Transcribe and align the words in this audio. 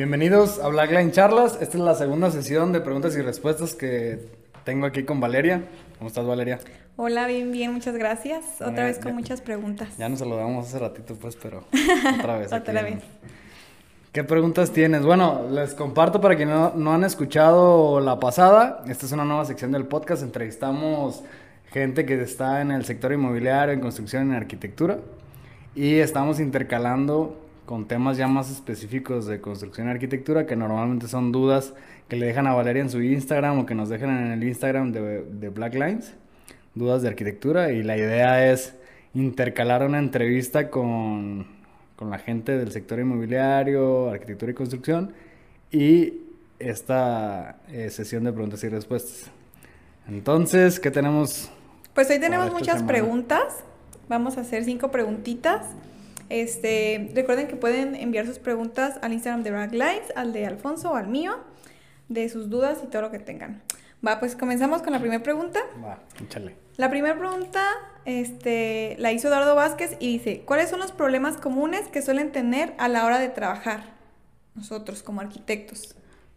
Bienvenidos 0.00 0.58
a 0.60 0.68
Blackline 0.68 1.12
Charlas. 1.12 1.58
Esta 1.60 1.76
es 1.76 1.84
la 1.84 1.94
segunda 1.94 2.30
sesión 2.30 2.72
de 2.72 2.80
preguntas 2.80 3.14
y 3.18 3.20
respuestas 3.20 3.74
que 3.74 4.18
tengo 4.64 4.86
aquí 4.86 5.02
con 5.02 5.20
Valeria. 5.20 5.64
¿Cómo 5.98 6.08
estás, 6.08 6.24
Valeria? 6.24 6.58
Hola, 6.96 7.26
bien, 7.26 7.52
bien, 7.52 7.74
muchas 7.74 7.94
gracias. 7.94 8.62
Otra 8.62 8.86
vez 8.86 8.96
con 8.96 9.08
ya- 9.08 9.12
muchas 9.12 9.42
preguntas. 9.42 9.90
Ya 9.98 10.08
nos 10.08 10.20
saludamos 10.20 10.66
hace 10.66 10.78
ratito, 10.78 11.16
pues, 11.16 11.36
pero 11.36 11.64
otra 12.18 12.38
vez. 12.38 12.50
aquí. 12.50 12.62
Otra 12.70 12.80
vez. 12.82 13.00
¿Qué 14.10 14.24
preguntas 14.24 14.70
tienes? 14.70 15.02
Bueno, 15.04 15.42
les 15.50 15.74
comparto 15.74 16.18
para 16.18 16.34
quienes 16.34 16.54
no, 16.54 16.72
no 16.76 16.94
han 16.94 17.04
escuchado 17.04 18.00
la 18.00 18.18
pasada. 18.18 18.82
Esta 18.88 19.04
es 19.04 19.12
una 19.12 19.26
nueva 19.26 19.44
sección 19.44 19.70
del 19.70 19.84
podcast. 19.84 20.22
Entrevistamos 20.22 21.22
gente 21.72 22.06
que 22.06 22.18
está 22.22 22.62
en 22.62 22.70
el 22.70 22.86
sector 22.86 23.12
inmobiliario, 23.12 23.74
en 23.74 23.80
construcción, 23.80 24.30
en 24.30 24.32
arquitectura. 24.36 24.96
Y 25.74 25.96
estamos 25.96 26.40
intercalando 26.40 27.36
con 27.70 27.86
temas 27.86 28.16
ya 28.16 28.26
más 28.26 28.50
específicos 28.50 29.26
de 29.26 29.40
construcción 29.40 29.86
y 29.86 29.90
arquitectura, 29.92 30.44
que 30.44 30.56
normalmente 30.56 31.06
son 31.06 31.30
dudas 31.30 31.72
que 32.08 32.16
le 32.16 32.26
dejan 32.26 32.48
a 32.48 32.52
Valeria 32.52 32.82
en 32.82 32.90
su 32.90 33.00
Instagram 33.00 33.60
o 33.60 33.64
que 33.64 33.76
nos 33.76 33.88
dejan 33.88 34.10
en 34.10 34.32
el 34.32 34.42
Instagram 34.42 34.90
de, 34.90 35.22
de 35.22 35.48
Black 35.50 35.74
Lines, 35.74 36.14
dudas 36.74 37.02
de 37.02 37.08
arquitectura. 37.10 37.70
Y 37.70 37.84
la 37.84 37.96
idea 37.96 38.50
es 38.50 38.74
intercalar 39.14 39.86
una 39.86 40.00
entrevista 40.00 40.68
con, 40.68 41.46
con 41.94 42.10
la 42.10 42.18
gente 42.18 42.58
del 42.58 42.72
sector 42.72 42.98
inmobiliario, 42.98 44.10
arquitectura 44.10 44.50
y 44.50 44.54
construcción, 44.56 45.12
y 45.70 46.14
esta 46.58 47.60
eh, 47.68 47.88
sesión 47.90 48.24
de 48.24 48.32
preguntas 48.32 48.64
y 48.64 48.68
respuestas. 48.68 49.30
Entonces, 50.08 50.80
¿qué 50.80 50.90
tenemos? 50.90 51.48
Pues 51.94 52.10
hoy 52.10 52.18
tenemos 52.18 52.50
muchas 52.50 52.78
semana. 52.78 52.88
preguntas. 52.88 53.62
Vamos 54.08 54.38
a 54.38 54.40
hacer 54.40 54.64
cinco 54.64 54.90
preguntitas. 54.90 55.62
Este, 56.30 57.10
recuerden 57.14 57.48
que 57.48 57.56
pueden 57.56 57.96
enviar 57.96 58.24
sus 58.24 58.38
preguntas 58.38 58.98
al 59.02 59.12
Instagram 59.12 59.42
de 59.42 59.50
Black 59.50 59.72
Lines, 59.72 60.12
al 60.14 60.32
de 60.32 60.46
Alfonso 60.46 60.92
o 60.92 60.94
al 60.94 61.08
mío, 61.08 61.36
de 62.08 62.28
sus 62.28 62.48
dudas 62.48 62.78
y 62.82 62.86
todo 62.86 63.02
lo 63.02 63.10
que 63.10 63.18
tengan. 63.18 63.60
Va, 64.06 64.18
pues 64.20 64.36
comenzamos 64.36 64.80
con 64.80 64.92
la 64.92 65.00
primera 65.00 65.22
pregunta. 65.22 65.60
Va, 65.84 65.98
échale. 66.22 66.54
La 66.76 66.88
primera 66.88 67.18
pregunta 67.18 67.62
este, 68.04 68.96
la 68.98 69.12
hizo 69.12 69.28
Eduardo 69.28 69.54
Vázquez 69.54 69.96
y 69.98 70.12
dice, 70.12 70.42
¿cuáles 70.46 70.70
son 70.70 70.78
los 70.78 70.92
problemas 70.92 71.36
comunes 71.36 71.88
que 71.88 72.00
suelen 72.00 72.32
tener 72.32 72.74
a 72.78 72.88
la 72.88 73.04
hora 73.04 73.18
de 73.18 73.28
trabajar 73.28 73.82
nosotros 74.54 75.02
como 75.02 75.20
arquitectos? 75.20 75.96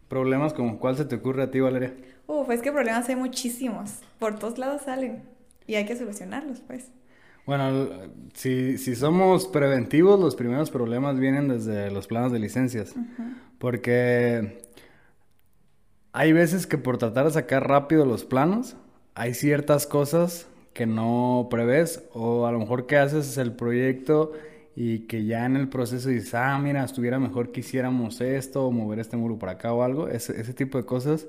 ¿Problemas 0.09 0.53
como 0.53 0.79
cuál 0.79 0.97
se 0.97 1.05
te 1.05 1.15
ocurre 1.15 1.43
a 1.43 1.51
ti, 1.51 1.59
Valeria? 1.59 1.93
Uf, 2.27 2.49
es 2.49 2.61
que 2.61 2.71
problemas 2.71 3.07
hay 3.09 3.15
muchísimos. 3.15 3.99
Por 4.19 4.39
todos 4.39 4.57
lados 4.57 4.81
salen. 4.81 5.23
Y 5.67 5.75
hay 5.75 5.85
que 5.85 5.95
solucionarlos, 5.95 6.59
pues. 6.61 6.89
Bueno, 7.45 7.89
si, 8.33 8.77
si 8.77 8.95
somos 8.95 9.47
preventivos, 9.47 10.19
los 10.19 10.35
primeros 10.35 10.71
problemas 10.71 11.19
vienen 11.19 11.49
desde 11.49 11.91
los 11.91 12.07
planos 12.07 12.31
de 12.31 12.39
licencias. 12.39 12.95
Porque 13.59 14.63
hay 16.13 16.31
veces 16.31 16.67
que 16.67 16.77
por 16.77 16.97
tratar 16.97 17.25
de 17.25 17.31
sacar 17.31 17.67
rápido 17.67 18.05
los 18.05 18.23
planos, 18.23 18.77
hay 19.15 19.33
ciertas 19.33 19.87
cosas 19.87 20.47
que 20.73 20.85
no 20.85 21.47
prevés 21.51 22.03
o 22.13 22.47
a 22.47 22.51
lo 22.51 22.59
mejor 22.59 22.87
que 22.87 22.97
haces 22.97 23.37
el 23.37 23.53
proyecto 23.53 24.31
y 24.75 24.99
que 24.99 25.25
ya 25.25 25.45
en 25.45 25.55
el 25.55 25.69
proceso 25.69 26.09
dices, 26.09 26.33
ah, 26.33 26.57
mira, 26.59 26.83
estuviera 26.83 27.19
mejor 27.19 27.51
que 27.51 27.59
hiciéramos 27.59 28.21
esto 28.21 28.65
o 28.65 28.71
mover 28.71 28.99
este 28.99 29.17
muro 29.17 29.37
para 29.37 29.53
acá 29.53 29.71
o 29.73 29.83
algo. 29.83 30.07
Ese, 30.07 30.39
ese 30.39 30.53
tipo 30.53 30.77
de 30.77 30.85
cosas, 30.85 31.27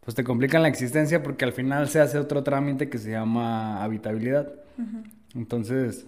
pues 0.00 0.14
te 0.14 0.22
complican 0.22 0.62
la 0.62 0.68
existencia 0.68 1.22
porque 1.22 1.44
al 1.44 1.52
final 1.52 1.88
se 1.88 2.00
hace 2.00 2.18
otro 2.18 2.44
trámite 2.44 2.88
que 2.88 2.98
se 2.98 3.10
llama 3.10 3.82
habitabilidad. 3.82 4.52
Entonces, 5.34 6.06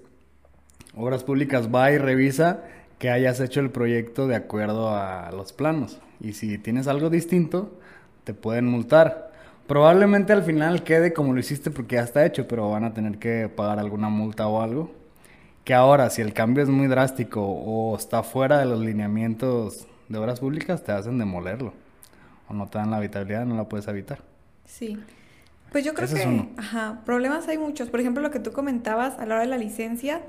Obras 0.96 1.24
Públicas 1.24 1.68
va 1.74 1.90
y 1.90 1.98
revisa 1.98 2.64
que 2.98 3.10
hayas 3.10 3.40
hecho 3.40 3.60
el 3.60 3.70
proyecto 3.70 4.26
de 4.26 4.36
acuerdo 4.36 4.90
a 4.90 5.30
los 5.32 5.52
planos. 5.52 5.98
Y 6.20 6.34
si 6.34 6.58
tienes 6.58 6.86
algo 6.86 7.10
distinto, 7.10 7.78
te 8.24 8.34
pueden 8.34 8.66
multar. 8.66 9.32
Probablemente 9.66 10.32
al 10.32 10.42
final 10.42 10.84
quede 10.84 11.12
como 11.12 11.32
lo 11.32 11.40
hiciste 11.40 11.70
porque 11.70 11.96
ya 11.96 12.02
está 12.02 12.26
hecho, 12.26 12.46
pero 12.46 12.70
van 12.70 12.84
a 12.84 12.94
tener 12.94 13.18
que 13.18 13.48
pagar 13.48 13.78
alguna 13.78 14.08
multa 14.08 14.46
o 14.46 14.60
algo. 14.60 14.92
Que 15.64 15.74
ahora, 15.74 16.10
si 16.10 16.20
el 16.20 16.32
cambio 16.32 16.62
es 16.62 16.68
muy 16.68 16.88
drástico 16.88 17.42
o 17.42 17.96
está 17.96 18.22
fuera 18.22 18.58
de 18.58 18.66
los 18.66 18.80
lineamientos 18.80 19.86
de 20.08 20.18
obras 20.18 20.40
públicas, 20.40 20.82
te 20.82 20.92
hacen 20.92 21.18
demolerlo. 21.18 21.72
O 22.48 22.54
no 22.54 22.68
te 22.68 22.78
dan 22.78 22.90
la 22.90 22.98
habitabilidad, 22.98 23.46
no 23.46 23.56
la 23.56 23.68
puedes 23.68 23.88
habitar. 23.88 24.18
Sí. 24.66 24.98
Pues 25.72 25.84
yo 25.84 25.94
creo 25.94 26.04
Ese 26.04 26.18
es 26.18 26.24
que, 26.24 26.48
ajá, 26.58 27.00
problemas 27.04 27.48
hay 27.48 27.58
muchos. 27.58 27.88
Por 27.90 27.98
ejemplo, 28.00 28.22
lo 28.22 28.30
que 28.30 28.38
tú 28.38 28.52
comentabas 28.52 29.18
a 29.18 29.26
la 29.26 29.34
hora 29.34 29.40
de 29.42 29.48
la 29.48 29.58
licencia, 29.58 30.20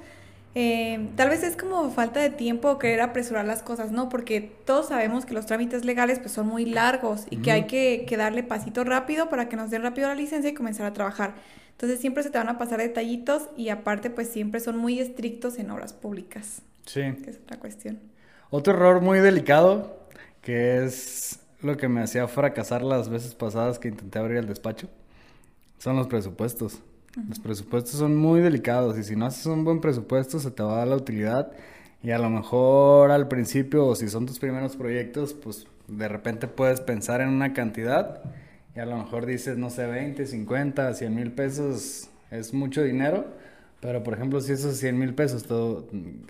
eh, 0.55 1.09
tal 1.15 1.29
vez 1.29 1.43
es 1.43 1.57
como 1.57 1.89
falta 1.91 2.19
de 2.21 2.29
tiempo 2.29 2.69
o 2.69 2.79
querer 2.79 3.01
apresurar 3.01 3.45
las 3.45 3.61
cosas, 3.61 3.91
¿no? 3.91 4.07
Porque 4.07 4.39
todos 4.65 4.87
sabemos 4.87 5.25
que 5.25 5.33
los 5.33 5.45
trámites 5.45 5.83
legales 5.83 6.19
pues 6.19 6.31
son 6.31 6.47
muy 6.47 6.65
largos 6.65 7.25
y 7.29 7.37
que 7.37 7.51
hay 7.51 7.67
que, 7.67 8.05
que 8.07 8.17
darle 8.17 8.43
pasito 8.43 8.83
rápido 8.83 9.29
para 9.29 9.49
que 9.49 9.55
nos 9.55 9.69
den 9.69 9.81
rápido 9.81 10.07
la 10.07 10.15
licencia 10.15 10.49
y 10.49 10.53
comenzar 10.53 10.85
a 10.85 10.93
trabajar. 10.93 11.33
Entonces 11.71 11.99
siempre 11.99 12.23
se 12.23 12.29
te 12.29 12.37
van 12.37 12.49
a 12.49 12.57
pasar 12.57 12.79
detallitos 12.79 13.49
y 13.57 13.69
aparte 13.69 14.09
pues 14.09 14.29
siempre 14.29 14.59
son 14.59 14.77
muy 14.77 14.99
estrictos 14.99 15.57
en 15.57 15.71
obras 15.71 15.91
públicas, 15.91 16.61
Sí. 16.85 17.01
que 17.23 17.31
es 17.31 17.37
otra 17.37 17.57
cuestión. 17.59 17.99
Otro 18.51 18.73
error 18.73 19.01
muy 19.01 19.19
delicado, 19.19 19.97
que 20.41 20.85
es 20.85 21.39
lo 21.61 21.75
que 21.77 21.87
me 21.87 22.01
hacía 22.01 22.27
fracasar 22.27 22.83
las 22.83 23.09
veces 23.09 23.33
pasadas 23.33 23.79
que 23.79 23.87
intenté 23.87 24.19
abrir 24.19 24.37
el 24.37 24.47
despacho, 24.47 24.87
son 25.83 25.97
los 25.97 26.07
presupuestos. 26.07 26.79
Los 27.27 27.39
presupuestos 27.39 27.95
son 27.95 28.15
muy 28.15 28.39
delicados 28.39 28.97
y 28.97 29.03
si 29.03 29.17
no 29.17 29.25
haces 29.25 29.45
un 29.47 29.65
buen 29.65 29.81
presupuesto 29.81 30.39
se 30.39 30.49
te 30.49 30.63
va 30.63 30.75
a 30.75 30.77
dar 30.77 30.87
la 30.87 30.95
utilidad 30.95 31.51
y 32.01 32.11
a 32.11 32.17
lo 32.19 32.29
mejor 32.29 33.11
al 33.11 33.27
principio 33.27 33.85
o 33.85 33.93
si 33.93 34.07
son 34.07 34.25
tus 34.25 34.39
primeros 34.39 34.77
proyectos, 34.77 35.33
pues 35.33 35.67
de 35.89 36.07
repente 36.07 36.47
puedes 36.47 36.79
pensar 36.79 37.19
en 37.19 37.27
una 37.27 37.51
cantidad 37.51 38.21
y 38.73 38.79
a 38.79 38.85
lo 38.85 38.97
mejor 38.97 39.25
dices, 39.25 39.57
no 39.57 39.69
sé, 39.69 39.85
20, 39.85 40.25
50, 40.25 40.93
100 40.93 41.13
mil 41.13 41.33
pesos 41.33 42.09
es 42.31 42.53
mucho 42.53 42.81
dinero, 42.81 43.25
pero 43.81 44.03
por 44.03 44.13
ejemplo 44.13 44.39
si 44.39 44.53
esos 44.53 44.77
100 44.77 44.97
mil 44.97 45.13
pesos 45.13 45.43
todo- 45.43 45.85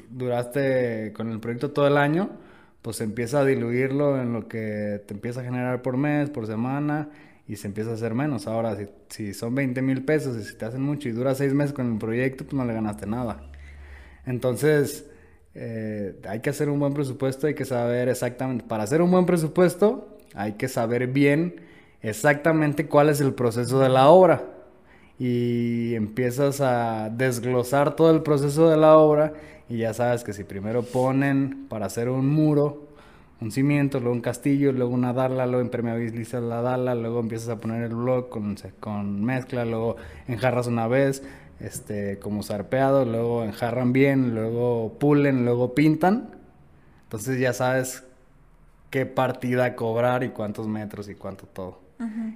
duraste 0.10 1.14
con 1.16 1.30
el 1.30 1.40
proyecto 1.40 1.70
todo 1.72 1.88
el 1.88 1.98
año, 1.98 2.32
pues 2.82 3.02
empieza 3.02 3.42
a 3.42 3.46
diluirlo 3.46 4.20
en 4.20 4.34
lo 4.34 4.48
que 4.48 5.02
te 5.06 5.14
empieza 5.14 5.42
a 5.42 5.44
generar 5.44 5.84
por 5.84 5.96
mes, 5.96 6.32
por 6.32 6.48
semana, 6.48 7.10
y 7.48 7.56
se 7.56 7.68
empieza 7.68 7.92
a 7.92 7.94
hacer 7.94 8.14
menos. 8.14 8.48
Ahora, 8.48 8.76
si, 8.76 8.88
si 9.10 9.34
son 9.34 9.56
20 9.56 9.82
mil 9.82 10.04
pesos 10.04 10.38
y 10.38 10.44
si 10.44 10.56
te 10.56 10.66
hacen 10.66 10.82
mucho 10.82 11.10
y 11.10 11.12
dura 11.12 11.36
seis 11.36 11.54
meses 11.54 11.74
con 11.74 11.94
el 11.94 11.98
proyecto, 11.98 12.46
pues 12.46 12.54
no 12.54 12.66
le 12.66 12.74
ganaste 12.74 13.06
nada. 13.06 13.52
Entonces, 14.26 15.06
eh, 15.56 16.20
hay 16.28 16.40
que 16.40 16.50
hacer 16.50 16.70
un 16.70 16.80
buen 16.80 16.94
presupuesto, 16.94 17.48
hay 17.48 17.54
que 17.54 17.66
saber 17.66 18.10
exactamente, 18.10 18.66
para 18.66 18.84
hacer 18.84 19.02
un 19.02 19.12
buen 19.12 19.26
presupuesto, 19.26 20.18
hay 20.34 20.54
que 20.54 20.68
saber 20.68 21.08
bien 21.08 21.62
exactamente 22.02 22.88
cuál 22.88 23.10
es 23.10 23.22
el 23.22 23.34
proceso 23.34 23.80
de 23.80 23.90
la 23.90 24.10
obra. 24.10 24.44
Y 25.20 25.94
empiezas 25.96 26.60
a 26.60 27.10
desglosar 27.10 27.96
todo 27.96 28.12
el 28.12 28.24
proceso 28.24 28.70
de 28.70 28.78
la 28.78 28.98
obra 28.98 29.34
y 29.70 29.78
ya 29.78 29.94
sabes 29.94 30.24
que 30.24 30.34
si 30.34 30.44
primero 30.44 30.84
ponen 30.84 31.68
para 31.70 31.86
hacer 31.86 32.10
un 32.10 32.28
muro, 32.28 32.93
un 33.44 33.52
cimiento, 33.52 34.00
luego 34.00 34.16
un 34.16 34.22
castillo, 34.22 34.72
luego 34.72 34.94
una 34.94 35.14
dala, 35.14 35.46
luego 35.46 35.62
impermeabilizas 35.62 36.42
la 36.42 36.62
dala, 36.62 36.96
luego 36.96 37.20
empiezas 37.20 37.50
a 37.50 37.58
poner 37.60 37.84
el 37.84 37.96
bloque 37.96 38.30
con, 38.30 38.56
con 38.80 39.24
mezcla, 39.24 39.66
luego 39.66 39.98
enjarras 40.28 40.68
una 40.68 40.88
vez, 40.88 41.24
este, 41.60 42.20
como 42.20 42.42
zarpeado, 42.42 43.06
luego 43.06 43.44
enjarran 43.44 43.92
bien, 43.92 44.34
luego 44.34 44.94
pulen, 44.98 45.44
luego 45.44 45.76
pintan. 45.76 46.30
Entonces 47.04 47.40
ya 47.40 47.54
sabes 47.54 48.04
qué 48.90 49.06
partida 49.06 49.76
cobrar 49.76 50.24
y 50.24 50.30
cuántos 50.30 50.68
metros 50.68 51.10
y 51.10 51.16
cuánto 51.16 51.46
todo. 51.46 51.84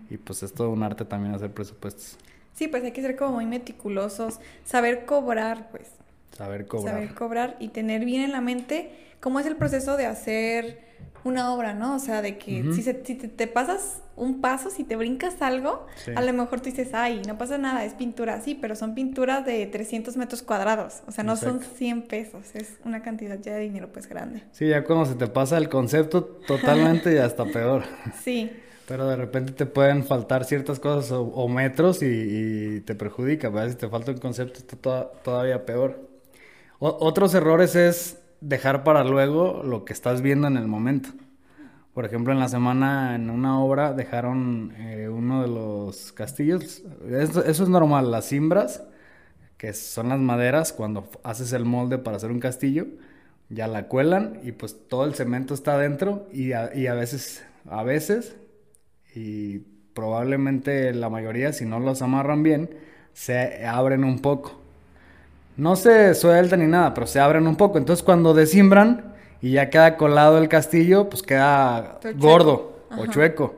Y 0.09 0.17
pues 0.17 0.43
es 0.43 0.53
todo 0.53 0.69
un 0.69 0.81
arte 0.81 1.03
también 1.03 1.35
hacer 1.35 1.51
presupuestos, 1.51 2.17
Sí, 2.53 2.67
pues 2.67 2.83
hay 2.83 2.91
que 2.91 3.01
ser 3.03 3.15
como 3.15 3.33
muy 3.33 3.45
meticulosos, 3.45 4.39
saber 4.65 5.05
cobrar, 5.05 5.69
pues. 5.69 5.89
saber 6.35 6.65
cobrar. 6.65 6.95
Saber 6.95 7.13
cobrar 7.13 7.55
y 7.59 7.67
tener 7.67 8.03
bien 8.03 8.23
en 8.23 8.31
la 8.31 8.41
mente 8.41 8.91
cómo 9.19 9.39
es 9.39 9.45
el 9.45 9.55
proceso 9.57 9.95
de 9.97 10.07
hacer 10.07 10.86
una 11.27 11.53
obra, 11.53 11.73
¿no? 11.73 11.95
O 11.95 11.99
sea, 11.99 12.21
de 12.21 12.37
que 12.37 12.63
si, 12.73 12.81
se- 12.81 13.03
si 13.05 13.15
te, 13.15 13.27
te 13.27 13.47
pasas 13.47 14.01
un 14.15 14.41
paso, 14.41 14.69
si 14.71 14.83
te 14.83 14.95
brincas 14.95 15.41
algo, 15.41 15.85
Sí. 16.03 16.11
a 16.15 16.21
lo 16.21 16.33
mejor 16.33 16.59
tú 16.61 16.65
dices, 16.69 16.89
ay, 16.93 17.21
no 17.27 17.37
pasa 17.37 17.57
nada, 17.57 17.85
es 17.85 17.93
pintura, 17.93 18.41
sí, 18.41 18.55
pero 18.55 18.75
son 18.75 18.95
pinturas 18.95 19.45
de 19.45 19.65
300 19.67 20.17
metros 20.17 20.41
cuadrados, 20.41 21.01
o 21.07 21.11
sea, 21.11 21.23
no 21.23 21.35
son 21.35 21.57
Exacto. 21.57 21.75
100 21.77 22.01
pesos, 22.03 22.55
es 22.55 22.77
una 22.83 23.01
cantidad 23.03 23.37
ya 23.39 23.53
de 23.53 23.59
dinero 23.61 23.89
pues 23.93 24.07
grande. 24.09 24.43
Sí, 24.51 24.67
ya 24.69 24.83
cuando 24.83 25.05
se 25.05 25.15
te 25.15 25.27
pasa 25.27 25.57
el 25.57 25.69
concepto 25.69 26.23
totalmente 26.47 27.13
ya 27.13 27.25
está 27.25 27.45
peor. 27.45 27.83
Sí, 28.23 28.49
Pero 28.87 29.05
de 29.07 29.17
repente 29.17 29.51
te 29.51 29.65
pueden 29.65 30.05
faltar 30.05 30.45
ciertas 30.45 30.79
cosas 30.79 31.11
o, 31.11 31.23
o 31.23 31.47
metros 31.49 32.01
y, 32.01 32.05
y 32.07 32.81
te 32.81 32.95
perjudica, 32.95 33.49
¿verdad? 33.49 33.69
Si 33.71 33.75
te 33.75 33.89
falta 33.89 34.11
un 34.11 34.17
concepto 34.19 34.59
está 34.59 34.77
toda- 34.77 35.11
todavía 35.23 35.65
peor. 35.65 36.07
O- 36.79 36.97
otros 37.01 37.33
errores 37.35 37.75
es 37.75 38.17
dejar 38.41 38.83
para 38.83 39.03
luego 39.03 39.63
lo 39.63 39.85
que 39.85 39.93
estás 39.93 40.21
viendo 40.21 40.47
en 40.47 40.57
el 40.57 40.67
momento. 40.67 41.09
Por 41.93 42.05
ejemplo, 42.05 42.31
en 42.31 42.39
la 42.39 42.47
semana, 42.47 43.15
en 43.15 43.29
una 43.29 43.59
obra, 43.59 43.93
dejaron 43.93 44.73
eh, 44.77 45.09
uno 45.09 45.41
de 45.41 45.47
los 45.47 46.11
castillos. 46.11 46.83
Eso, 47.09 47.43
es 47.43 47.59
normal, 47.67 48.11
las 48.11 48.27
cimbras, 48.27 48.83
que 49.57 49.73
son 49.73 50.09
las 50.09 50.19
maderas, 50.19 50.73
cuando 50.73 51.09
haces 51.23 51.53
el 51.53 51.65
molde 51.65 51.97
para 51.97 52.17
hacer 52.17 52.31
un 52.31 52.39
castillo, 52.39 52.85
ya 53.49 53.67
la 53.67 53.87
cuelan 53.87 54.41
y 54.43 54.51
pues 54.51 54.87
todo 54.87 55.05
el 55.05 55.15
cemento 55.15 55.53
está 55.53 55.73
adentro 55.73 56.27
y 56.31 56.51
a, 56.51 56.75
y 56.75 56.85
a 56.87 56.93
veces, 56.93 57.43
a 57.67 57.81
veces, 57.81 58.35
y 59.15 59.59
probablemente 59.95 60.93
la 60.93 61.09
mayoría, 61.09 61.53
si 61.53 61.65
no 61.65 61.79
los 61.79 62.03
amarran 62.03 62.43
bien, 62.43 62.69
se 63.13 63.65
abren 63.65 64.03
un 64.03 64.19
poco. 64.19 64.61
No 65.57 65.75
se 65.75 66.13
sueltan 66.13 66.59
ni 66.59 66.67
nada, 66.67 66.93
pero 66.93 67.07
se 67.07 67.19
abren 67.19 67.47
un 67.47 67.55
poco. 67.55 67.77
Entonces 67.77 68.03
cuando 68.03 68.33
desimbran 68.33 69.15
y 69.41 69.51
ya 69.51 69.69
queda 69.69 69.97
colado 69.97 70.37
el 70.37 70.47
castillo, 70.47 71.09
pues 71.09 71.23
queda 71.23 71.99
gordo 72.17 72.77
o 72.95 73.05
chueco. 73.07 73.55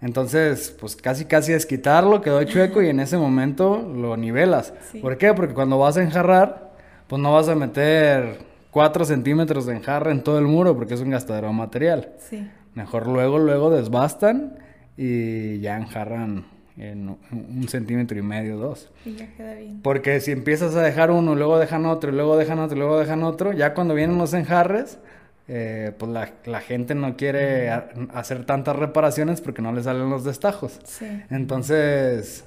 Entonces, 0.00 0.76
pues 0.78 0.96
casi 0.96 1.24
casi 1.24 1.54
es 1.54 1.64
quitarlo, 1.64 2.20
quedó 2.20 2.44
chueco 2.44 2.82
y 2.82 2.90
en 2.90 3.00
ese 3.00 3.16
momento 3.16 3.80
lo 3.80 4.18
nivelas. 4.18 4.74
Sí. 4.92 4.98
¿Por 4.98 5.16
qué? 5.16 5.32
Porque 5.32 5.54
cuando 5.54 5.78
vas 5.78 5.96
a 5.96 6.02
enjarrar, 6.02 6.72
pues 7.08 7.22
no 7.22 7.32
vas 7.32 7.48
a 7.48 7.54
meter 7.54 8.38
4 8.70 9.06
centímetros 9.06 9.64
de 9.64 9.76
enjarre 9.76 10.10
en 10.10 10.22
todo 10.22 10.38
el 10.38 10.44
muro 10.44 10.76
porque 10.76 10.92
es 10.92 11.00
un 11.00 11.08
gastadero 11.08 11.46
de 11.46 11.54
material. 11.54 12.10
Sí. 12.18 12.46
Mejor 12.74 13.06
luego, 13.06 13.38
luego 13.38 13.70
desbastan 13.70 14.58
y 14.98 15.60
ya 15.60 15.78
enjarran 15.78 16.44
en 16.76 17.08
un- 17.30 17.68
centímetro 17.68 18.18
y 18.18 18.22
medio, 18.22 18.56
dos. 18.56 18.90
Y 19.04 19.14
ya 19.14 19.26
queda 19.36 19.54
bien. 19.54 19.80
Porque 19.82 20.20
si 20.20 20.32
empiezas 20.32 20.74
a 20.74 20.82
dejar 20.82 21.10
uno, 21.10 21.34
luego 21.34 21.58
dejan 21.58 21.86
otro, 21.86 22.10
luego 22.12 22.36
dejan 22.36 22.58
otro, 22.58 22.76
luego 22.76 22.98
dejan 22.98 23.22
otro, 23.22 23.52
ya 23.52 23.74
cuando 23.74 23.94
vienen 23.94 24.18
los 24.18 24.34
enjarres, 24.34 24.98
eh, 25.46 25.92
pues 25.98 26.10
la, 26.10 26.32
la 26.46 26.60
gente 26.60 26.94
no 26.94 27.16
quiere 27.16 27.70
a- 27.70 27.90
hacer 28.14 28.44
tantas 28.46 28.76
reparaciones 28.76 29.40
porque 29.40 29.62
no 29.62 29.72
le 29.72 29.82
salen 29.82 30.10
los 30.10 30.24
destajos. 30.24 30.80
Sí. 30.84 31.06
Entonces, 31.30 32.44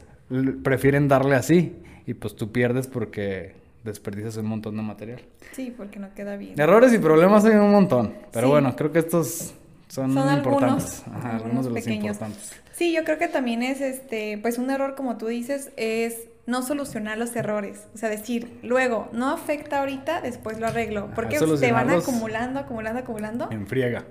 prefieren 0.63 1.07
darle 1.07 1.35
así 1.35 1.77
y 2.05 2.13
pues 2.13 2.35
tú 2.35 2.51
pierdes 2.51 2.87
porque 2.87 3.55
desperdicias 3.83 4.35
un 4.37 4.47
montón 4.47 4.75
de 4.75 4.81
material. 4.83 5.21
Sí, 5.53 5.73
porque 5.75 5.99
no 5.99 6.13
queda 6.13 6.35
bien. 6.35 6.59
Errores 6.59 6.93
y 6.93 6.97
problemas 6.97 7.45
hay 7.45 7.55
un 7.55 7.71
montón, 7.71 8.13
pero 8.33 8.47
Sí. 8.47 8.51
bueno, 8.51 8.75
creo 8.75 8.91
que 8.91 8.99
estos 8.99 9.53
son, 9.87 10.13
Son 10.13 10.27
algunos, 10.27 10.37
importantes. 10.37 11.03
Ajá, 11.07 11.13
algunos 11.15 11.33
algunos 11.45 11.65
de 11.65 11.71
los 11.71 11.79
pequeños. 11.83 12.03
importantes. 12.17 12.51
Sí, 12.77 12.93
yo 12.93 13.03
creo 13.03 13.17
que 13.17 13.27
también 13.27 13.63
es 13.63 13.81
este, 13.81 14.37
pues 14.37 14.59
un 14.59 14.69
error, 14.69 14.93
como 14.93 15.17
tú 15.17 15.25
dices, 15.25 15.71
es 15.77 16.27
no 16.45 16.61
solucionar 16.61 17.17
los 17.17 17.35
errores. 17.35 17.87
O 17.95 17.97
sea, 17.97 18.07
decir, 18.07 18.59
luego, 18.61 19.09
no 19.13 19.31
afecta 19.31 19.79
ahorita, 19.79 20.21
después 20.21 20.59
lo 20.59 20.67
arreglo. 20.67 21.09
Porque 21.15 21.39
se 21.39 21.71
van 21.71 21.89
acumulando, 21.89 22.59
acumulando, 22.59 22.99
acumulando. 22.99 23.47
En 23.49 23.65
friega. 23.65 24.05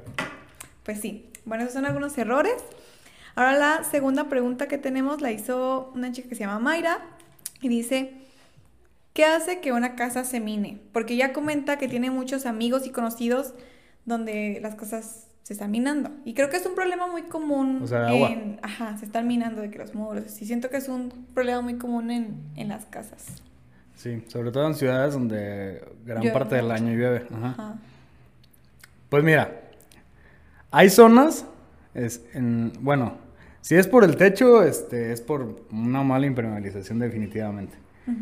Pues 0.82 1.00
sí. 1.00 1.30
Bueno, 1.44 1.62
esos 1.62 1.74
son 1.74 1.86
algunos 1.86 2.18
errores. 2.18 2.56
Ahora 3.36 3.56
la 3.56 3.84
segunda 3.84 4.28
pregunta 4.28 4.66
que 4.66 4.78
tenemos 4.78 5.20
la 5.20 5.30
hizo 5.30 5.92
una 5.94 6.10
chica 6.10 6.28
que 6.28 6.34
se 6.34 6.40
llama 6.40 6.58
Mayra 6.58 6.98
y 7.60 7.68
dice, 7.68 8.14
¿qué 9.12 9.26
hace 9.26 9.60
que 9.60 9.70
una 9.70 9.94
casa 9.94 10.24
se 10.24 10.40
mine? 10.40 10.80
Porque 10.92 11.14
ella 11.14 11.32
comenta 11.32 11.78
que 11.78 11.86
tiene 11.86 12.10
muchos 12.10 12.46
amigos 12.46 12.84
y 12.84 12.90
conocidos 12.90 13.54
donde 14.06 14.58
las 14.60 14.74
cosas 14.74 15.28
se 15.46 15.52
están 15.52 15.70
minando. 15.70 16.10
Y 16.24 16.34
creo 16.34 16.50
que 16.50 16.56
es 16.56 16.66
un 16.66 16.74
problema 16.74 17.06
muy 17.06 17.22
común. 17.22 17.78
O 17.80 17.86
sea, 17.86 18.08
agua. 18.08 18.30
en- 18.32 18.58
ajá, 18.62 18.98
se 18.98 19.04
están 19.04 19.28
minando 19.28 19.62
de 19.62 19.70
que 19.70 19.78
los 19.78 19.94
muros. 19.94 20.42
Y 20.42 20.44
siento 20.44 20.70
que 20.70 20.76
es 20.76 20.88
un 20.88 21.28
problema 21.34 21.60
muy 21.60 21.76
común 21.78 22.10
en, 22.10 22.40
en 22.56 22.66
las 22.66 22.84
casas. 22.86 23.24
Sí, 23.94 24.24
sobre 24.26 24.50
todo 24.50 24.66
en 24.66 24.74
ciudades 24.74 25.14
donde 25.14 25.84
gran 26.04 26.20
Llueve 26.20 26.34
parte 26.34 26.56
del 26.56 26.68
año 26.72 26.92
llueve. 26.94 27.26
Ajá. 27.32 27.46
Ajá. 27.50 27.74
Pues 29.08 29.22
mira, 29.22 29.60
hay 30.72 30.90
zonas, 30.90 31.46
es 31.94 32.24
en- 32.34 32.72
bueno, 32.80 33.14
si 33.60 33.76
es 33.76 33.86
por 33.86 34.02
el 34.02 34.16
techo, 34.16 34.64
este, 34.64 35.12
es 35.12 35.20
por 35.20 35.62
una 35.70 36.02
mala 36.02 36.26
impermeabilización 36.26 36.98
definitivamente. 36.98 37.76
Ujú. 38.08 38.16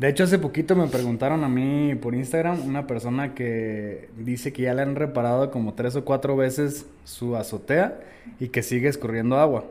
De 0.00 0.08
hecho, 0.08 0.24
hace 0.24 0.38
poquito 0.38 0.74
me 0.76 0.86
preguntaron 0.86 1.44
a 1.44 1.48
mí 1.50 1.94
por 1.94 2.14
Instagram 2.14 2.66
una 2.66 2.86
persona 2.86 3.34
que 3.34 4.08
dice 4.16 4.50
que 4.50 4.62
ya 4.62 4.72
le 4.72 4.80
han 4.80 4.96
reparado 4.96 5.50
como 5.50 5.74
tres 5.74 5.94
o 5.94 6.06
cuatro 6.06 6.36
veces 6.36 6.86
su 7.04 7.36
azotea 7.36 8.00
y 8.40 8.48
que 8.48 8.62
sigue 8.62 8.88
escurriendo 8.88 9.38
agua. 9.38 9.66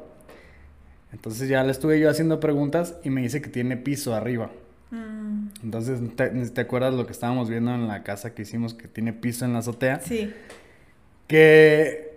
Entonces 1.11 1.49
ya 1.49 1.63
le 1.63 1.71
estuve 1.71 1.99
yo 1.99 2.11
haciendo 2.11 2.39
preguntas 2.39 2.93
y 3.03 3.09
me 3.09 3.21
dice 3.23 3.41
que 3.41 3.49
tiene 3.49 3.75
piso 3.75 4.13
arriba. 4.13 4.51
Mm, 4.91 5.47
Entonces, 5.63 5.99
¿te, 6.15 6.29
te 6.29 6.61
acuerdas 6.61 6.93
lo 6.93 7.07
que 7.07 7.11
estábamos 7.11 7.49
viendo 7.49 7.73
en 7.73 7.87
la 7.87 8.03
casa 8.03 8.35
que 8.35 8.43
hicimos 8.43 8.75
que 8.75 8.87
tiene 8.87 9.13
piso 9.13 9.45
en 9.45 9.53
la 9.53 9.59
azotea? 9.59 9.99
sí. 9.99 10.31
Que 11.27 12.08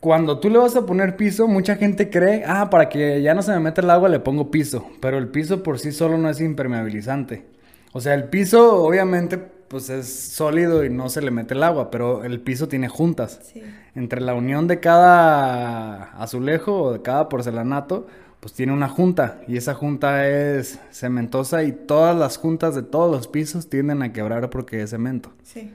cuando 0.00 0.38
tú 0.38 0.50
le 0.50 0.58
vas 0.58 0.76
a 0.76 0.86
poner 0.86 1.16
piso, 1.16 1.48
mucha 1.48 1.76
gente 1.76 2.10
cree, 2.10 2.44
ah, 2.46 2.70
para 2.70 2.88
que 2.88 3.22
ya 3.22 3.34
no 3.34 3.42
se 3.42 3.52
me 3.52 3.60
meta 3.60 3.80
el 3.80 3.90
agua 3.90 4.08
le 4.08 4.20
pongo 4.20 4.50
piso, 4.50 4.86
pero 5.00 5.18
el 5.18 5.28
piso 5.28 5.62
por 5.62 5.78
sí 5.78 5.90
solo 5.92 6.18
no 6.18 6.28
es 6.30 6.40
impermeabilizante. 6.40 7.46
O 7.92 8.00
sea, 8.00 8.14
el 8.14 8.24
piso 8.24 8.82
obviamente 8.84 9.38
pues 9.38 9.90
es 9.90 10.06
sólido 10.08 10.84
y 10.84 10.90
no 10.90 11.08
se 11.08 11.20
le 11.22 11.32
mete 11.32 11.54
el 11.54 11.62
agua, 11.64 11.90
pero 11.90 12.22
el 12.24 12.40
piso 12.40 12.68
tiene 12.68 12.88
juntas. 12.88 13.40
Sí. 13.52 13.62
Entre 13.96 14.20
la 14.20 14.34
unión 14.34 14.68
de 14.68 14.78
cada 14.78 16.12
azulejo 16.20 16.82
o 16.82 16.92
de 16.92 17.02
cada 17.02 17.28
porcelanato, 17.28 18.06
pues 18.38 18.52
tiene 18.52 18.72
una 18.72 18.88
junta 18.88 19.40
y 19.48 19.56
esa 19.56 19.74
junta 19.74 20.28
es 20.28 20.78
cementosa 20.92 21.64
y 21.64 21.72
todas 21.72 22.14
las 22.14 22.36
juntas 22.36 22.76
de 22.76 22.82
todos 22.82 23.10
los 23.10 23.26
pisos 23.26 23.68
tienden 23.68 24.02
a 24.02 24.12
quebrar 24.12 24.50
porque 24.50 24.82
es 24.82 24.90
cemento. 24.90 25.32
Sí. 25.42 25.72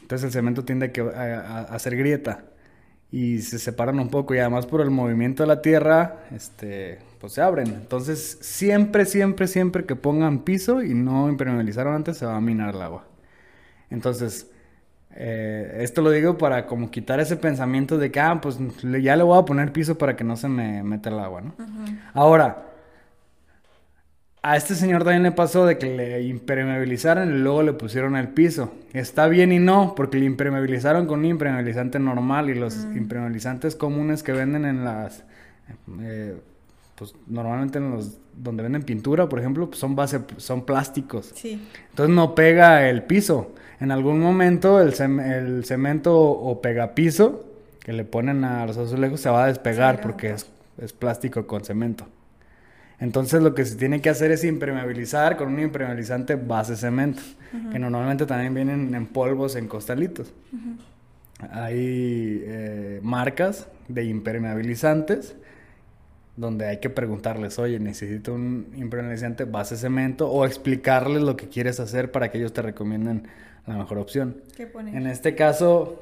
Entonces 0.00 0.24
el 0.26 0.32
cemento 0.32 0.64
tiende 0.64 0.86
a, 0.86 0.92
que- 0.92 1.02
a- 1.02 1.66
hacer 1.70 1.96
grieta 1.96 2.44
y 3.10 3.40
se 3.40 3.58
separan 3.58 3.98
un 3.98 4.10
poco 4.10 4.34
y 4.34 4.38
además 4.38 4.66
por 4.66 4.80
el 4.80 4.90
movimiento 4.90 5.42
de 5.42 5.46
la 5.46 5.62
tierra, 5.62 6.24
este, 6.34 6.98
pues 7.20 7.32
se 7.32 7.40
abren. 7.40 7.68
Entonces 7.68 8.38
siempre, 8.40 9.06
siempre, 9.06 9.46
siempre 9.46 9.84
que 9.84 9.96
pongan 9.96 10.40
piso 10.40 10.82
y 10.82 10.94
no 10.94 11.28
impermeabilizaron 11.28 11.94
antes 11.94 12.18
se 12.18 12.26
va 12.26 12.36
a 12.36 12.40
minar 12.40 12.74
el 12.74 12.82
agua. 12.82 13.06
Entonces, 13.90 14.50
eh, 15.14 15.78
esto 15.80 16.02
lo 16.02 16.10
digo 16.10 16.36
para 16.36 16.66
como 16.66 16.90
quitar 16.90 17.18
ese 17.18 17.36
pensamiento 17.36 17.96
de 17.96 18.10
que, 18.12 18.20
ah, 18.20 18.38
pues 18.40 18.58
ya 19.02 19.16
le 19.16 19.22
voy 19.22 19.38
a 19.38 19.44
poner 19.44 19.72
piso 19.72 19.96
para 19.96 20.14
que 20.14 20.24
no 20.24 20.36
se 20.36 20.48
me 20.48 20.82
meta 20.82 21.08
el 21.08 21.18
agua, 21.18 21.40
¿no? 21.40 21.54
Ahora, 22.12 22.67
a 24.42 24.56
este 24.56 24.74
señor 24.74 25.02
también 25.04 25.22
le 25.24 25.32
pasó 25.32 25.66
de 25.66 25.78
que 25.78 25.94
le 25.96 26.22
impermeabilizaron 26.22 27.28
y 27.34 27.38
luego 27.38 27.62
le 27.62 27.72
pusieron 27.72 28.16
el 28.16 28.28
piso. 28.28 28.72
Está 28.92 29.26
bien 29.28 29.52
y 29.52 29.58
no, 29.58 29.94
porque 29.96 30.18
le 30.18 30.26
impermeabilizaron 30.26 31.06
con 31.06 31.20
un 31.20 31.26
impermeabilizante 31.26 31.98
normal 31.98 32.48
y 32.50 32.54
los 32.54 32.74
impermeabilizantes 32.94 33.74
comunes 33.76 34.22
que 34.22 34.32
venden 34.32 34.64
en 34.64 34.84
las, 34.84 35.24
eh, 36.00 36.36
pues 36.94 37.14
normalmente 37.26 37.78
en 37.78 37.90
los 37.90 38.18
donde 38.34 38.62
venden 38.62 38.84
pintura, 38.84 39.28
por 39.28 39.40
ejemplo, 39.40 39.66
pues 39.68 39.80
son 39.80 39.96
base, 39.96 40.20
son 40.36 40.64
plásticos. 40.64 41.32
Sí. 41.34 41.60
Entonces 41.90 42.14
no 42.14 42.34
pega 42.36 42.88
el 42.88 43.02
piso. 43.02 43.52
En 43.80 43.90
algún 43.90 44.20
momento 44.20 44.80
el, 44.80 44.92
cem- 44.94 45.20
el 45.20 45.64
cemento 45.64 46.16
o 46.16 46.60
pegapiso 46.62 47.44
que 47.80 47.92
le 47.92 48.04
ponen 48.04 48.44
a 48.44 48.64
los 48.66 48.76
azulejos 48.76 49.20
se 49.20 49.30
va 49.30 49.44
a 49.44 49.46
despegar 49.48 49.96
Sí, 49.96 50.02
porque 50.02 50.34
es 50.78 50.92
plástico 50.92 51.46
con 51.46 51.64
cemento. 51.64 52.06
Entonces 53.00 53.42
lo 53.42 53.54
que 53.54 53.64
se 53.64 53.76
tiene 53.76 54.00
que 54.00 54.10
hacer 54.10 54.32
es 54.32 54.44
impermeabilizar 54.44 55.36
con 55.36 55.52
un 55.52 55.60
impermeabilizante 55.60 56.34
base 56.34 56.76
cemento, 56.76 57.22
que 57.70 57.78
normalmente 57.78 58.26
también 58.26 58.54
vienen 58.54 58.94
en 58.94 59.06
polvos, 59.06 59.54
en 59.54 59.68
costalitos. 59.68 60.32
Hay 61.52 62.42
eh, 62.44 63.00
marcas 63.02 63.68
de 63.86 64.04
impermeabilizantes 64.04 65.36
donde 66.36 66.66
hay 66.66 66.78
que 66.78 66.88
preguntarles, 66.88 67.58
oye, 67.58 67.80
necesito 67.80 68.32
un 68.32 68.68
impermeabilizante 68.76 69.44
base 69.44 69.76
cemento 69.76 70.30
o 70.30 70.44
explicarles 70.44 71.22
lo 71.22 71.36
que 71.36 71.48
quieres 71.48 71.80
hacer 71.80 72.12
para 72.12 72.30
que 72.30 72.38
ellos 72.38 72.52
te 72.52 72.62
recomienden 72.62 73.28
la 73.66 73.76
mejor 73.76 73.98
opción. 73.98 74.36
¿Qué 74.56 74.66
poner? 74.66 74.94
En 74.94 75.08
este 75.08 75.34
caso, 75.34 76.00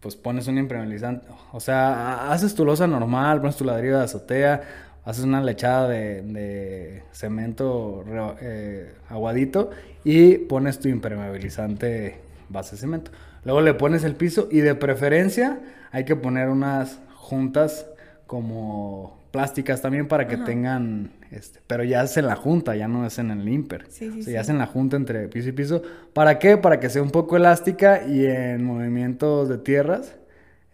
pues 0.00 0.16
pones 0.16 0.46
un 0.48 0.58
impermeabilizante, 0.58 1.26
o 1.52 1.60
sea, 1.60 2.30
haces 2.30 2.54
tu 2.54 2.64
losa 2.64 2.86
normal, 2.86 3.40
pones 3.40 3.56
tu 3.56 3.64
ladrillo 3.64 3.98
de 3.98 4.04
azotea, 4.04 4.62
haces 5.04 5.24
una 5.24 5.42
lechada 5.42 5.88
de, 5.88 6.22
de 6.22 7.02
cemento 7.12 8.04
eh, 8.40 8.92
aguadito 9.08 9.70
y 10.04 10.38
pones 10.38 10.78
tu 10.78 10.88
impermeabilizante 10.88 12.16
base 12.48 12.76
cemento. 12.76 13.10
Luego 13.44 13.60
le 13.62 13.74
pones 13.74 14.04
el 14.04 14.14
piso 14.16 14.48
y 14.50 14.58
de 14.60 14.74
preferencia 14.74 15.60
hay 15.92 16.04
que 16.04 16.16
poner 16.16 16.48
unas 16.48 17.00
juntas 17.14 17.86
como 18.26 19.18
plásticas 19.30 19.80
también 19.80 20.08
para 20.08 20.26
que 20.26 20.34
Ajá. 20.34 20.44
tengan, 20.44 21.10
este, 21.30 21.60
pero 21.66 21.84
ya 21.84 22.02
es 22.02 22.16
en 22.16 22.26
la 22.26 22.36
junta, 22.36 22.74
ya 22.76 22.88
no 22.88 23.06
es 23.06 23.18
en 23.18 23.30
el 23.30 23.48
imper. 23.48 23.86
Sí, 23.88 24.10
sí, 24.10 24.20
O 24.20 24.22
sea, 24.22 24.24
sí. 24.24 24.32
ya 24.32 24.40
es 24.40 24.48
en 24.48 24.58
la 24.58 24.66
junta 24.66 24.96
entre 24.96 25.28
piso 25.28 25.48
y 25.48 25.52
piso. 25.52 25.82
¿Para 26.12 26.38
qué? 26.38 26.56
Para 26.56 26.80
que 26.80 26.90
sea 26.90 27.02
un 27.02 27.10
poco 27.10 27.36
elástica 27.36 28.04
y 28.06 28.26
en 28.26 28.64
movimientos 28.64 29.48
de 29.48 29.58
tierras 29.58 30.16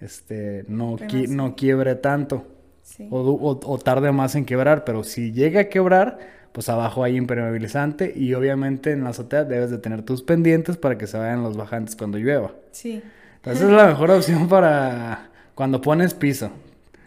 este, 0.01 0.65
no, 0.69 0.97
qui- 0.99 1.29
no 1.29 1.55
quiebre 1.55 1.95
tanto 1.97 2.47
Sí. 2.87 3.09
o, 3.11 3.19
o- 3.21 3.61
o 3.73 3.79
tarde 3.79 4.13
más 4.13 4.37
en 4.37 4.45
quebrar, 4.45 4.85
pero 4.85 5.03
si 5.03 5.33
llega 5.33 5.63
a 5.63 5.65
quebrar, 5.65 6.19
pues 6.53 6.69
abajo 6.69 7.03
hay 7.03 7.17
impermeabilizante 7.17 8.13
y 8.15 8.33
obviamente 8.35 8.93
en 8.93 9.03
la 9.05 9.11
azotea 9.11 9.43
debes 9.45 9.71
de 9.71 9.79
tener 9.79 10.03
tus 10.03 10.23
pendientes 10.23 10.77
para 10.77 10.97
que 10.97 11.07
se 11.09 11.19
vayan 11.19 11.43
los 11.43 11.57
bajantes 11.57 11.97
cuando 11.97 12.17
llueva. 12.17 12.53
Sí. 12.71 13.03
Entonces 13.37 13.65
es 13.65 13.71
la 13.71 13.87
mejor 13.89 14.11
opción 14.13 14.49
para 14.49 15.31
cuando 15.55 15.81
pones 15.83 16.15
piso 16.15 16.51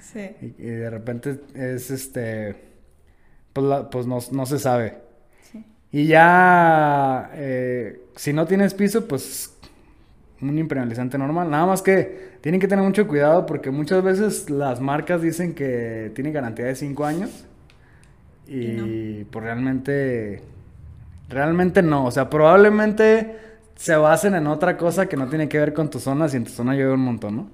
Sí. 0.02 0.30
y, 0.42 0.46
y 0.62 0.66
de 0.70 0.90
repente 0.90 1.40
es 1.56 1.90
este, 1.92 2.56
pues, 3.54 3.66
la- 3.66 3.90
pues 3.90 4.06
no, 4.06 4.20
no 4.32 4.46
se 4.46 4.60
sabe. 4.60 4.98
Sí. 5.52 5.64
Y 5.92 6.08
ya, 6.08 7.32
eh, 7.36 8.02
si 8.18 8.34
no 8.34 8.46
tienes 8.46 8.74
piso, 8.74 9.08
pues 9.08 9.56
un 10.42 10.58
impermeabilizante 10.58 11.18
normal. 11.18 11.50
Nada 11.50 11.66
más 11.66 11.82
que 11.82 12.38
tienen 12.42 12.62
que 12.62 12.68
tener 12.68 12.84
mucho 12.84 13.08
cuidado 13.08 13.46
porque 13.46 13.72
muchas 13.72 14.04
veces 14.04 14.50
las 14.50 14.80
marcas 14.80 15.22
dicen 15.22 15.54
que 15.54 16.12
tienen 16.16 16.34
garantía 16.34 16.66
de 16.66 16.76
5 16.76 17.06
años 17.06 17.46
y, 18.48 19.26
pues 19.26 19.44
realmente, 19.44 20.42
realmente 21.28 21.82
no. 21.82 22.06
O 22.06 22.12
sea, 22.12 22.30
probablemente 22.30 23.38
se 23.76 23.96
basen 23.96 24.36
en 24.36 24.48
otra 24.48 24.78
cosa 24.78 25.08
que 25.08 25.18
no 25.18 25.28
tiene 25.28 25.48
que 25.48 25.60
ver 25.60 25.74
con 25.74 25.90
tu 25.90 26.00
zona 26.00 26.28
si 26.28 26.38
en 26.38 26.46
tu 26.46 26.52
zona 26.52 26.74
llueve 26.74 26.94
un 26.94 27.02
montón, 27.02 27.36
¿no? 27.36 27.50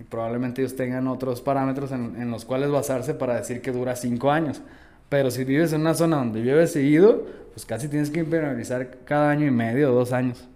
Y 0.00 0.04
probablemente 0.04 0.62
ellos 0.62 0.76
tengan 0.76 1.08
otros 1.08 1.40
parámetros 1.40 1.90
en, 1.92 2.14
en, 2.20 2.30
los 2.30 2.44
cuales 2.44 2.70
basarse 2.70 3.14
para 3.14 3.34
decir 3.34 3.60
que 3.60 3.72
dura 3.72 3.96
5 3.96 4.30
años. 4.30 4.62
Pero 5.08 5.30
si 5.30 5.44
vives 5.44 5.72
en 5.72 5.80
una 5.80 5.94
zona 5.94 6.18
donde 6.18 6.40
llueve 6.42 6.66
seguido, 6.66 7.26
pues 7.52 7.66
casi 7.66 7.88
tienes 7.88 8.10
que 8.10 8.20
impermeabilizar 8.20 8.98
cada 9.04 9.30
año 9.30 9.46
y 9.46 9.50
medio 9.50 9.90
o 9.90 9.94
dos 9.94 10.12
años. 10.12 10.48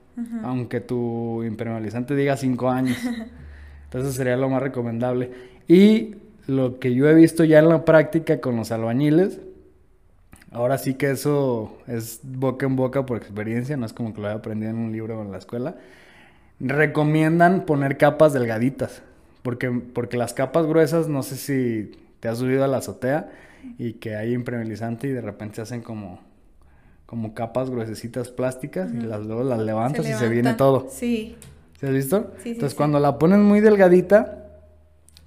Aunque 0.42 0.80
tu 0.80 1.42
impermeabilizante 1.42 2.14
diga 2.14 2.36
5 2.36 2.68
años. 2.68 2.98
Entonces 3.84 4.14
sería 4.14 4.36
lo 4.36 4.48
más 4.48 4.62
recomendable. 4.62 5.30
Y 5.68 6.16
lo 6.46 6.78
que 6.78 6.94
yo 6.94 7.08
he 7.08 7.14
visto 7.14 7.44
ya 7.44 7.58
en 7.58 7.68
la 7.68 7.84
práctica 7.84 8.40
con 8.40 8.56
los 8.56 8.72
albañiles, 8.72 9.40
ahora 10.50 10.78
sí 10.78 10.94
que 10.94 11.10
eso 11.10 11.76
es 11.86 12.20
boca 12.22 12.66
en 12.66 12.76
boca 12.76 13.06
por 13.06 13.16
experiencia, 13.16 13.76
no 13.76 13.86
es 13.86 13.92
como 13.92 14.14
que 14.14 14.20
lo 14.20 14.28
haya 14.28 14.36
aprendido 14.36 14.70
en 14.70 14.78
un 14.78 14.92
libro 14.92 15.18
o 15.18 15.22
en 15.22 15.32
la 15.32 15.38
escuela. 15.38 15.76
Recomiendan 16.60 17.64
poner 17.64 17.96
capas 17.96 18.32
delgaditas, 18.32 19.02
porque, 19.42 19.70
porque 19.70 20.16
las 20.16 20.34
capas 20.34 20.66
gruesas, 20.66 21.08
no 21.08 21.22
sé 21.22 21.36
si 21.36 21.92
te 22.20 22.28
has 22.28 22.38
subido 22.38 22.64
a 22.64 22.68
la 22.68 22.78
azotea 22.78 23.30
y 23.78 23.94
que 23.94 24.16
hay 24.16 24.32
impermeabilizante 24.32 25.08
y 25.08 25.10
de 25.10 25.20
repente 25.20 25.56
se 25.56 25.62
hacen 25.62 25.82
como, 25.82 26.20
como 27.12 27.34
capas 27.34 27.68
gruesecitas 27.68 28.30
plásticas 28.30 28.90
y 28.90 29.02
las, 29.02 29.20
luego 29.26 29.44
las 29.44 29.58
levantas 29.58 30.08
y 30.08 30.14
se 30.14 30.30
viene 30.30 30.54
todo. 30.54 30.86
Sí. 30.88 31.36
¿Se 31.78 31.86
has 31.86 31.92
visto? 31.92 32.32
Sí, 32.42 32.52
Entonces 32.52 32.74
cuando 32.74 32.98
la 33.00 33.18
pones 33.18 33.38
muy 33.38 33.60
delgadita, 33.60 34.46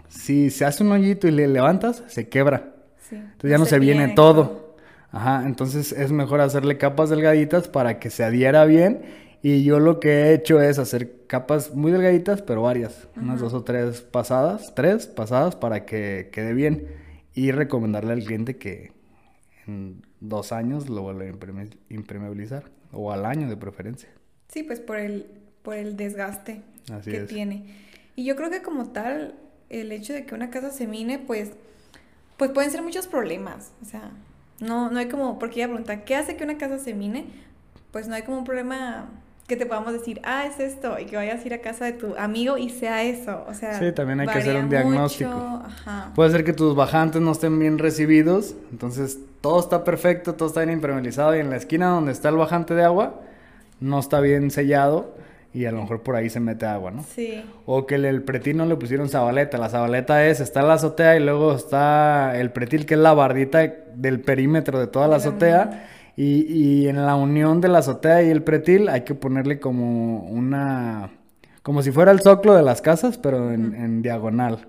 si 0.10 0.50
se 0.50 0.66
hace 0.66 0.84
un 0.84 0.92
hoyito 0.94 1.28
y 1.28 1.32
le 1.32 1.48
levantas, 1.48 2.02
se 2.08 2.28
quebra. 2.28 2.74
Entonces 3.12 3.52
ya 3.52 3.60
no, 3.60 3.66
se, 3.66 3.78
viene, 3.78 4.08
todo. 4.16 4.78
Ajá, 5.12 5.44
entonces 5.46 5.92
es 5.92 6.12
mejor 6.12 6.42
hacerle 6.42 6.80
capas 6.80 7.12
delgaditas 7.12 7.68
para 7.68 8.00
que 8.00 8.10
se 8.10 8.24
adhiera 8.24 8.66
bien. 8.66 9.04
Y 9.44 9.64
yo 9.64 9.80
lo 9.80 10.00
que 10.00 10.10
he 10.10 10.34
hecho 10.34 10.60
es 10.60 10.80
hacer 10.80 11.28
capas 11.28 11.76
muy 11.76 11.92
delgaditas, 11.92 12.42
pero 12.42 12.64
varias. 12.64 13.08
Unas 13.16 13.42
dos 13.42 13.54
o 13.54 13.64
tres 13.64 14.02
pasadas, 14.02 14.74
tres 14.74 15.06
pasadas 15.06 15.56
para 15.56 15.86
que 15.86 16.32
quede 16.32 16.56
bien. 16.56 16.88
Y 17.36 17.52
recomendarle 17.52 18.14
al 18.14 18.24
cliente 18.24 18.58
que 18.58 18.92
en 19.68 20.02
dos 20.30 20.52
años 20.52 20.90
lo 20.90 21.02
vuelva 21.02 21.24
a 21.24 21.66
impermeabilizar. 21.90 22.72
O 22.92 23.12
al 23.12 23.26
año 23.26 23.50
de 23.50 23.58
preferencia. 23.58 24.10
Sí, 24.48 24.64
pues 24.64 24.80
por 24.80 24.98
el, 24.98 25.26
por 25.64 25.76
el 25.76 25.98
desgaste 25.98 26.62
que 27.04 27.22
tiene. 27.22 27.66
Y 28.16 28.24
yo 28.24 28.36
creo 28.36 28.50
que 28.50 28.62
como 28.62 28.90
tal, 28.92 29.36
el 29.70 29.92
hecho 29.92 30.14
de 30.14 30.26
que 30.26 30.36
una 30.36 30.50
casa 30.50 30.70
se 30.72 30.88
mine, 30.88 31.20
pues, 31.20 31.52
pues 32.38 32.52
pueden 32.52 32.72
ser 32.72 32.82
muchos 32.82 33.08
problemas. 33.08 33.74
O 33.82 33.86
sea, 33.86 34.12
no, 34.60 34.90
no 34.90 35.00
hay 35.00 35.10
como, 35.10 35.40
porque 35.40 35.60
ella 35.60 35.68
pregunta, 35.68 36.06
¿qué 36.06 36.16
hace 36.16 36.38
que 36.38 36.44
una 36.44 36.58
casa 36.58 36.80
se 36.80 36.94
mine? 36.94 37.26
Pues 37.92 38.08
no 38.08 38.16
hay 38.16 38.24
como 38.24 38.38
un 38.38 38.46
problema 38.46 39.10
que 39.48 39.56
te 39.56 39.66
podamos 39.66 39.94
decir, 39.94 40.20
ah, 40.24 40.46
es 40.46 40.60
esto, 40.60 41.00
y 41.00 41.06
que 41.06 41.16
vayas 41.16 41.44
a 41.44 41.46
ir 41.46 41.54
a 41.54 41.60
casa 41.60 41.86
de 41.86 41.94
tu 41.94 42.16
amigo 42.18 42.58
y 42.58 42.70
sea 42.70 43.04
eso. 43.04 43.46
O 43.48 43.54
sea, 43.54 43.78
sí, 43.78 43.92
también 43.92 44.20
hay 44.20 44.28
que 44.28 44.40
hacer 44.40 44.56
un 44.56 44.70
diagnóstico. 44.70 45.62
Puede 46.16 46.32
ser 46.32 46.44
que 46.44 46.54
tus 46.54 46.76
bajantes 46.76 47.22
no 47.22 47.32
estén 47.32 47.60
bien 47.60 47.78
recibidos, 47.78 48.56
entonces 48.72 49.20
todo 49.42 49.60
está 49.60 49.84
perfecto, 49.84 50.34
todo 50.34 50.48
está 50.48 50.62
bien 50.62 50.74
impermeabilizado 50.74 51.36
y 51.36 51.40
en 51.40 51.52
la 51.52 51.58
esquina 51.58 51.90
donde 51.90 52.12
está 52.12 52.30
el 52.30 52.38
bajante 52.38 52.74
de 52.74 52.84
agua 52.84 53.22
no 53.80 54.00
está 54.00 54.20
bien 54.20 54.52
sellado 54.52 55.14
y 55.54 55.66
a 55.66 55.72
lo 55.72 55.82
mejor 55.82 56.02
por 56.02 56.16
ahí 56.16 56.30
se 56.30 56.40
mete 56.40 56.66
agua, 56.66 56.92
¿no? 56.92 57.04
Sí. 57.04 57.44
O 57.66 57.86
que 57.86 57.96
el, 57.96 58.24
pretil 58.24 58.58
no 58.58 58.66
le 58.66 58.76
pusieron 58.76 59.08
zabaleta. 59.08 59.58
La 59.58 59.70
zabaleta 59.70 60.26
es, 60.26 60.42
está 60.42 60.62
la 60.62 60.74
azotea 60.74 61.16
y 61.16 61.22
luego 61.22 61.56
está 61.56 62.38
el 62.38 62.52
pretil 62.52 62.86
que 62.86 62.96
es 62.96 63.00
la 63.00 63.14
bardita 63.14 63.60
del 63.96 64.20
perímetro 64.20 64.80
de 64.80 64.88
toda 64.88 65.08
la 65.08 65.16
azotea. 65.16 65.88
Y, 66.18 66.42
y 66.52 66.88
en 66.88 67.06
la 67.06 67.16
unión 67.16 67.62
de 67.62 67.68
la 67.68 67.80
azotea 67.80 68.24
y 68.24 68.30
el 68.30 68.44
pretil 68.44 68.90
hay 68.90 69.02
que 69.02 69.16
ponerle 69.16 69.60
como 69.60 70.24
una... 70.24 71.12
Como 71.62 71.82
si 71.82 71.92
fuera 71.92 72.12
el 72.12 72.22
zoclo 72.22 72.54
de 72.54 72.62
las 72.62 72.82
casas, 72.82 73.18
pero 73.18 73.52
en, 73.52 74.02
diagonal. 74.02 74.68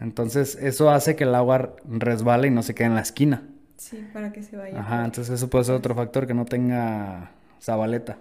Entonces 0.00 0.56
eso 0.60 0.90
hace 0.90 1.16
que 1.16 1.24
el 1.24 1.34
agua 1.34 1.74
resbale 1.86 2.48
y 2.48 2.50
no 2.50 2.62
se 2.62 2.74
quede 2.74 2.86
en 2.86 2.94
la 2.94 3.02
esquina. 3.02 3.42
Sí, 3.76 4.04
para 4.12 4.32
que 4.32 4.42
se 4.42 4.56
vaya. 4.56 4.80
Ajá, 4.80 5.04
entonces 5.04 5.34
eso 5.34 5.50
puede 5.50 5.64
ser 5.64 5.74
otro 5.74 5.94
factor 5.94 6.26
que 6.26 6.34
no 6.34 6.44
tenga 6.44 7.32
zabaleta. 7.60 8.16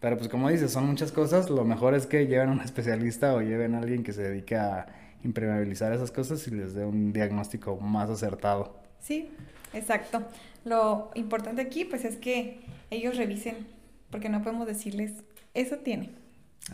Pero 0.00 0.16
pues 0.16 0.28
como 0.28 0.48
dices, 0.48 0.72
son 0.72 0.86
muchas 0.86 1.12
cosas. 1.12 1.50
Lo 1.50 1.64
mejor 1.64 1.94
es 1.94 2.06
que 2.06 2.26
lleven 2.26 2.48
a 2.48 2.52
un 2.52 2.60
especialista 2.60 3.34
o 3.34 3.42
lleven 3.42 3.74
a 3.74 3.78
alguien 3.78 4.02
que 4.02 4.12
se 4.12 4.22
dedique 4.22 4.56
a 4.56 4.86
impermeabilizar 5.22 5.92
esas 5.92 6.10
cosas 6.10 6.46
y 6.48 6.52
les 6.52 6.74
dé 6.74 6.84
un 6.84 7.12
diagnóstico 7.12 7.76
más 7.76 8.10
acertado. 8.10 8.83
Sí, 9.04 9.28
exacto. 9.74 10.26
Lo 10.64 11.10
importante 11.14 11.60
aquí 11.60 11.84
pues 11.84 12.06
es 12.06 12.16
que 12.16 12.60
ellos 12.90 13.16
revisen, 13.18 13.66
porque 14.10 14.30
no 14.30 14.42
podemos 14.42 14.66
decirles, 14.66 15.12
eso 15.52 15.76
tiene. 15.76 16.10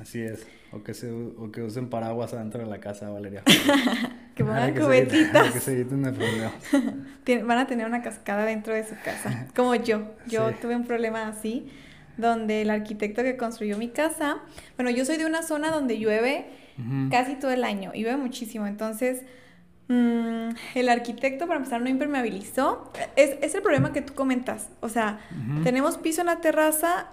Así 0.01 0.21
es. 0.21 0.47
O 0.71 0.85
que, 0.85 0.95
se, 0.95 1.11
o 1.11 1.51
que 1.51 1.63
usen 1.63 1.91
paraguas 1.91 2.33
adentro 2.33 2.61
de 2.61 2.67
la 2.67 2.79
casa, 2.79 3.11
Valeria. 3.11 3.43
que 4.37 4.45
pongan 4.45 4.73
cubetitas. 4.75 5.51
que 5.51 5.59
se 5.59 5.73
eviten 5.73 6.05
de 6.05 6.13
problemas. 6.13 6.53
Van 7.47 7.59
a 7.59 7.67
tener 7.67 7.87
una 7.87 8.01
cascada 8.01 8.45
dentro 8.45 8.73
de 8.73 8.85
su 8.85 8.95
casa. 9.05 9.49
Como 9.57 9.75
yo. 9.75 10.15
Yo 10.29 10.53
tuve 10.55 10.77
un 10.77 10.85
problema 10.85 11.27
así 11.27 11.69
donde 12.17 12.63
el 12.63 12.71
arquitecto 12.71 13.25
que 13.25 13.37
construyó 13.37 13.77
mi 13.79 13.89
casa, 13.89 14.39
bueno, 14.77 14.91
yo 14.91 15.05
soy 15.05 15.17
de 15.17 15.27
una 15.27 15.43
zona 15.43 15.71
donde 15.71 15.99
llueve 15.99 16.47
casi 17.11 17.35
todo 17.35 17.51
el 17.51 17.63
año, 17.63 17.91
y 17.93 18.03
llueve 18.03 18.17
muchísimo, 18.17 18.67
entonces 18.67 19.23
mm, 19.93 20.57
el 20.75 20.89
arquitecto 20.89 21.47
para 21.47 21.59
empezar 21.59 21.83
no 21.83 21.89
impermeabilizó, 21.89 22.91
es, 23.17 23.55
el 23.55 23.63
problema 23.63 23.93
que 23.93 24.03
tú 24.03 24.15
comentas, 24.15 24.69
o 24.81 24.89
sea, 24.89 25.21
tenemos 25.63 25.99
piso 25.99 26.23
en 26.23 26.29
la 26.29 26.41
terraza, 26.41 27.09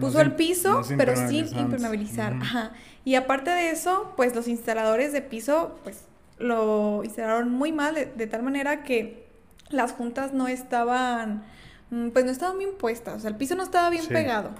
puso 0.00 0.20
el 0.20 0.32
piso, 0.32 0.82
pero 0.96 1.14
sin 1.28 1.46
impermeabilizar, 1.58 2.34
ajá. 2.40 2.72
Y 3.04 3.14
aparte 3.14 3.50
de 3.50 3.70
eso, 3.70 4.12
pues 4.16 4.34
los 4.34 4.48
instaladores 4.48 5.12
de 5.12 5.20
piso, 5.22 5.78
pues 5.84 6.04
lo 6.38 7.02
instalaron 7.04 7.50
muy 7.50 7.72
mal, 7.72 7.94
de 7.94 8.26
tal 8.26 8.42
manera 8.42 8.82
que 8.82 9.28
las 9.68 9.92
juntas 9.92 10.32
no 10.32 10.48
estaban 10.48 11.44
Mm, 11.90 12.10
pues 12.10 12.24
no 12.24 12.30
estaba 12.30 12.54
bien 12.56 12.70
puesta, 12.78 13.14
o 13.14 13.18
sea, 13.18 13.30
el 13.30 13.36
piso 13.36 13.54
no 13.56 13.62
estaba 13.62 13.90
bien 13.90 14.06
pegado. 14.06 14.50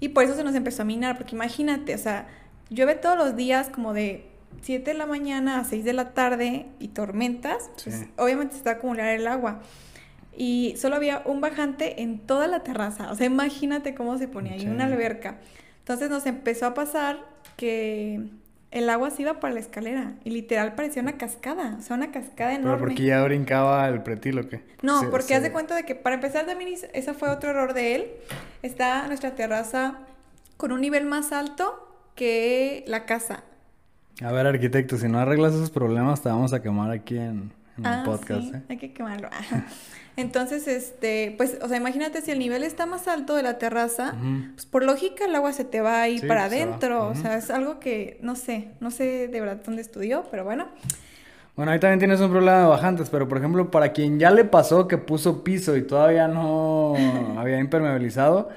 Y 0.00 0.08
por 0.08 0.24
eso 0.24 0.34
se 0.34 0.42
nos 0.42 0.54
empezó 0.54 0.82
a 0.82 0.84
minar, 0.84 1.16
porque 1.16 1.36
imagínate, 1.36 1.94
o 1.94 1.98
sea, 1.98 2.26
llueve 2.70 2.94
todos 2.94 3.16
los 3.16 3.36
días 3.36 3.68
como 3.68 3.92
de 3.92 4.26
7 4.60 4.92
de 4.92 4.96
la 4.96 5.06
mañana 5.06 5.58
a 5.58 5.64
6 5.64 5.84
de 5.84 5.92
la 5.92 6.12
tarde 6.12 6.66
y 6.78 6.88
tormentas, 6.88 7.70
pues 7.82 8.06
obviamente 8.16 8.52
se 8.52 8.58
está 8.58 8.72
acumular 8.72 9.08
el 9.08 9.26
agua. 9.26 9.60
Y 10.36 10.74
solo 10.78 10.96
había 10.96 11.22
un 11.24 11.40
bajante 11.40 12.02
en 12.02 12.18
toda 12.18 12.46
la 12.46 12.62
terraza, 12.62 13.10
o 13.10 13.14
sea, 13.14 13.26
imagínate 13.26 13.94
cómo 13.94 14.16
se 14.18 14.28
ponía 14.28 14.52
ahí 14.52 14.66
una 14.66 14.84
alberca. 14.84 15.38
Entonces 15.80 16.10
nos 16.10 16.26
empezó 16.26 16.66
a 16.66 16.74
pasar 16.74 17.18
que 17.56 18.28
el 18.70 18.88
agua 18.88 19.10
se 19.10 19.22
iba 19.22 19.38
para 19.40 19.52
la 19.52 19.60
escalera 19.60 20.14
y 20.24 20.30
literal 20.30 20.74
parecía 20.74 21.02
una 21.02 21.18
cascada, 21.18 21.76
o 21.78 21.82
sea, 21.82 21.96
una 21.96 22.10
cascada 22.10 22.54
enorme. 22.54 22.78
¿Pero 22.78 22.88
porque 22.88 23.04
ya 23.04 23.22
brincaba 23.22 23.86
el 23.88 24.02
pretil 24.02 24.38
o 24.38 24.48
qué? 24.48 24.62
No, 24.80 25.10
porque 25.10 25.34
haz 25.34 25.42
de 25.42 25.52
cuenta 25.52 25.74
de 25.76 25.84
que 25.84 25.94
para 25.94 26.14
empezar 26.14 26.46
también 26.46 26.72
ese 26.92 27.14
fue 27.14 27.28
otro 27.28 27.50
error 27.50 27.74
de 27.74 27.94
él. 27.96 28.06
Está 28.62 29.06
nuestra 29.08 29.34
terraza 29.34 29.98
con 30.56 30.72
un 30.72 30.80
nivel 30.80 31.04
más 31.04 31.32
alto 31.32 31.86
que 32.14 32.84
la 32.86 33.04
casa. 33.04 33.44
A 34.20 34.32
ver, 34.32 34.46
arquitecto, 34.46 34.98
si 34.98 35.08
no 35.08 35.18
arreglas 35.18 35.54
esos 35.54 35.70
problemas 35.70 36.22
te 36.22 36.28
vamos 36.28 36.52
a 36.52 36.60
quemar 36.60 36.90
aquí 36.90 37.16
en, 37.16 37.52
el 37.78 37.86
ah, 37.86 38.02
podcast. 38.04 38.42
Sí, 38.42 38.52
¿eh? 38.54 38.62
hay 38.68 38.76
que 38.76 38.92
quemarlo. 38.92 39.28
Entonces, 40.16 40.68
este, 40.68 41.34
pues, 41.38 41.58
o 41.62 41.68
sea, 41.68 41.78
imagínate 41.78 42.20
si 42.20 42.30
el 42.30 42.38
nivel 42.38 42.64
está 42.64 42.84
más 42.84 43.08
alto 43.08 43.34
de 43.34 43.42
la 43.42 43.56
terraza, 43.56 44.14
pues 44.52 44.66
por 44.66 44.84
lógica 44.84 45.24
el 45.24 45.34
agua 45.34 45.52
se 45.52 45.64
te 45.64 45.80
va 45.80 46.02
a 46.02 46.08
ir 46.08 46.28
para 46.28 46.44
adentro. 46.44 47.08
O 47.08 47.14
sea, 47.14 47.38
es 47.38 47.50
algo 47.50 47.80
que 47.80 48.18
no 48.20 48.36
sé, 48.36 48.72
no 48.80 48.90
sé 48.90 49.28
de 49.28 49.40
verdad 49.40 49.62
dónde 49.64 49.80
estudió, 49.80 50.24
pero 50.30 50.44
bueno. 50.44 50.68
Bueno, 51.56 51.72
ahí 51.72 51.80
también 51.80 51.98
tienes 51.98 52.20
un 52.20 52.30
problema 52.30 52.60
de 52.60 52.66
bajantes, 52.66 53.08
pero 53.08 53.26
por 53.26 53.38
ejemplo, 53.38 53.70
para 53.70 53.92
quien 53.92 54.18
ya 54.18 54.30
le 54.30 54.44
pasó 54.44 54.86
que 54.86 54.98
puso 54.98 55.42
piso 55.42 55.76
y 55.76 55.82
todavía 55.82 56.28
no 56.28 56.94
había 57.38 57.58
impermeabilizado, 57.58 58.50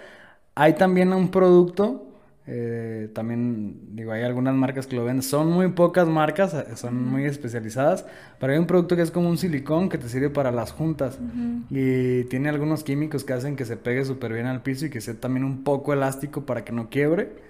hay 0.55 0.74
también 0.74 1.13
un 1.13 1.29
producto 1.29 2.04
eh, 2.47 3.09
también, 3.13 3.95
digo, 3.95 4.11
hay 4.11 4.23
algunas 4.23 4.53
marcas 4.55 4.85
que 4.85 4.95
lo 4.95 5.03
venden. 5.03 5.23
Son 5.23 5.51
muy 5.51 5.69
pocas 5.69 6.07
marcas, 6.07 6.53
eh, 6.53 6.75
son 6.75 7.03
muy 7.09 7.25
especializadas. 7.25 8.05
Pero 8.39 8.53
hay 8.53 8.59
un 8.59 8.67
producto 8.67 8.95
que 8.95 9.01
es 9.01 9.11
como 9.11 9.29
un 9.29 9.37
silicón 9.37 9.89
que 9.89 9.97
te 9.97 10.09
sirve 10.09 10.29
para 10.29 10.51
las 10.51 10.71
juntas. 10.71 11.17
Y 11.69 12.23
tiene 12.25 12.49
algunos 12.49 12.83
químicos 12.83 13.23
que 13.23 13.33
hacen 13.33 13.55
que 13.55 13.65
se 13.65 13.77
pegue 13.77 14.05
súper 14.05 14.33
bien 14.33 14.45
al 14.45 14.61
piso 14.61 14.85
y 14.85 14.89
que 14.89 15.01
sea 15.01 15.15
también 15.15 15.43
un 15.43 15.63
poco 15.63 15.93
elástico 15.93 16.45
para 16.45 16.63
que 16.63 16.71
no 16.71 16.89
quiebre. 16.89 17.44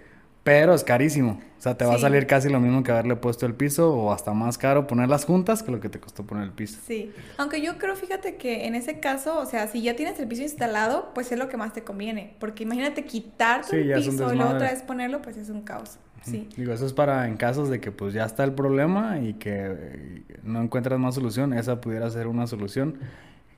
Pero 0.45 0.75
es 0.75 0.83
carísimo. 0.83 1.41
O 1.57 1.61
sea, 1.65 1.75
te 1.75 1.85
va 1.85 1.93
a 1.93 1.95
Sí. 1.95 2.01
salir 2.03 2.27
casi 2.27 2.49
lo 2.49 2.59
mismo 2.59 2.83
que 2.83 2.91
haberle 2.91 3.15
puesto 3.15 3.47
el 3.47 3.55
piso 3.55 3.91
o 3.91 4.13
hasta 4.13 4.31
más 4.33 4.59
caro 4.59 4.85
ponerlas 4.85 5.25
juntas 5.25 5.63
que 5.63 5.71
lo 5.71 5.79
que 5.79 5.89
te 5.89 5.99
costó 5.99 6.23
poner 6.23 6.43
el 6.43 6.51
piso. 6.51 6.79
Sí, 6.85 7.11
aunque 7.37 7.61
yo 7.63 7.79
creo, 7.79 7.95
fíjate 7.95 8.35
que 8.35 8.67
en 8.67 8.75
ese 8.75 8.99
caso, 8.99 9.39
o 9.39 9.45
sea, 9.47 9.65
si 9.67 9.81
ya 9.81 9.95
tienes 9.95 10.19
el 10.19 10.27
piso 10.27 10.43
instalado, 10.43 11.09
pues 11.15 11.31
es 11.31 11.39
lo 11.39 11.49
que 11.49 11.57
más 11.57 11.73
te 11.73 11.83
conviene, 11.83 12.35
porque 12.39 12.61
imagínate 12.61 13.05
quitar 13.05 13.61
todo 13.61 13.71
Sí, 13.71 13.77
el 13.77 13.93
piso 13.95 14.11
y 14.31 14.35
luego 14.37 14.51
otra 14.51 14.69
vez 14.69 14.83
ponerlo, 14.83 15.23
pues 15.23 15.35
es 15.37 15.49
un 15.49 15.63
caos. 15.63 15.97
Sí, 16.21 16.47
Digo, 16.55 16.73
eso 16.73 16.85
es 16.85 16.93
para 16.93 17.27
en 17.27 17.37
casos 17.37 17.69
de 17.69 17.79
que 17.79 17.91
pues 17.91 18.13
ya 18.13 18.25
está 18.25 18.43
el 18.43 18.53
problema 18.53 19.19
y 19.19 19.33
que 19.33 19.51
eh, 19.75 20.23
no 20.43 20.61
encuentras 20.61 20.99
más 20.99 21.15
solución, 21.15 21.53
esa 21.53 21.81
pudiera 21.81 22.07
ser 22.11 22.27
una 22.27 22.45
solución. 22.47 22.99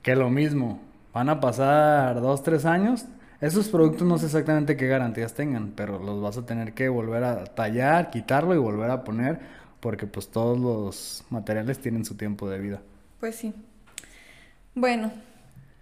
Que 0.02 0.16
lo 0.16 0.30
mismo, 0.30 0.80
van 1.12 1.28
a 1.28 1.40
pasar 1.40 2.20
dos, 2.22 2.42
tres 2.42 2.64
años, 2.64 3.04
esos 3.40 3.68
productos 3.68 4.06
no 4.06 4.18
sé 4.18 4.26
exactamente 4.26 4.76
qué 4.76 4.88
garantías 4.88 5.34
tengan, 5.34 5.72
pero 5.76 5.98
los 5.98 6.20
vas 6.20 6.36
a 6.38 6.46
tener 6.46 6.74
que 6.74 6.88
volver 6.88 7.24
a 7.24 7.44
tallar, 7.44 8.10
quitarlo 8.10 8.54
y 8.54 8.58
volver 8.58 8.90
a 8.90 9.04
poner, 9.04 9.38
porque 9.80 10.06
pues 10.06 10.28
todos 10.28 10.58
los 10.58 11.24
materiales 11.30 11.78
tienen 11.78 12.04
su 12.04 12.16
tiempo 12.16 12.48
de 12.48 12.58
vida. 12.58 12.82
pues 13.20 13.36
sí. 13.36 13.54
Bueno, 14.74 15.10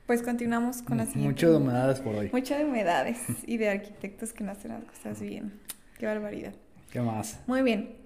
pues 0.07 0.23
continuamos 0.23 0.83
con 0.83 0.99
la 0.99 1.05
siguiente. 1.05 1.29
Mucho 1.29 1.51
de 1.51 1.57
humedades 1.57 2.01
por 2.01 2.15
hoy. 2.15 2.31
Mucho 2.33 2.57
de 2.57 2.65
humedades 2.65 3.19
y 3.47 3.57
de 3.57 3.69
arquitectos 3.69 4.33
que 4.33 4.45
no 4.45 4.53
hacen 4.53 4.73
las 4.73 4.85
cosas 4.85 5.21
bien. 5.21 5.61
Qué 5.99 6.07
barbaridad. 6.07 6.55
¿Qué 6.93 7.01
más? 7.01 7.41
Muy 7.47 7.63
bien. 7.63 7.97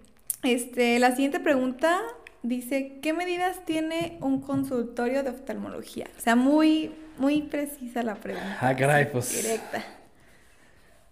Este, 0.42 0.98
la 0.98 1.10
siguiente 1.10 1.38
pregunta 1.38 2.00
dice, 2.42 2.98
¿qué 3.02 3.12
medidas 3.12 3.64
tiene 3.66 4.16
un 4.20 4.40
consultorio 4.40 5.22
de 5.22 5.30
oftalmología? 5.30 6.06
O 6.16 6.20
sea, 6.20 6.36
muy, 6.36 6.92
muy 7.20 7.42
precisa 7.42 8.02
la 8.02 8.14
pregunta. 8.14 8.56
Ah, 8.60 8.74
caray, 8.74 9.12
pues. 9.12 9.30
Directa. 9.42 9.84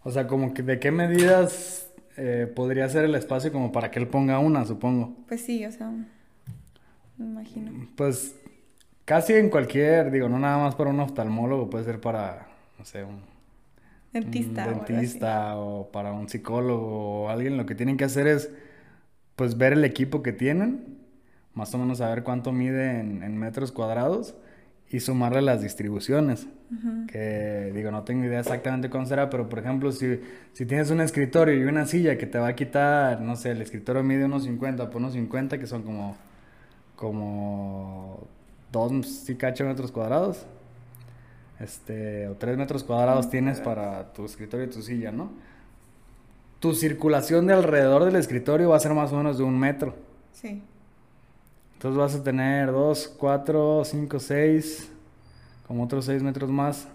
O 0.03 0.11
sea, 0.11 0.27
como 0.27 0.55
que 0.55 0.63
de 0.63 0.81
qué 0.81 0.91
medidas 0.91 1.91
eh, 2.17 2.51
podría 2.55 2.89
ser 2.89 3.05
el 3.05 3.15
espacio 3.15 3.53
como 3.53 3.73
para 3.73 3.91
que 3.91 3.99
él 3.99 4.09
ponga 4.09 4.39
una, 4.39 4.65
supongo. 4.65 5.15
Pues 5.29 5.43
sí, 5.43 5.67
o 5.67 5.71
sea, 5.71 5.91
me 7.19 7.27
imagino. 7.27 7.89
Pues 7.95 8.35
casi 9.05 9.35
en 9.35 9.51
cualquier, 9.51 10.11
digo, 10.11 10.31
no 10.31 10.39
nada 10.39 10.57
más 10.57 10.75
para 10.75 10.89
un 10.91 11.01
oftalmólogo, 11.01 11.69
puede 11.69 11.85
ser 11.85 12.01
para, 12.01 12.49
no 12.79 12.85
sé, 12.87 13.05
un, 13.05 13.21
Dentista. 14.11 14.67
un 14.67 14.75
o 14.75 14.85
dentista 14.85 15.57
o 15.59 15.91
para 15.93 16.13
un 16.13 16.29
psicólogo 16.31 17.25
o 17.25 17.29
alguien. 17.29 17.59
Lo 17.59 17.67
que 17.67 17.75
tienen 17.75 17.99
que 17.99 18.05
hacer 18.05 18.27
es, 18.27 18.51
pues, 19.37 19.59
ver 19.59 19.75
el 19.75 19.85
equipo 19.85 20.23
que 20.23 20.33
tienen, 20.33 20.99
más 21.53 21.75
o 21.75 21.79
menos 21.79 21.99
saber 21.99 22.23
cuánto 22.23 22.51
mide 22.51 23.01
en, 23.01 23.23
en 23.23 23.37
metros 23.37 23.73
cuadrados 23.73 24.35
y 24.91 25.01
sumarle 25.01 25.43
las 25.43 25.63
distribuciones. 25.63 26.47
Que 27.11 27.73
digo, 27.75 27.91
no 27.91 28.03
tengo 28.03 28.25
idea 28.25 28.41
exactamente 28.41 28.91
cuánto 28.91 29.09
será, 29.09 29.31
pero 29.31 29.49
por 29.49 29.59
ejemplo, 29.59 29.91
si, 29.93 30.21
si 30.53 30.67
tienes 30.67 30.91
un 30.91 31.01
escritorio 31.01 31.55
y 31.55 31.65
una 31.65 31.87
silla 31.87 32.19
que 32.19 32.27
te 32.27 32.39
va 32.39 32.49
a 32.49 32.55
quitar, 32.55 33.21
no 33.21 33.37
sé, 33.37 33.53
el 33.53 33.63
escritorio 33.63 34.03
mide 34.03 34.25
unos 34.25 34.45
50 34.45 34.91
por 34.91 34.97
unos 35.01 35.15
50, 35.15 35.59
que 35.59 35.67
son 35.67 35.83
como, 35.83 36.17
como 36.97 38.27
dos, 38.71 39.07
sí, 39.07 39.37
cacho 39.37 39.65
metros 39.65 39.93
cuadrados, 39.93 40.47
este, 41.61 42.29
o 42.29 42.35
tres 42.35 42.57
metros 42.57 42.85
cuadrados 42.85 43.31
tienes 43.31 43.61
para 43.61 44.13
tu 44.13 44.25
escritorio 44.25 44.67
y 44.67 44.71
tu 44.71 44.83
silla, 44.83 45.11
¿no? 45.11 45.31
Tu 46.61 46.75
circulación 46.75 47.47
de 47.47 47.55
alrededor 47.55 48.05
del 48.05 48.17
escritorio 48.17 48.71
va 48.71 48.77
a 48.77 48.81
ser 48.81 48.93
más 48.93 49.13
o 49.13 49.17
menos 49.17 49.39
de 49.39 49.45
un 49.45 49.59
metro. 49.59 49.95
Sí. 50.33 50.63
Entonces 51.79 51.97
vas 51.97 52.15
a 52.17 52.25
tener 52.25 52.73
2, 52.73 53.15
4, 53.17 53.85
5, 53.85 54.19
6, 54.19 54.91
como 55.69 55.85
otros 55.85 56.07
6 56.07 56.25
metros 56.25 56.51
más. 56.51 56.89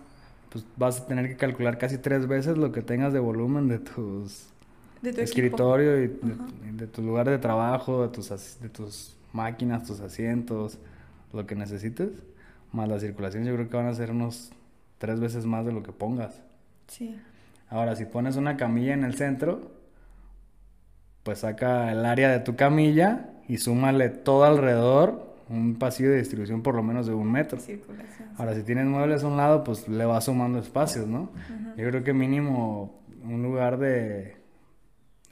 Pues 0.50 0.66
vas 0.76 1.00
a 1.00 1.06
tener 1.06 1.30
que 1.30 1.38
calcular 1.38 1.78
casi 1.78 1.98
tres 1.98 2.28
veces 2.28 2.58
lo 2.58 2.74
que 2.74 2.82
tengas 2.82 3.14
de 3.14 3.20
volumen 3.20 3.70
de 3.70 3.80
tus 3.80 4.48
De 5.02 5.14
tu 5.14 5.22
escritorio 5.22 6.04
y 6.04 6.08
de, 6.08 6.36
de 6.74 6.88
tu 6.88 7.02
lugar 7.02 7.30
de 7.30 7.38
trabajo, 7.38 8.06
de 8.06 8.10
tus, 8.10 8.60
de 8.60 8.68
tus 8.68 9.16
máquinas, 9.32 9.86
tus 9.86 10.02
asientos, 10.02 10.78
lo 11.32 11.48
que 11.48 11.56
necesites. 11.56 12.10
Más 12.74 12.90
la 12.90 13.00
circulación, 13.00 13.46
yo 13.46 13.54
creo 13.54 13.70
que 13.70 13.78
van 13.78 13.88
a 13.88 13.94
ser 13.94 14.12
unos 14.12 14.52
tres 14.98 15.22
veces 15.22 15.46
más 15.46 15.66
de 15.66 15.72
lo 15.72 15.82
que 15.82 15.94
pongas. 15.94 16.42
Sí. 16.88 17.18
Ahora, 17.70 17.96
si 17.96 18.04
pones 18.04 18.36
una 18.36 18.58
camilla 18.58 18.94
en 18.94 19.06
el 19.06 19.16
centro, 19.16 19.72
pues 21.24 21.40
saca 21.40 21.90
el 21.94 22.06
área 22.06 22.30
de 22.30 22.42
tu 22.42 22.58
camilla 22.58 23.30
y 23.54 23.60
súmale 23.60 24.10
todo 24.10 24.46
alrededor 24.46 25.32
un 25.48 25.76
pasillo 25.76 26.10
de 26.10 26.18
distribución 26.18 26.64
por 26.64 26.74
lo 26.74 26.82
menos 26.82 27.06
de 27.06 27.14
un 27.14 27.32
metro. 27.32 27.60
Circulación. 27.60 28.30
Ahora, 28.36 28.56
si 28.56 28.64
tienes 28.64 28.88
muebles 28.88 29.24
a 29.24 29.28
un 29.28 29.38
lado, 29.38 29.64
pues 29.64 29.88
le 29.88 30.06
vas 30.06 30.26
sumando 30.26 30.58
espacios, 30.58 31.06
¿no? 31.06 31.30
Yo 31.78 31.88
creo 31.88 32.04
que 32.04 32.14
mínimo 32.14 33.00
un 33.24 33.44
lugar 33.44 33.78
de 33.78 34.38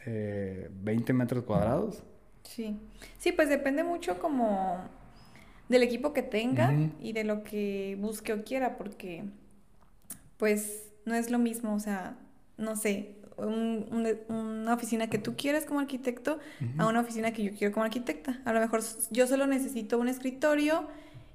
eh, 0.05 0.69
20 0.71 1.13
metros 1.13 1.45
cuadrados. 1.45 2.03
Sí. 2.43 2.79
Sí, 3.17 3.31
pues 3.31 3.49
depende 3.49 3.83
mucho 3.83 4.19
como 4.19 4.77
del 5.67 5.81
equipo 5.81 6.13
que 6.13 6.21
tenga 6.21 6.71
y 6.99 7.13
de 7.13 7.23
lo 7.23 7.43
que 7.43 7.97
busque 7.99 8.33
o 8.33 8.43
quiera, 8.43 8.77
porque 8.77 9.23
pues 10.37 10.91
no 11.05 11.15
es 11.15 11.31
lo 11.31 11.39
mismo, 11.39 11.73
o 11.73 11.79
sea, 11.79 12.19
no 12.57 12.75
sé, 12.75 13.15
un- 13.45 13.85
un- 13.91 14.35
una 14.35 14.73
oficina 14.73 15.09
que 15.09 15.17
tú 15.17 15.33
quieres 15.37 15.65
como 15.65 15.79
arquitecto 15.79 16.39
a 16.77 16.87
una 16.87 16.99
oficina 17.01 17.31
que 17.31 17.43
yo 17.43 17.51
quiero 17.57 17.73
como 17.73 17.83
arquitecta. 17.83 18.39
A 18.45 18.53
lo 18.53 18.59
mejor 18.59 18.81
yo 19.11 19.27
solo 19.27 19.47
necesito 19.47 19.97
un 19.99 20.07
escritorio 20.07 20.85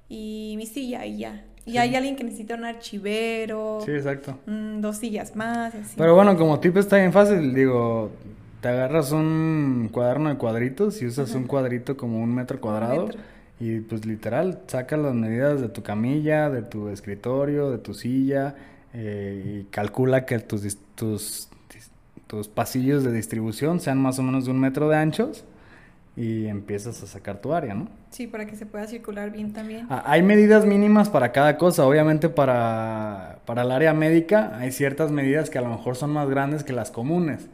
y 0.09 0.55
mi 0.57 0.65
silla 0.65 1.05
y 1.05 1.17
ya. 1.19 1.43
Y 1.65 1.71
Sí. 1.71 1.77
hay 1.79 1.95
alguien 1.95 2.15
que 2.15 2.23
necesita 2.23 2.55
un 2.55 2.63
archivero, 2.63 3.79
Sí, 3.85 3.91
exacto. 3.91 4.39
dos 4.45 4.97
sillas 4.97 5.35
más, 5.35 5.75
así. 5.75 5.95
Pero 5.97 6.15
bueno, 6.15 6.37
como 6.37 6.59
tip 6.59 6.77
está 6.77 6.97
bien 6.97 7.11
fácil, 7.11 7.53
digo, 7.53 8.11
te 8.61 8.69
agarras 8.69 9.11
un 9.11 9.89
cuaderno 9.91 10.29
de 10.29 10.37
cuadritos 10.37 11.01
y 11.01 11.05
usas 11.07 11.33
un 11.35 11.43
cuadrito 11.45 11.97
como 11.97 12.19
un 12.21 12.33
metro 12.33 12.59
cuadrado 12.61 13.07
metro. 13.07 13.19
y 13.59 13.79
pues 13.81 14.05
literal 14.05 14.61
sacas 14.67 14.99
las 14.99 15.13
medidas 15.13 15.59
de 15.61 15.67
tu 15.69 15.83
camilla, 15.83 16.49
de 16.49 16.61
tu 16.61 16.89
escritorio, 16.89 17.69
de 17.71 17.79
tu 17.79 17.93
silla 17.93 18.55
eh, 18.93 19.61
y 19.61 19.63
calcula 19.71 20.25
que 20.25 20.39
tus, 20.39 20.77
tus, 20.95 21.49
tus 22.27 22.47
pasillos 22.47 23.03
de 23.03 23.11
distribución 23.11 23.79
sean 23.79 23.99
más 24.01 24.19
o 24.19 24.23
menos 24.23 24.45
de 24.45 24.51
un 24.51 24.59
metro 24.59 24.89
de 24.89 24.97
anchos 24.97 25.45
y 26.15 26.47
empiezas 26.47 27.01
a 27.03 27.07
sacar 27.07 27.41
tu 27.41 27.53
área, 27.53 27.75
¿no? 27.75 27.87
Sí, 28.09 28.25
para 28.25 28.45
que 28.47 28.55
se 28.55 28.65
pueda 28.65 28.87
circular 28.87 29.31
bien 29.31 29.53
también. 29.53 29.85
Ah, 29.89 30.03
Hay 30.07 30.23
medidas 30.23 30.65
mínimas 30.65 31.09
para 31.09 31.31
cada 31.31 31.57
cosa. 31.57 31.85
Obviamente 31.85 32.27
para, 32.29 33.39
para 33.45 33.61
el 33.61 33.71
área 33.71 33.93
médica 33.93 34.57
hay 34.57 34.71
ciertas 34.71 35.11
medidas 35.11 35.49
que 35.51 35.59
a 35.59 35.61
lo 35.61 35.69
mejor 35.69 35.95
son 35.95 36.11
más 36.11 36.27
grandes 36.29 36.63
que 36.63 36.73
las 36.73 36.89
comunes. 36.91 37.47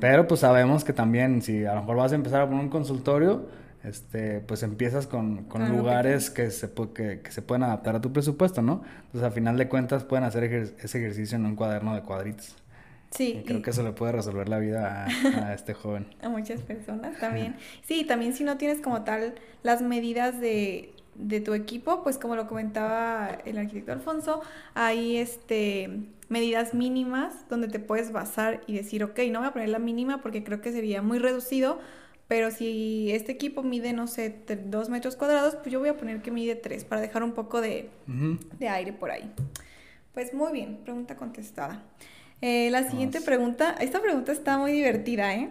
Pero 0.00 0.26
pues 0.28 0.40
sabemos 0.40 0.84
que 0.84 0.92
también 0.92 1.40
si 1.42 1.64
a 1.64 1.74
lo 1.74 1.80
mejor 1.80 1.96
vas 1.96 2.12
a 2.12 2.14
empezar 2.16 2.42
a 2.42 2.46
poner 2.46 2.62
un 2.62 2.68
consultorio, 2.70 3.46
este, 3.84 4.40
pues 4.40 4.62
empiezas 4.62 5.06
con, 5.06 5.44
con 5.44 5.62
algo 5.62 5.76
lugares 5.78 6.28
que 6.30 6.50
se, 6.50 6.70
que, 6.94 7.20
que 7.20 7.30
se 7.30 7.40
pueden 7.42 7.62
adaptar 7.62 7.96
a 7.96 8.00
tu 8.00 8.12
presupuesto, 8.12 8.60
¿no? 8.62 8.82
Entonces 9.06 9.22
a 9.22 9.30
final 9.30 9.56
de 9.56 9.68
cuentas 9.68 10.04
pueden 10.04 10.24
hacer 10.24 10.44
ejer- 10.44 10.74
ese 10.82 10.98
ejercicio 10.98 11.36
en 11.36 11.46
un 11.46 11.54
cuaderno 11.56 11.94
de 11.94 12.02
cuadritos. 12.02 12.56
Sí, 13.10 13.40
Y 13.40 13.44
creo 13.44 13.60
y- 13.60 13.62
que 13.62 13.70
eso 13.70 13.82
le 13.82 13.92
puede 13.92 14.12
resolver 14.12 14.48
la 14.48 14.58
vida 14.58 15.04
a, 15.32 15.50
a 15.50 15.54
este 15.54 15.74
joven. 15.74 16.08
a 16.20 16.28
muchas 16.28 16.62
personas 16.62 17.18
también. 17.18 17.56
Sí, 17.82 18.04
también 18.04 18.32
si 18.34 18.44
no 18.44 18.56
tienes 18.58 18.80
como 18.80 19.04
tal 19.04 19.34
las 19.62 19.82
medidas 19.82 20.40
de, 20.40 20.94
de 21.14 21.40
tu 21.40 21.54
equipo, 21.54 22.02
pues 22.02 22.18
como 22.18 22.36
lo 22.36 22.46
comentaba 22.46 23.38
el 23.44 23.58
arquitecto 23.58 23.92
Alfonso, 23.92 24.42
hay 24.74 25.16
este 25.18 25.90
medidas 26.28 26.74
mínimas 26.74 27.48
donde 27.48 27.68
te 27.68 27.78
puedes 27.78 28.10
basar 28.12 28.62
y 28.66 28.74
decir, 28.74 29.04
ok, 29.04 29.18
no 29.30 29.38
voy 29.40 29.48
a 29.48 29.52
poner 29.52 29.68
la 29.68 29.78
mínima 29.78 30.22
porque 30.22 30.42
creo 30.42 30.60
que 30.60 30.72
sería 30.72 31.00
muy 31.02 31.18
reducido, 31.20 31.78
pero 32.28 32.50
si 32.50 33.12
este 33.12 33.30
equipo 33.32 33.62
mide, 33.62 33.92
no 33.92 34.08
sé, 34.08 34.34
dos 34.66 34.88
metros 34.88 35.14
cuadrados, 35.16 35.54
pues 35.56 35.70
yo 35.72 35.78
voy 35.78 35.88
a 35.90 35.96
poner 35.96 36.22
que 36.22 36.32
mide 36.32 36.56
tres 36.56 36.84
para 36.84 37.00
dejar 37.00 37.22
un 37.22 37.32
poco 37.32 37.60
de, 37.60 37.90
de 38.58 38.68
aire 38.68 38.92
por 38.92 39.10
ahí. 39.12 39.30
Pues 40.14 40.34
muy 40.34 40.52
bien, 40.52 40.78
pregunta 40.84 41.16
contestada. 41.16 41.82
Eh, 42.42 42.70
la 42.70 42.88
siguiente 42.88 43.20
pregunta, 43.20 43.74
esta 43.80 44.00
pregunta 44.00 44.32
está 44.32 44.58
muy 44.58 44.72
divertida, 44.72 45.34
¿eh? 45.34 45.50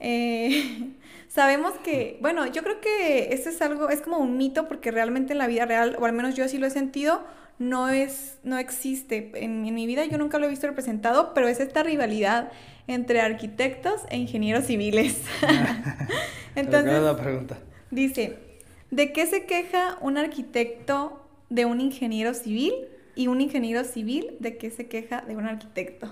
Eh, 0.00 0.92
sabemos 1.28 1.72
que, 1.84 2.18
bueno, 2.20 2.46
yo 2.46 2.62
creo 2.62 2.80
que 2.80 3.32
esto 3.32 3.48
es 3.48 3.62
algo, 3.62 3.88
es 3.90 4.00
como 4.02 4.18
un 4.18 4.36
mito 4.36 4.68
porque 4.68 4.90
realmente 4.90 5.32
en 5.32 5.38
la 5.38 5.46
vida 5.46 5.66
real, 5.66 5.96
o 6.00 6.04
al 6.04 6.12
menos 6.12 6.34
yo 6.34 6.44
así 6.44 6.58
lo 6.58 6.66
he 6.66 6.70
sentido, 6.70 7.24
no 7.58 7.88
es, 7.88 8.38
no 8.42 8.58
existe. 8.58 9.30
En, 9.34 9.64
en 9.66 9.74
mi 9.74 9.86
vida 9.86 10.04
yo 10.06 10.18
nunca 10.18 10.38
lo 10.38 10.46
he 10.46 10.50
visto 10.50 10.66
representado, 10.66 11.32
pero 11.34 11.48
es 11.48 11.60
esta 11.60 11.82
rivalidad 11.82 12.50
entre 12.86 13.20
arquitectos 13.20 14.02
e 14.10 14.16
ingenieros 14.18 14.66
civiles. 14.66 15.22
Pero 16.64 16.84
¿cuál 16.84 16.98
es 16.98 17.02
Entonces, 17.02 17.02
la 17.02 17.16
pregunta? 17.16 17.58
Dice, 17.90 18.38
¿de 18.90 19.12
qué 19.12 19.26
se 19.26 19.46
queja 19.46 19.98
un 20.00 20.18
arquitecto 20.18 21.28
de 21.50 21.64
un 21.64 21.80
ingeniero 21.80 22.34
civil 22.34 22.74
y 23.16 23.26
un 23.26 23.40
ingeniero 23.40 23.82
civil 23.82 24.36
de 24.38 24.58
qué 24.58 24.70
se 24.70 24.86
queja 24.86 25.22
de 25.22 25.34
un 25.34 25.46
arquitecto? 25.46 26.08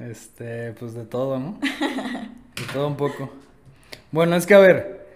Este, 0.00 0.72
pues 0.72 0.94
de 0.94 1.04
todo, 1.04 1.38
¿no? 1.38 1.58
De 2.56 2.72
todo 2.72 2.88
un 2.88 2.96
poco. 2.96 3.30
Bueno, 4.10 4.34
es 4.34 4.46
que 4.46 4.54
a 4.54 4.58
ver, 4.58 5.06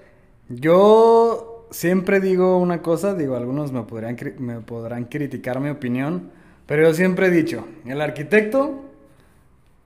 yo 0.49 1.66
siempre 1.71 2.21
digo 2.21 2.59
una 2.59 2.83
cosa, 2.83 3.14
digo, 3.14 3.37
algunos 3.37 3.73
me 3.73 3.83
podrían, 3.83 4.16
me 4.38 4.61
podrán 4.61 5.07
criticar 5.07 5.59
mi 5.59 5.71
opinión, 5.71 6.31
pero 6.66 6.83
yo 6.83 6.95
siempre 6.95 7.27
he 7.27 7.31
dicho, 7.31 7.66
el 7.85 8.01
arquitecto 8.01 8.85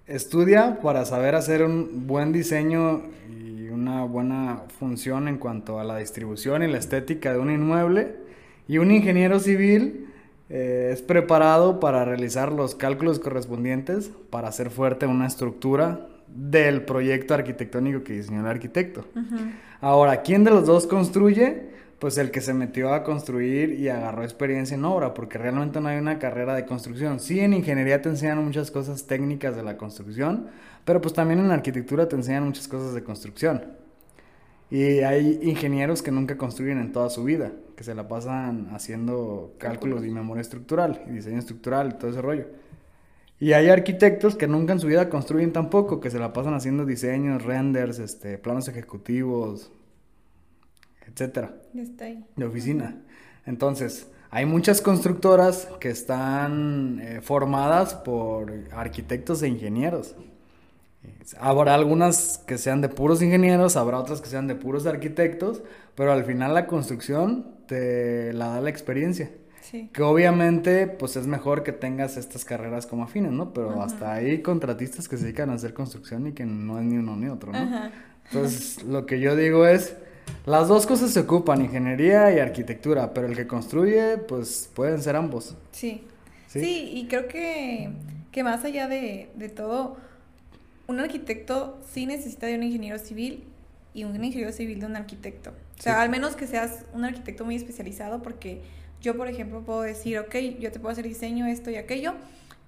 estudia 0.07 0.81
para 0.83 1.05
saber 1.05 1.35
hacer 1.35 1.63
un 1.63 2.07
buen 2.07 2.33
diseño 2.33 3.03
y 3.31 3.69
una 3.69 4.05
buena 4.05 4.63
función 4.79 5.29
en 5.29 5.39
cuanto 5.39 5.81
a 5.81 5.85
la 5.85 5.97
distribución 5.97 6.63
y 6.63 6.69
la 6.69 6.79
estética 6.79 7.33
de 7.33 7.39
un 7.39 7.51
inmueble. 7.51 8.17
Y 8.69 8.79
un 8.79 8.91
ingeniero 8.91 9.39
civil 9.39 10.06
eh, 10.49 10.91
es 10.93 11.03
preparado 11.03 11.81
para 11.81 12.05
realizar 12.05 12.53
los 12.53 12.75
cálculos 12.75 13.19
correspondientes 13.19 14.11
para 14.31 14.49
hacer 14.49 14.71
fuerte 14.71 15.07
una 15.07 15.27
estructura 15.27 16.07
del 16.29 16.83
proyecto 16.83 17.35
arquitectónico 17.35 18.05
que 18.05 18.15
diseñó 18.15 18.41
el 18.41 18.47
arquitecto. 18.47 19.05
Ahora, 19.81 20.23
¿quién 20.23 20.45
de 20.45 20.51
los 20.51 20.67
dos 20.67 20.87
construye? 20.87 21.75
Pues 21.99 22.19
el 22.19 22.31
que 22.31 22.41
se 22.41 22.53
metió 22.53 22.93
a 22.93 23.03
construir 23.03 23.73
y 23.81 23.89
agarró 23.89 24.23
experiencia 24.23 24.75
en 24.75 24.85
obra, 24.85 25.15
porque 25.15 25.39
realmente 25.39 25.81
no 25.81 25.89
hay 25.89 25.99
una 25.99 26.19
carrera 26.19 26.55
de 26.55 26.67
construcción. 26.67 27.21
Sí, 27.21 27.41
en 27.41 27.55
ingeniería 27.55 28.03
te 28.03 28.11
enseñan 28.11 28.45
muchas 28.45 28.71
cosas 28.71 29.07
técnicas 29.07 29.57
de 29.57 29.63
la 29.63 29.77
construcción, 29.79 30.49
pero 30.85 31.01
pues 31.01 31.15
también 31.15 31.41
en 31.41 31.51
arquitectura 31.51 32.07
te 32.07 32.17
enseñan 32.17 32.45
muchas 32.45 32.69
cosas 32.69 32.95
de 32.95 33.03
construcción. 33.03 33.63
Y 34.71 35.01
hay 35.01 35.39
ingenieros 35.43 36.03
que 36.03 36.11
nunca 36.11 36.37
construyen 36.37 36.79
en 36.79 36.93
toda 36.93 37.09
su 37.09 37.23
vida, 37.23 37.53
que 37.77 37.85
se 37.85 37.95
la 37.95 38.09
pasan 38.09 38.69
haciendo 38.73 39.55
cálculos 39.59 40.05
y 40.05 40.11
memoria 40.11 40.41
estructural 40.41 41.03
y 41.09 41.13
diseño 41.13 41.39
estructural 41.39 41.91
y 41.91 41.99
todo 41.99 42.11
ese 42.11 42.23
rollo. 42.23 42.47
Y 43.39 43.53
hay 43.53 43.69
arquitectos 43.69 44.35
que 44.35 44.49
nunca 44.49 44.73
en 44.73 44.81
su 44.81 44.87
vida 44.87 45.09
construyen 45.09 45.53
tampoco, 45.53 46.01
que 46.01 46.11
se 46.11 46.19
la 46.19 46.33
pasan 46.33 46.55
haciendo 46.55 46.85
diseños, 46.85 47.45
renders, 47.45 47.99
este, 47.99 48.39
planos 48.39 48.67
ejecutivos, 48.69 49.71
etcétera. 51.07 51.55
De 52.35 52.47
oficina. 52.47 53.03
Entonces, 53.45 54.09
hay 54.31 54.47
muchas 54.47 54.81
constructoras 54.81 55.69
que 55.79 55.91
están 55.91 56.99
eh, 57.01 57.21
formadas 57.21 57.95
por 57.95 58.53
arquitectos 58.73 59.43
e 59.43 59.49
ingenieros. 59.49 60.17
Habrá 61.41 61.75
algunas 61.75 62.39
que 62.47 62.59
sean 62.59 62.81
de 62.81 62.89
puros 62.89 63.23
ingenieros, 63.23 63.77
habrá 63.77 63.99
otras 63.99 64.21
que 64.21 64.29
sean 64.29 64.47
de 64.47 64.55
puros 64.55 64.87
arquitectos, 64.87 65.63
pero 65.95 66.13
al 66.13 66.25
final 66.25 66.55
la 66.55 66.67
construcción 66.67 67.57
te 67.67 68.33
la 68.33 68.49
da 68.49 68.61
la 68.61 68.71
experiencia. 68.71 69.31
Que 69.93 70.03
obviamente, 70.03 70.87
pues 70.87 71.17
es 71.17 71.27
mejor 71.27 71.65
que 71.65 71.73
tengas 71.73 72.17
estas 72.17 72.45
carreras 72.45 72.87
como 72.87 73.03
afines, 73.03 73.33
¿no? 73.33 73.53
Pero 73.53 73.83
hasta 73.83 74.13
hay 74.13 74.41
contratistas 74.41 75.09
que 75.09 75.17
se 75.17 75.25
dedican 75.25 75.51
a 75.51 75.55
hacer 75.55 75.75
construcción 75.75 76.29
y 76.29 76.33
que 76.33 76.47
no 76.47 76.79
es 76.79 76.85
ni 76.85 76.97
uno 76.97 77.17
ni 77.17 77.29
otro, 77.29 77.53
¿no? 77.53 77.91
Entonces, 78.27 78.85
lo 78.85 79.07
que 79.07 79.19
yo 79.21 79.35
digo 79.35 79.67
es, 79.67 79.97
las 80.47 80.69
dos 80.69 80.87
cosas 80.87 81.11
se 81.11 81.21
ocupan, 81.21 81.63
ingeniería 81.63 82.33
y 82.33 82.39
arquitectura, 82.39 83.13
pero 83.13 83.27
el 83.27 83.37
que 83.37 83.47
construye, 83.47 84.19
pues 84.19 84.71
pueden 84.73 85.03
ser 85.03 85.17
ambos. 85.17 85.57
Sí. 85.73 86.07
Sí, 86.47 86.91
y 86.95 87.09
creo 87.09 87.29
que, 87.29 87.91
que 88.31 88.43
más 88.43 88.65
allá 88.65 88.89
de, 88.89 89.31
de 89.35 89.49
todo, 89.49 89.97
un 90.87 91.01
arquitecto 91.01 91.81
sí 91.91 92.07
necesita 92.07 92.47
de 92.47 92.57
un 92.57 92.63
ingeniero 92.63 92.99
civil 92.99 93.45
y 93.95 94.05
un 94.05 94.23
ingeniero 94.23 94.53
civil 94.53 94.81
de 94.81 94.87
un 94.87 94.97
arquitecto. 94.97 95.51
O 95.79 95.83
sea, 95.83 96.01
al 96.01 96.11
menos 96.11 96.37
que 96.37 96.47
seas 96.47 96.85
un 96.93 97.05
arquitecto 97.05 97.45
muy 97.45 97.57
especializado, 97.57 98.23
porque 98.23 98.63
yo, 99.01 99.17
por 99.17 99.29
ejemplo, 99.29 99.63
puedo 99.65 99.83
decir, 99.83 100.19
ok, 100.19 100.35
yo 100.61 100.71
te 100.71 100.79
puedo 100.79 100.93
hacer 100.93 101.07
diseño, 101.07 101.47
esto 101.47 101.71
y 101.71 101.77
aquello, 101.77 102.15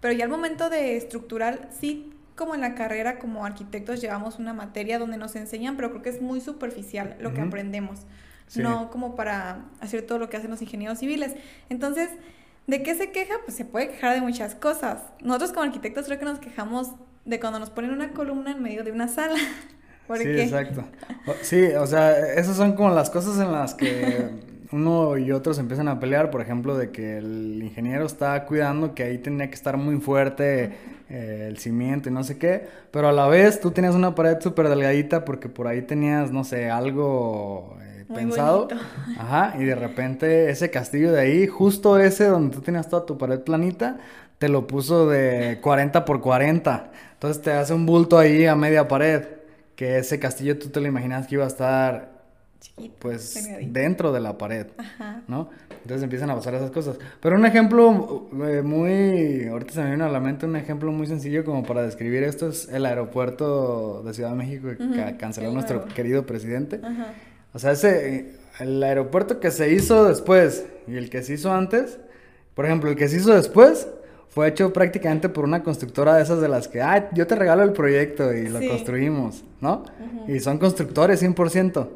pero 0.00 0.14
ya 0.14 0.24
al 0.24 0.30
momento 0.30 0.70
de 0.70 0.96
estructural, 0.96 1.68
sí, 1.78 2.12
como 2.34 2.54
en 2.54 2.60
la 2.60 2.74
carrera, 2.74 3.18
como 3.18 3.44
arquitectos, 3.44 4.00
llevamos 4.00 4.38
una 4.38 4.54
materia 4.54 4.98
donde 4.98 5.16
nos 5.16 5.34
enseñan, 5.36 5.76
pero 5.76 5.90
creo 5.90 6.02
que 6.02 6.10
es 6.10 6.22
muy 6.22 6.40
superficial 6.40 7.16
lo 7.20 7.34
que 7.34 7.40
aprendemos, 7.40 8.02
no 8.54 8.90
como 8.90 9.16
para 9.16 9.66
hacer 9.80 10.02
todo 10.02 10.18
lo 10.18 10.30
que 10.30 10.36
hacen 10.36 10.50
los 10.50 10.62
ingenieros 10.62 11.00
civiles. 11.00 11.34
Entonces, 11.68 12.10
¿de 12.68 12.82
qué 12.82 12.94
se 12.94 13.10
queja? 13.10 13.34
Pues 13.44 13.56
se 13.56 13.64
puede 13.64 13.88
quejar 13.88 14.14
de 14.14 14.20
muchas 14.20 14.54
cosas. 14.54 15.02
Nosotros 15.20 15.50
como 15.50 15.64
arquitectos 15.64 16.06
creo 16.06 16.18
que 16.18 16.24
nos 16.24 16.38
quejamos 16.38 16.92
de 17.28 17.38
cuando 17.38 17.58
nos 17.58 17.70
ponen 17.70 17.90
una 17.90 18.10
columna 18.12 18.52
en 18.52 18.62
medio 18.62 18.82
de 18.82 18.90
una 18.90 19.06
sala. 19.06 19.36
sí, 20.16 20.28
exacto. 20.28 20.84
Sí, 21.42 21.62
o 21.78 21.86
sea, 21.86 22.18
esas 22.34 22.56
son 22.56 22.72
como 22.72 22.90
las 22.90 23.10
cosas 23.10 23.38
en 23.38 23.52
las 23.52 23.74
que 23.74 24.30
uno 24.72 25.18
y 25.18 25.30
otros 25.30 25.58
empiezan 25.58 25.88
a 25.88 26.00
pelear, 26.00 26.30
por 26.30 26.40
ejemplo, 26.40 26.76
de 26.76 26.90
que 26.90 27.18
el 27.18 27.62
ingeniero 27.62 28.06
está 28.06 28.46
cuidando 28.46 28.94
que 28.94 29.02
ahí 29.02 29.18
tenía 29.18 29.48
que 29.48 29.54
estar 29.54 29.76
muy 29.76 30.00
fuerte 30.00 30.72
eh, 31.10 31.46
el 31.48 31.58
cimiento 31.58 32.08
y 32.08 32.12
no 32.12 32.24
sé 32.24 32.38
qué, 32.38 32.66
pero 32.90 33.08
a 33.08 33.12
la 33.12 33.26
vez 33.28 33.60
tú 33.60 33.70
tenías 33.70 33.94
una 33.94 34.14
pared 34.14 34.38
súper 34.40 34.68
delgadita 34.68 35.26
porque 35.26 35.50
por 35.50 35.66
ahí 35.66 35.82
tenías, 35.82 36.32
no 36.32 36.44
sé, 36.44 36.70
algo 36.70 37.76
eh, 37.82 38.06
pensado. 38.14 38.68
Ajá, 39.18 39.54
y 39.58 39.64
de 39.64 39.74
repente 39.74 40.48
ese 40.48 40.70
castillo 40.70 41.12
de 41.12 41.20
ahí, 41.20 41.46
justo 41.46 41.98
ese 41.98 42.24
donde 42.24 42.56
tú 42.56 42.62
tenías 42.62 42.88
toda 42.88 43.04
tu 43.04 43.18
pared 43.18 43.40
planita, 43.40 43.98
te 44.38 44.48
lo 44.48 44.66
puso 44.66 45.08
de 45.08 45.58
40 45.60 46.04
por 46.04 46.20
40. 46.20 46.90
Entonces 47.18 47.42
te 47.42 47.50
hace 47.50 47.74
un 47.74 47.84
bulto 47.84 48.16
ahí 48.16 48.46
a 48.46 48.54
media 48.54 48.86
pared, 48.86 49.24
que 49.74 49.98
ese 49.98 50.20
castillo 50.20 50.56
tú 50.56 50.68
te 50.68 50.80
lo 50.80 50.86
imaginas 50.86 51.26
que 51.26 51.34
iba 51.34 51.42
a 51.42 51.48
estar 51.48 52.12
pues 53.00 53.48
dentro 53.72 54.12
de 54.12 54.20
la 54.20 54.38
pared, 54.38 54.68
¿no? 55.26 55.50
Entonces 55.82 56.04
empiezan 56.04 56.30
a 56.30 56.36
pasar 56.36 56.54
esas 56.54 56.70
cosas. 56.70 56.96
Pero 57.20 57.34
un 57.34 57.44
ejemplo 57.44 58.28
eh, 58.46 58.62
muy, 58.62 59.48
ahorita 59.48 59.72
se 59.72 59.80
me 59.82 59.88
viene 59.88 60.04
a 60.04 60.08
la 60.08 60.20
mente 60.20 60.46
un 60.46 60.54
ejemplo 60.54 60.92
muy 60.92 61.08
sencillo 61.08 61.44
como 61.44 61.64
para 61.64 61.82
describir 61.82 62.22
esto 62.22 62.50
es 62.50 62.68
el 62.68 62.86
aeropuerto 62.86 64.04
de 64.04 64.14
Ciudad 64.14 64.30
de 64.30 64.36
México 64.36 64.68
que 64.68 65.16
canceló 65.16 65.50
nuestro 65.50 65.86
querido 65.86 66.24
presidente. 66.24 66.80
O 67.52 67.58
sea, 67.58 67.72
ese, 67.72 68.36
el 68.60 68.80
aeropuerto 68.80 69.40
que 69.40 69.50
se 69.50 69.72
hizo 69.72 70.04
después 70.04 70.66
y 70.86 70.96
el 70.96 71.10
que 71.10 71.24
se 71.24 71.34
hizo 71.34 71.52
antes, 71.52 71.98
por 72.54 72.64
ejemplo, 72.64 72.90
el 72.90 72.96
que 72.96 73.08
se 73.08 73.16
hizo 73.16 73.34
después 73.34 73.88
fue 74.30 74.48
hecho 74.48 74.72
prácticamente 74.72 75.28
por 75.28 75.44
una 75.44 75.62
constructora 75.62 76.16
de 76.16 76.22
esas 76.22 76.40
de 76.40 76.48
las 76.48 76.68
que, 76.68 76.82
ah, 76.82 77.10
yo 77.12 77.26
te 77.26 77.34
regalo 77.34 77.62
el 77.62 77.72
proyecto 77.72 78.32
y 78.32 78.48
lo 78.48 78.60
construimos, 78.60 79.44
¿no? 79.60 79.84
Y 80.26 80.38
son 80.40 80.58
constructores 80.58 81.22
100%. 81.22 81.88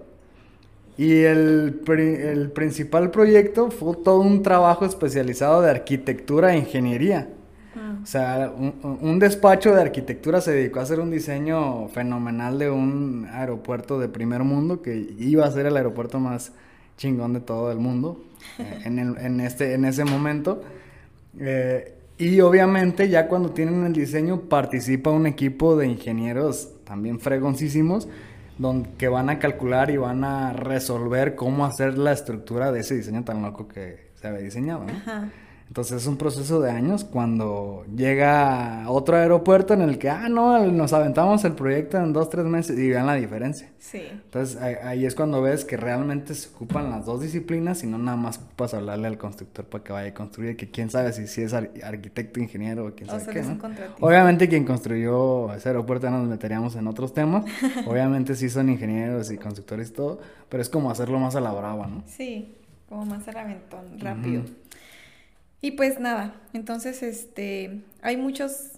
Y 0.99 1.23
el, 1.23 1.81
el, 1.89 2.51
principal 2.51 3.11
proyecto 3.11 3.71
fue 3.71 3.97
todo 3.97 4.21
un 4.21 4.43
trabajo 4.43 4.85
especializado 4.85 5.63
de 5.63 5.71
arquitectura 5.71 6.55
e 6.55 6.59
ingeniería. 6.59 7.29
Ah. 7.75 7.99
O 8.03 8.07
sea, 8.07 8.53
un, 8.57 9.19
despacho 9.19 9.75
de 9.75 9.81
arquitectura 9.81 10.41
se 10.43 10.53
dedicó 10.53 10.81
a 10.81 10.83
hacer 10.83 11.01
un 11.01 11.11
diseño 11.11 11.89
fenomenal 11.89 12.59
de 12.59 12.71
un 12.71 13.27
aeropuerto 13.33 13.99
de 13.99 14.09
primer 14.09 14.45
mundo 14.45 14.83
que 14.83 15.15
iba 15.19 15.47
a 15.47 15.51
ser 15.51 15.65
el 15.65 15.77
aeropuerto 15.77 16.21
más 16.21 16.53
chingón 16.99 17.33
de 17.33 17.41
todo 17.41 17.73
el 17.73 17.79
mundo 17.79 18.23
eh, 18.59 18.81
en, 18.85 18.99
el, 18.99 19.17
en, 19.19 19.41
este, 19.41 19.73
en 19.73 19.87
ese 19.87 20.05
momento. 20.05 20.63
Eh, 21.41 21.95
y 22.23 22.41
obviamente 22.41 23.09
ya 23.09 23.27
cuando 23.27 23.51
tienen 23.51 23.85
el 23.85 23.93
diseño 23.93 24.43
participa 24.43 25.11
un 25.11 25.27
equipo 25.27 25.77
de 25.77 25.89
ingenieros 25.89 26.71
también 26.85 27.19
fregoncísimos 27.19 28.09
donde, 28.59 28.91
que 28.97 29.09
van 29.09 29.29
a 29.29 29.41
calcular 29.41 29.91
y 29.91 29.97
van 29.97 30.23
a 30.23 30.53
resolver 30.53 31.35
cómo 31.35 31.65
hacer 31.65 31.99
la 31.99 32.13
estructura 32.13 32.71
de 32.71 32.81
ese 32.81 32.95
diseño 32.95 33.25
tan 33.25 33.43
loco 33.43 33.67
que 33.67 34.11
se 34.15 34.29
había 34.29 34.41
diseñado, 34.41 34.85
¿no? 34.85 34.93
Ajá. 34.93 35.31
Entonces 35.73 36.03
es 36.03 36.07
un 36.07 36.19
proceso 36.19 36.61
de 36.61 36.71
años 36.71 37.03
cuando 37.03 37.87
llega 37.97 38.85
otro 38.89 39.17
aeropuerto 39.17 39.73
en 39.73 39.81
el 39.81 39.97
que, 39.97 40.11
ah, 40.11 40.29
no, 40.29 40.67
nos 40.67 40.93
aventamos 40.93 41.47
el 41.47 41.55
proyecto 41.55 41.97
en 41.97 42.13
dos, 42.13 42.29
tres 42.29 42.45
meses 42.45 42.79
y 42.79 42.91
vean 42.91 43.07
la 43.07 43.15
diferencia. 43.15 43.71
Sí. 43.79 44.03
Entonces 44.11 44.61
ahí, 44.61 45.07
es 45.07 45.15
cuando 45.15 45.41
ves 45.41 45.65
que 45.65 45.79
realmente 45.79 46.35
se 46.35 46.51
ocupan 46.51 46.91
las 46.91 47.07
dos 47.07 47.23
disciplinas 47.23 47.83
y 47.85 47.87
no 47.87 47.97
nada 47.97 48.19
más 48.19 48.37
ocupas 48.37 48.75
hablarle 48.75 49.07
al 49.07 49.17
constructor 49.17 49.65
para 49.65 49.83
que 49.83 49.95
vaya 49.95 50.11
a 50.11 50.13
construir, 50.13 50.59
que 50.59 50.71
quién 50.71 50.91
sabe 50.91 51.11
si, 51.15 51.27
si 51.27 51.41
es 51.41 51.55
arquitecto, 51.55 52.39
ingeniero 52.39 52.89
o 52.89 52.95
quién 52.95 53.09
sabe 53.09 53.33
qué, 53.33 53.41
¿no? 53.41 53.59
Obviamente 54.01 54.51
quien 54.51 54.67
construyó 54.67 55.55
ese 55.55 55.71
aeropuerto 55.71 56.07
ya 56.07 56.11
nos 56.11 56.29
meteríamos 56.29 56.77
en 56.77 56.87
otros 56.87 57.15
temas. 57.15 57.47
Obviamente 57.87 58.35
sí 58.37 58.51
son 58.51 58.69
ingenieros 58.69 59.31
y 59.31 59.39
constructores 59.39 59.89
y 59.89 59.93
todo, 59.95 60.21
pero 60.51 60.63
es 60.63 60.69
como 60.69 60.91
hacerlo 60.91 61.19
más 61.19 61.35
a 61.35 61.41
la 61.41 61.51
brava, 61.51 61.87
¿no? 61.87 62.03
Sí, 62.07 62.59
como 62.91 63.07
más 63.07 63.27
al 63.27 63.39
aventón, 63.39 63.99
rápido. 63.99 64.43
Y 65.63 65.71
pues 65.73 66.01
nada, 66.01 66.35
entonces 66.53 67.05
este 67.05 67.83
hay 68.03 68.17
muchos 68.17 68.73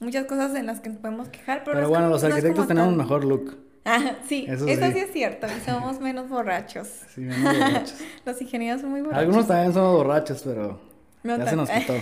muchas 0.00 0.24
cosas 0.24 0.54
en 0.56 0.66
las 0.66 0.80
que 0.80 0.88
nos 0.88 0.98
podemos 0.98 1.28
quejar, 1.28 1.62
pero, 1.64 1.76
pero 1.76 1.88
bueno, 1.90 2.08
los 2.08 2.24
arquitectos 2.24 2.66
tenemos 2.66 2.90
un 2.90 2.96
mejor 2.96 3.24
look. 3.24 3.58
Ah, 3.86 4.16
sí, 4.26 4.46
eso, 4.48 4.64
sí. 4.64 4.72
es 4.72 5.12
cierto, 5.12 5.46
y 5.46 5.60
somos 5.60 6.00
menos 6.00 6.30
borrachos. 6.30 6.88
Sí, 7.14 7.20
menos 7.20 7.44
borrachos. 7.44 7.96
los 8.24 8.40
ingenieros 8.40 8.80
son 8.80 8.92
muy 8.92 9.02
borrachos. 9.02 9.20
Algunos 9.20 9.46
también 9.46 9.74
somos 9.74 9.92
borrachos, 9.92 10.42
pero 10.42 10.80
ya 11.22 11.46
se 11.46 11.54
nos 11.54 11.68
quitó. 11.78 11.92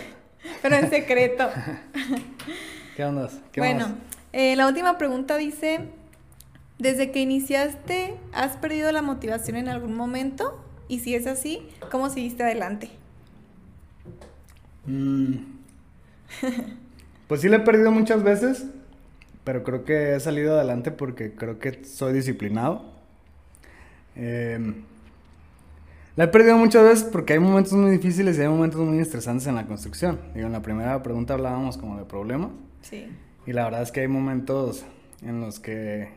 pero 0.63 0.77
en 0.77 0.91
secreto. 0.91 1.49
¿Qué 2.97 3.05
onda? 3.05 3.29
¿Qué 3.51 3.61
bueno, 3.61 3.97
eh, 4.33 4.55
la 4.55 4.69
última 4.69 4.97
pregunta 4.97 5.37
dice, 5.37 5.81
¿desde 6.79 7.11
que 7.11 7.19
iniciaste 7.19 8.15
has 8.33 8.57
perdido 8.59 8.93
la 8.93 9.03
motivación 9.03 9.57
en 9.57 9.69
algún 9.69 9.97
momento? 9.97 10.65
Y 10.87 11.01
si 11.01 11.17
es 11.17 11.27
así, 11.27 11.69
¿cómo 11.91 12.11
seguiste 12.11 12.45
adelante? 12.45 12.93
Mm. 14.87 15.35
Pues 17.29 17.40
sí 17.40 17.49
le 17.49 17.57
he 17.57 17.61
perdido 17.61 17.90
muchas 17.90 18.23
veces, 18.23 18.66
pero 19.42 19.62
creo 19.62 19.87
que 19.87 20.14
he 20.14 20.21
salido 20.21 20.55
adelante 20.55 20.90
porque 20.90 21.35
creo 21.35 21.59
que 21.59 21.83
soy 21.83 22.12
disciplinado. 22.12 22.85
Eh, 24.16 24.75
la 26.14 26.25
he 26.25 26.29
perdido 26.29 26.59
muchas 26.59 26.85
veces 26.85 27.05
porque 27.05 27.33
hay 27.33 27.38
momentos 27.38 27.73
muy 27.73 27.90
difíciles 27.90 28.37
y 28.37 28.42
hay 28.42 28.49
momentos 28.49 28.81
muy 28.83 28.99
estresantes 28.99 29.47
en 29.47 29.55
la 29.55 29.64
construcción. 29.64 30.21
Digo, 30.35 30.47
en 30.47 30.53
la 30.53 30.61
primera 30.61 31.03
pregunta 31.03 31.33
hablábamos 31.33 31.79
como 31.79 31.97
de 31.97 32.05
problemas. 32.05 32.51
Sí. 32.83 33.07
Y 33.47 33.53
la 33.55 33.64
verdad 33.64 33.81
es 33.81 33.92
que 33.92 34.01
hay 34.01 34.09
momentos 34.09 34.85
en 35.23 35.40
los 35.40 35.59
que 35.59 36.11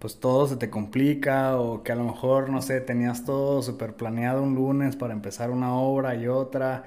pues 0.00 0.20
todo 0.20 0.46
se 0.46 0.56
te 0.56 0.68
complica 0.68 1.56
o 1.56 1.82
que 1.82 1.92
a 1.92 1.94
lo 1.94 2.04
mejor, 2.04 2.50
no 2.50 2.60
sé, 2.60 2.82
tenías 2.82 3.24
todo 3.24 3.62
súper 3.62 3.94
planeado 3.94 4.42
un 4.42 4.54
lunes 4.54 4.96
para 4.96 5.14
empezar 5.14 5.50
una 5.50 5.74
obra 5.74 6.14
y 6.14 6.26
otra 6.26 6.84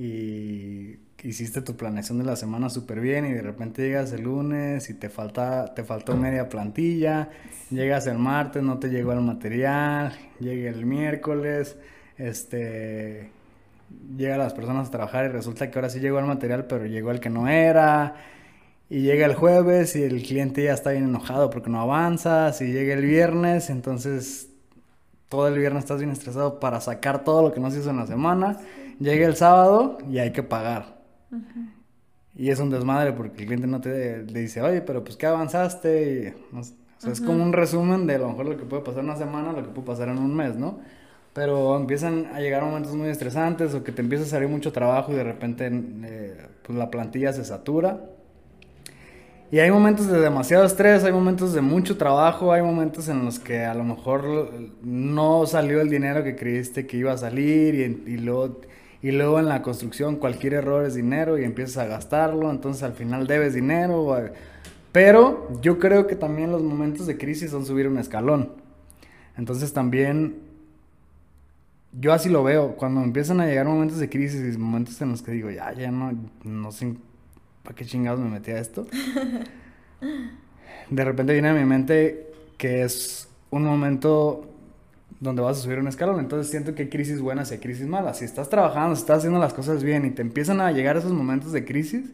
y 0.00 1.00
hiciste 1.24 1.60
tu 1.60 1.76
planeación 1.76 2.18
de 2.18 2.24
la 2.24 2.36
semana 2.36 2.70
súper 2.70 3.00
bien 3.00 3.26
y 3.26 3.32
de 3.32 3.42
repente 3.42 3.82
llegas 3.82 4.12
el 4.12 4.22
lunes 4.22 4.88
y 4.90 4.94
te 4.94 5.08
falta 5.08 5.74
te 5.74 5.82
faltó 5.82 6.16
media 6.16 6.48
plantilla, 6.48 7.30
llegas 7.70 8.06
el 8.06 8.16
martes, 8.18 8.62
no 8.62 8.78
te 8.78 8.90
llegó 8.90 9.12
el 9.12 9.22
material, 9.22 10.16
llega 10.38 10.70
el 10.70 10.86
miércoles, 10.86 11.76
este 12.16 13.30
llega 14.16 14.38
las 14.38 14.54
personas 14.54 14.86
a 14.88 14.90
trabajar 14.92 15.24
y 15.24 15.28
resulta 15.30 15.68
que 15.68 15.76
ahora 15.76 15.90
sí 15.90 15.98
llegó 15.98 16.20
el 16.20 16.26
material, 16.26 16.66
pero 16.66 16.86
llegó 16.86 17.10
el 17.10 17.18
que 17.18 17.30
no 17.30 17.48
era. 17.48 18.14
Y 18.90 19.02
llega 19.02 19.26
el 19.26 19.34
jueves 19.34 19.96
y 19.96 20.02
el 20.02 20.22
cliente 20.22 20.62
ya 20.64 20.72
está 20.72 20.92
bien 20.92 21.04
enojado 21.04 21.50
porque 21.50 21.70
no 21.70 21.80
avanzas. 21.80 22.60
Y 22.62 22.72
llega 22.72 22.94
el 22.94 23.04
viernes, 23.04 23.68
entonces 23.70 24.48
todo 25.28 25.48
el 25.48 25.58
viernes 25.58 25.84
estás 25.84 25.98
bien 25.98 26.10
estresado 26.10 26.58
para 26.60 26.80
sacar 26.80 27.24
todo 27.24 27.42
lo 27.42 27.52
que 27.52 27.60
no 27.60 27.70
se 27.70 27.80
hizo 27.80 27.90
en 27.90 27.98
la 27.98 28.06
semana. 28.06 28.58
Llega 28.98 29.26
el 29.26 29.36
sábado 29.36 29.98
y 30.10 30.18
hay 30.18 30.32
que 30.32 30.42
pagar. 30.42 30.98
Y 32.34 32.50
es 32.50 32.60
un 32.60 32.70
desmadre 32.70 33.12
porque 33.12 33.40
el 33.40 33.46
cliente 33.46 33.66
no 33.66 33.80
te 33.80 34.22
le 34.22 34.40
dice, 34.40 34.62
oye, 34.62 34.80
pero 34.80 35.02
pues 35.02 35.16
¿qué 35.16 35.26
avanzaste? 35.26 36.36
o 36.52 36.62
sea, 36.62 37.12
es 37.12 37.20
como 37.20 37.42
un 37.42 37.52
resumen 37.52 38.06
de 38.06 38.16
a 38.16 38.18
lo 38.18 38.28
mejor 38.28 38.46
lo 38.46 38.56
que 38.56 38.64
puede 38.64 38.82
pasar 38.82 39.00
en 39.00 39.06
una 39.06 39.16
semana, 39.18 39.52
lo 39.52 39.62
que 39.62 39.68
puede 39.70 39.86
pasar 39.86 40.08
en 40.08 40.18
un 40.18 40.34
mes, 40.34 40.56
¿no? 40.56 40.78
Pero 41.32 41.76
empiezan 41.76 42.26
a 42.32 42.40
llegar 42.40 42.64
momentos 42.64 42.94
muy 42.94 43.08
estresantes 43.08 43.74
o 43.74 43.84
que 43.84 43.92
te 43.92 44.02
empieza 44.02 44.24
a 44.24 44.26
salir 44.26 44.48
mucho 44.48 44.72
trabajo 44.72 45.12
y 45.12 45.16
de 45.16 45.24
repente 45.24 45.68
eh, 45.70 46.36
pues 46.62 46.78
la 46.78 46.90
plantilla 46.90 47.32
se 47.32 47.44
satura. 47.44 48.00
Y 49.50 49.60
hay 49.60 49.70
momentos 49.70 50.08
de 50.08 50.20
demasiado 50.20 50.64
estrés, 50.64 51.04
hay 51.04 51.12
momentos 51.12 51.54
de 51.54 51.62
mucho 51.62 51.96
trabajo, 51.96 52.52
hay 52.52 52.62
momentos 52.62 53.08
en 53.08 53.24
los 53.24 53.38
que 53.38 53.64
a 53.64 53.72
lo 53.74 53.82
mejor 53.82 54.52
no 54.82 55.46
salió 55.46 55.80
el 55.80 55.88
dinero 55.88 56.22
que 56.22 56.36
creíste 56.36 56.86
que 56.86 56.98
iba 56.98 57.12
a 57.12 57.16
salir 57.16 57.74
y, 57.74 58.12
y, 58.12 58.16
luego, 58.18 58.60
y 59.02 59.12
luego 59.12 59.38
en 59.38 59.46
la 59.46 59.62
construcción 59.62 60.16
cualquier 60.16 60.54
error 60.54 60.84
es 60.84 60.94
dinero 60.94 61.38
y 61.38 61.44
empiezas 61.44 61.78
a 61.78 61.86
gastarlo, 61.86 62.50
entonces 62.50 62.82
al 62.82 62.94
final 62.94 63.26
debes 63.26 63.54
dinero. 63.54 64.16
Pero 64.90 65.48
yo 65.62 65.78
creo 65.78 66.06
que 66.06 66.16
también 66.16 66.50
los 66.50 66.62
momentos 66.62 67.06
de 67.06 67.16
crisis 67.16 67.50
son 67.50 67.64
subir 67.64 67.86
un 67.86 67.98
escalón. 67.98 68.52
Entonces 69.36 69.72
también 69.72 70.40
yo 71.92 72.12
así 72.12 72.28
lo 72.28 72.42
veo. 72.42 72.74
Cuando 72.74 73.02
empiezan 73.02 73.40
a 73.40 73.46
llegar 73.46 73.66
momentos 73.66 73.98
de 73.98 74.08
crisis 74.08 74.54
y 74.54 74.58
momentos 74.58 75.00
en 75.00 75.10
los 75.10 75.22
que 75.22 75.30
digo, 75.32 75.50
ya, 75.50 75.72
ya 75.72 75.90
no, 75.90 76.12
no 76.42 76.72
sé 76.72 76.94
para 77.62 77.76
qué 77.76 77.84
chingados 77.84 78.18
me 78.18 78.30
metí 78.30 78.50
a 78.50 78.58
esto. 78.58 78.86
de 80.90 81.04
repente 81.04 81.32
viene 81.32 81.48
a 81.50 81.54
mi 81.54 81.64
mente 81.64 82.32
que 82.56 82.82
es 82.82 83.28
un 83.50 83.64
momento 83.64 84.47
donde 85.20 85.42
vas 85.42 85.58
a 85.58 85.62
subir 85.62 85.78
un 85.78 85.88
escalón. 85.88 86.20
Entonces 86.20 86.50
siento 86.50 86.74
que 86.74 86.82
hay 86.82 86.88
crisis 86.88 87.20
buenas 87.20 87.50
y 87.50 87.54
hay 87.54 87.60
crisis 87.60 87.86
malas. 87.86 88.18
Si 88.18 88.24
estás 88.24 88.48
trabajando, 88.48 88.94
si 88.94 89.00
estás 89.00 89.18
haciendo 89.18 89.38
las 89.38 89.54
cosas 89.54 89.82
bien 89.82 90.04
y 90.04 90.10
te 90.10 90.22
empiezan 90.22 90.60
a 90.60 90.70
llegar 90.72 90.96
esos 90.96 91.12
momentos 91.12 91.52
de 91.52 91.64
crisis, 91.64 92.12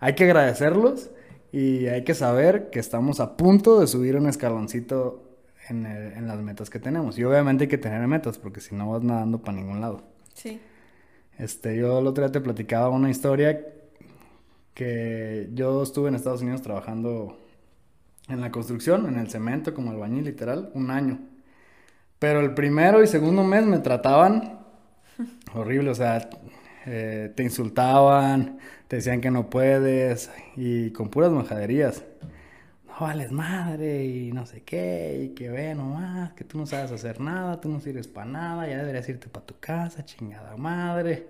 hay 0.00 0.14
que 0.14 0.24
agradecerlos 0.24 1.10
y 1.52 1.86
hay 1.86 2.04
que 2.04 2.14
saber 2.14 2.70
que 2.70 2.80
estamos 2.80 3.20
a 3.20 3.36
punto 3.36 3.80
de 3.80 3.86
subir 3.86 4.16
un 4.16 4.28
escaloncito 4.28 5.24
en, 5.68 6.26
las 6.26 6.40
metas 6.40 6.70
que 6.70 6.78
tenemos. 6.78 7.18
Y 7.18 7.24
obviamente 7.24 7.64
hay 7.64 7.68
que 7.68 7.78
tener 7.78 8.06
metas, 8.06 8.38
porque 8.38 8.60
si 8.60 8.74
no 8.74 8.90
vas 8.90 9.02
nadando 9.02 9.40
para 9.40 9.56
ningún 9.56 9.80
lado. 9.80 10.02
Sí. 10.34 10.60
Este, 11.38 11.76
yo 11.76 11.98
el 11.98 12.06
otro 12.06 12.24
día 12.24 12.32
te 12.32 12.40
platicaba 12.40 12.90
una 12.90 13.10
historia 13.10 13.60
que 14.74 15.48
yo 15.54 15.82
estuve 15.82 16.08
en 16.08 16.16
Estados 16.16 16.42
Unidos 16.42 16.62
trabajando 16.62 17.38
en 18.28 18.40
la 18.40 18.50
construcción, 18.50 19.06
en 19.06 19.18
el 19.18 19.30
cemento, 19.30 19.74
como 19.74 19.90
albañil, 19.90 20.24
literal, 20.24 20.70
un 20.74 20.90
año. 20.90 21.20
Pero 22.18 22.40
el 22.40 22.54
primero 22.54 23.02
y 23.02 23.06
segundo 23.06 23.44
mes 23.44 23.64
me 23.64 23.78
trataban 23.78 24.60
horrible, 25.54 25.90
o 25.90 25.94
sea, 25.94 26.28
eh, 26.86 27.32
te 27.34 27.42
insultaban, 27.42 28.58
te 28.88 28.96
decían 28.96 29.20
que 29.20 29.30
no 29.30 29.50
puedes 29.50 30.30
y 30.56 30.90
con 30.90 31.08
puras 31.08 31.30
majaderías 31.30 32.04
no 33.00 33.06
vales 33.06 33.32
madre 33.32 34.04
y 34.04 34.32
no 34.32 34.46
sé 34.46 34.62
qué, 34.62 35.24
y 35.24 35.34
que 35.34 35.50
ve 35.50 35.74
nomás, 35.74 36.32
que 36.34 36.44
tú 36.44 36.58
no 36.58 36.66
sabes 36.66 36.92
hacer 36.92 37.20
nada, 37.20 37.60
tú 37.60 37.68
no 37.68 37.80
sirves 37.80 38.06
para 38.06 38.30
nada, 38.30 38.68
ya 38.68 38.78
deberías 38.78 39.08
irte 39.08 39.28
para 39.28 39.46
tu 39.46 39.54
casa, 39.58 40.04
chingada 40.04 40.56
madre. 40.56 41.26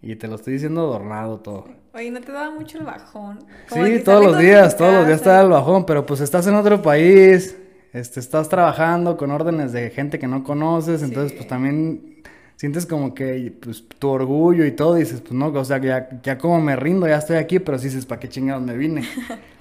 Y 0.00 0.14
te 0.14 0.28
lo 0.28 0.36
estoy 0.36 0.52
diciendo 0.52 0.82
adornado 0.82 1.40
todo. 1.40 1.66
Oye, 1.92 2.12
¿no 2.12 2.20
te 2.20 2.30
daba 2.30 2.52
mucho 2.52 2.78
el 2.78 2.84
bajón? 2.84 3.40
sí, 3.66 4.00
todos 4.04 4.24
los 4.24 4.38
días, 4.38 4.76
todos 4.76 4.94
los 4.94 5.06
días 5.08 5.20
te 5.20 5.28
da 5.28 5.42
el 5.42 5.48
bajón, 5.48 5.84
pero 5.86 6.06
pues 6.06 6.20
estás 6.20 6.46
en 6.46 6.54
otro 6.54 6.80
país, 6.80 7.56
este, 7.92 8.20
estás 8.20 8.48
trabajando 8.48 9.16
con 9.16 9.30
órdenes 9.30 9.72
de 9.72 9.90
gente 9.90 10.18
que 10.18 10.26
no 10.28 10.44
conoces, 10.44 11.02
entonces 11.02 11.32
pues 11.32 11.48
también 11.48 12.22
sientes 12.56 12.86
como 12.86 13.14
que 13.14 13.52
pues, 13.60 13.84
tu 13.98 14.08
orgullo 14.08 14.64
y 14.66 14.72
todo, 14.72 14.94
dices, 14.96 15.20
pues 15.20 15.32
no, 15.32 15.46
o 15.48 15.64
sea, 15.64 15.78
ya, 15.78 16.08
ya 16.22 16.38
como 16.38 16.60
me 16.60 16.76
rindo, 16.76 17.06
ya 17.06 17.18
estoy 17.18 17.36
aquí, 17.36 17.58
pero 17.58 17.78
sí 17.78 17.86
dices, 17.86 18.04
¿para 18.06 18.20
qué 18.20 18.28
chingados 18.28 18.62
me 18.62 18.76
vine? 18.76 19.02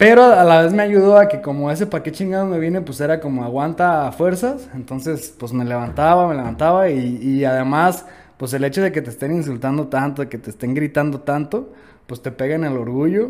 Pero 0.00 0.24
a 0.24 0.44
la 0.44 0.62
vez 0.62 0.72
me 0.72 0.82
ayudó 0.82 1.18
a 1.18 1.28
que 1.28 1.42
como 1.42 1.70
ese 1.70 1.86
pa' 1.86 2.02
qué 2.02 2.10
chingado 2.10 2.46
me 2.46 2.58
viene, 2.58 2.80
pues 2.80 3.02
era 3.02 3.20
como 3.20 3.44
aguanta 3.44 4.08
a 4.08 4.12
fuerzas. 4.12 4.70
Entonces, 4.74 5.34
pues 5.38 5.52
me 5.52 5.62
levantaba, 5.62 6.26
me 6.26 6.34
levantaba 6.34 6.88
y, 6.88 7.18
y 7.20 7.44
además, 7.44 8.06
pues 8.38 8.54
el 8.54 8.64
hecho 8.64 8.80
de 8.80 8.92
que 8.92 9.02
te 9.02 9.10
estén 9.10 9.30
insultando 9.34 9.88
tanto, 9.88 10.22
de 10.22 10.30
que 10.30 10.38
te 10.38 10.48
estén 10.48 10.72
gritando 10.72 11.20
tanto, 11.20 11.74
pues 12.06 12.22
te 12.22 12.30
pega 12.32 12.54
en 12.54 12.64
el 12.64 12.78
orgullo 12.78 13.28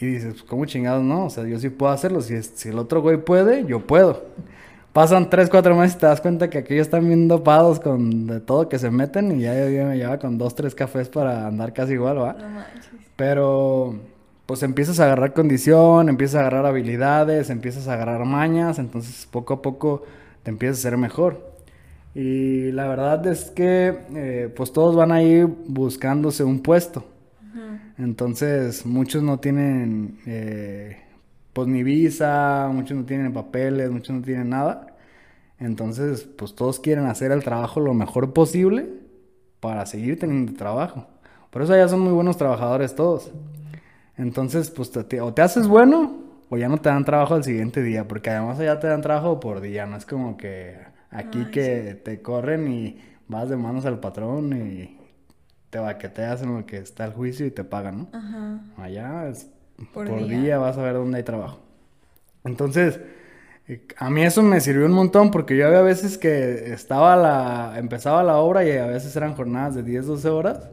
y 0.00 0.06
dices, 0.06 0.32
pues 0.32 0.42
cómo 0.44 0.64
chingados 0.64 1.02
no, 1.02 1.26
o 1.26 1.30
sea, 1.30 1.44
yo 1.44 1.58
sí 1.58 1.68
puedo 1.68 1.92
hacerlo. 1.92 2.20
Si, 2.22 2.42
si 2.42 2.70
el 2.70 2.78
otro 2.78 3.02
güey 3.02 3.18
puede, 3.18 3.66
yo 3.66 3.86
puedo. 3.86 4.24
Pasan 4.92 5.30
tres, 5.30 5.48
cuatro 5.48 5.76
meses 5.76 5.96
y 5.96 6.00
te 6.00 6.06
das 6.06 6.20
cuenta 6.20 6.50
que 6.50 6.58
aquellos 6.58 6.86
están 6.86 7.06
bien 7.06 7.28
dopados 7.28 7.78
con 7.78 8.26
de 8.26 8.40
todo 8.40 8.68
que 8.68 8.78
se 8.78 8.90
meten 8.90 9.38
y 9.38 9.42
ya 9.42 9.54
yo 9.68 9.84
me 9.84 9.96
lleva 9.96 10.18
con 10.18 10.36
dos, 10.36 10.54
tres 10.54 10.74
cafés 10.74 11.08
para 11.08 11.46
andar 11.46 11.72
casi 11.72 11.92
igual, 11.92 12.18
¿va? 12.18 12.32
No 12.32 12.48
manches. 12.48 12.90
Pero 13.14 13.94
pues 14.46 14.64
empiezas 14.64 14.98
a 14.98 15.04
agarrar 15.04 15.32
condición, 15.32 16.08
empiezas 16.08 16.36
a 16.36 16.40
agarrar 16.40 16.66
habilidades, 16.66 17.50
empiezas 17.50 17.86
a 17.86 17.92
agarrar 17.92 18.24
mañas, 18.24 18.80
entonces 18.80 19.28
poco 19.30 19.54
a 19.54 19.62
poco 19.62 20.02
te 20.42 20.50
empiezas 20.50 20.78
a 20.78 20.82
ser 20.82 20.96
mejor. 20.96 21.52
Y 22.16 22.72
la 22.72 22.88
verdad 22.88 23.24
es 23.28 23.52
que 23.52 23.96
eh, 24.16 24.52
pues 24.56 24.72
todos 24.72 24.96
van 24.96 25.12
a 25.12 25.22
ir 25.22 25.46
buscándose 25.68 26.42
un 26.42 26.60
puesto. 26.60 27.04
Entonces 28.00 28.86
muchos 28.86 29.22
no 29.22 29.40
tienen 29.40 30.18
eh, 30.26 30.96
pues 31.52 31.68
ni 31.68 31.82
visa, 31.82 32.70
muchos 32.72 32.96
no 32.96 33.04
tienen 33.04 33.32
papeles, 33.32 33.90
muchos 33.90 34.16
no 34.16 34.22
tienen 34.22 34.50
nada. 34.50 34.96
Entonces 35.58 36.24
pues 36.24 36.54
todos 36.54 36.80
quieren 36.80 37.06
hacer 37.06 37.30
el 37.30 37.44
trabajo 37.44 37.80
lo 37.80 37.94
mejor 37.94 38.32
posible 38.32 38.88
para 39.60 39.84
seguir 39.86 40.18
teniendo 40.18 40.54
trabajo. 40.54 41.06
Por 41.50 41.62
eso 41.62 41.76
ya 41.76 41.88
son 41.88 42.00
muy 42.00 42.12
buenos 42.12 42.36
trabajadores 42.38 42.94
todos. 42.94 43.30
Entonces, 44.16 44.70
pues 44.70 44.90
te, 44.90 45.20
o 45.20 45.32
te 45.34 45.42
haces 45.42 45.66
bueno 45.66 46.20
o 46.50 46.56
ya 46.56 46.68
no 46.68 46.78
te 46.78 46.88
dan 46.88 47.04
trabajo 47.04 47.34
al 47.34 47.44
siguiente 47.44 47.82
día, 47.82 48.08
porque 48.08 48.30
además 48.30 48.58
allá 48.58 48.80
te 48.80 48.88
dan 48.88 49.02
trabajo 49.02 49.40
por 49.40 49.60
día, 49.60 49.86
no 49.86 49.96
es 49.96 50.04
como 50.04 50.36
que 50.36 50.76
aquí 51.10 51.46
que 51.52 52.00
te 52.04 52.20
corren 52.22 52.70
y 52.72 53.00
vas 53.28 53.48
de 53.48 53.56
manos 53.56 53.86
al 53.86 54.00
patrón 54.00 54.52
y 54.52 54.99
te 55.70 55.78
baqueteas 55.78 56.42
en 56.42 56.54
lo 56.56 56.66
que 56.66 56.78
está 56.78 57.04
el 57.04 57.12
juicio 57.12 57.46
y 57.46 57.50
te 57.50 57.64
pagan, 57.64 57.98
¿no? 57.98 58.08
Ajá. 58.12 58.60
Allá 58.76 59.28
es 59.28 59.48
por, 59.94 60.06
día. 60.08 60.40
día. 60.40 60.58
vas 60.58 60.76
a 60.76 60.82
ver 60.82 60.94
dónde 60.94 61.18
hay 61.18 61.24
trabajo. 61.24 61.60
Entonces, 62.44 63.00
eh, 63.68 63.86
a 63.96 64.10
mí 64.10 64.22
eso 64.22 64.42
me 64.42 64.60
sirvió 64.60 64.86
un 64.86 64.92
montón 64.92 65.30
porque 65.30 65.56
yo 65.56 65.66
había 65.66 65.82
veces 65.82 66.18
que 66.18 66.72
estaba 66.72 67.16
la, 67.16 67.78
empezaba 67.78 68.22
la 68.22 68.36
obra 68.36 68.64
y 68.64 68.72
a 68.76 68.86
veces 68.86 69.14
eran 69.16 69.34
jornadas 69.34 69.74
de 69.74 69.82
10, 69.82 70.06
12 70.06 70.28
horas 70.28 70.70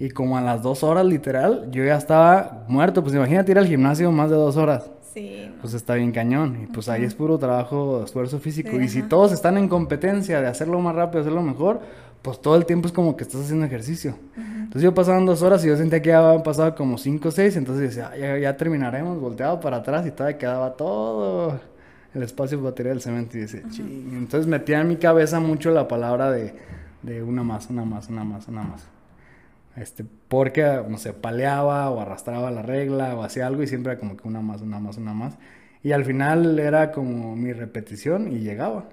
y 0.00 0.08
como 0.08 0.38
a 0.38 0.40
las 0.40 0.62
dos 0.62 0.82
horas, 0.82 1.04
literal, 1.04 1.68
yo 1.70 1.84
ya 1.84 1.94
estaba 1.94 2.64
muerto. 2.68 3.02
Pues 3.02 3.14
imagínate 3.14 3.52
ir 3.52 3.58
al 3.58 3.66
gimnasio 3.66 4.10
más 4.10 4.30
de 4.30 4.36
dos 4.36 4.56
horas. 4.56 4.90
Sí. 5.12 5.54
Pues 5.60 5.74
está 5.74 5.94
bien 5.94 6.10
cañón. 6.10 6.62
Y 6.62 6.72
pues 6.72 6.88
ahí 6.88 7.04
es 7.04 7.14
puro 7.14 7.38
trabajo, 7.38 8.02
esfuerzo 8.02 8.38
físico. 8.38 8.80
y 8.80 8.88
si 8.88 9.02
todos 9.02 9.30
están 9.30 9.58
en 9.58 9.68
competencia 9.68 10.40
de 10.40 10.46
hacerlo 10.46 10.80
más 10.80 10.94
rápido, 10.94 11.20
hacerlo 11.20 11.42
mejor, 11.42 11.82
pues 12.22 12.40
todo 12.40 12.56
el 12.56 12.66
tiempo 12.66 12.86
es 12.86 12.92
como 12.92 13.16
que 13.16 13.24
estás 13.24 13.42
haciendo 13.42 13.64
ejercicio. 13.66 14.14
Entonces 14.36 14.82
yo 14.82 14.94
pasaban 14.94 15.24
dos 15.26 15.42
horas 15.42 15.64
y 15.64 15.68
yo 15.68 15.76
sentía 15.76 16.02
que 16.02 16.10
ya 16.10 16.18
habían 16.18 16.42
pasado 16.42 16.74
como 16.74 16.98
cinco 16.98 17.28
o 17.28 17.30
seis. 17.30 17.56
Entonces 17.56 17.94
decía, 17.94 18.16
ya, 18.16 18.38
ya, 18.38 18.56
terminaremos, 18.56 19.18
volteado 19.18 19.58
para 19.60 19.78
atrás 19.78 20.06
y 20.06 20.10
todavía 20.10 20.38
quedaba 20.38 20.76
todo 20.76 21.60
el 22.14 22.22
espacio 22.22 22.58
de 22.58 22.64
batería 22.64 22.92
del 22.92 23.00
cemento. 23.00 23.38
Y 23.38 23.42
dice, 23.42 23.64
ching. 23.70 24.14
Entonces 24.14 24.46
metía 24.46 24.80
en 24.80 24.88
mi 24.88 24.96
cabeza 24.96 25.40
mucho 25.40 25.70
la 25.70 25.88
palabra 25.88 26.30
de, 26.30 26.54
de 27.02 27.22
una 27.22 27.42
más, 27.42 27.70
una 27.70 27.84
más, 27.84 28.08
una 28.08 28.24
más, 28.24 28.48
una 28.48 28.62
más. 28.62 28.82
Este, 29.76 30.04
porque, 30.28 30.82
no 30.88 30.98
sé, 30.98 31.14
paleaba 31.14 31.88
o 31.90 32.00
arrastraba 32.00 32.50
la 32.50 32.62
regla 32.62 33.14
o 33.16 33.22
hacía 33.22 33.46
algo 33.46 33.62
y 33.62 33.66
siempre 33.66 33.92
era 33.92 34.00
como 34.00 34.16
que 34.16 34.28
una 34.28 34.42
más, 34.42 34.60
una 34.60 34.78
más, 34.78 34.98
una 34.98 35.14
más. 35.14 35.38
Y 35.82 35.92
al 35.92 36.04
final 36.04 36.58
era 36.58 36.92
como 36.92 37.34
mi 37.34 37.52
repetición 37.52 38.30
y 38.30 38.40
llegaba. 38.40 38.84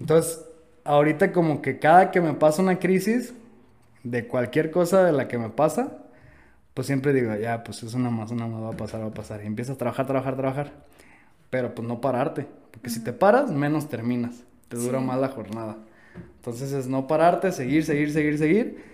Entonces, 0.00 0.47
ahorita 0.88 1.32
como 1.32 1.60
que 1.60 1.78
cada 1.78 2.10
que 2.10 2.20
me 2.20 2.34
pasa 2.34 2.62
una 2.62 2.78
crisis 2.78 3.34
de 4.02 4.26
cualquier 4.26 4.70
cosa 4.70 5.04
de 5.04 5.12
la 5.12 5.28
que 5.28 5.38
me 5.38 5.50
pasa, 5.50 5.98
pues 6.74 6.86
siempre 6.86 7.12
digo, 7.12 7.34
ya, 7.36 7.62
pues 7.62 7.82
es 7.82 7.94
una 7.94 8.10
más, 8.10 8.30
una 8.30 8.46
más, 8.46 8.62
va 8.62 8.70
a 8.70 8.76
pasar, 8.76 9.02
va 9.02 9.06
a 9.06 9.14
pasar. 9.14 9.42
Y 9.42 9.46
empiezas 9.46 9.76
a 9.76 9.78
trabajar, 9.78 10.06
trabajar, 10.06 10.36
trabajar. 10.36 10.72
Pero 11.50 11.74
pues 11.74 11.86
no 11.86 12.00
pararte, 12.00 12.46
porque 12.70 12.90
si 12.90 13.02
te 13.04 13.12
paras, 13.12 13.50
menos 13.50 13.88
terminas. 13.88 14.44
Te 14.68 14.76
dura 14.76 15.00
más 15.00 15.18
la 15.18 15.28
jornada. 15.28 15.76
Entonces 16.36 16.72
es 16.72 16.86
no 16.88 17.06
pararte, 17.06 17.52
seguir, 17.52 17.84
seguir, 17.84 18.12
seguir, 18.12 18.38
seguir. 18.38 18.84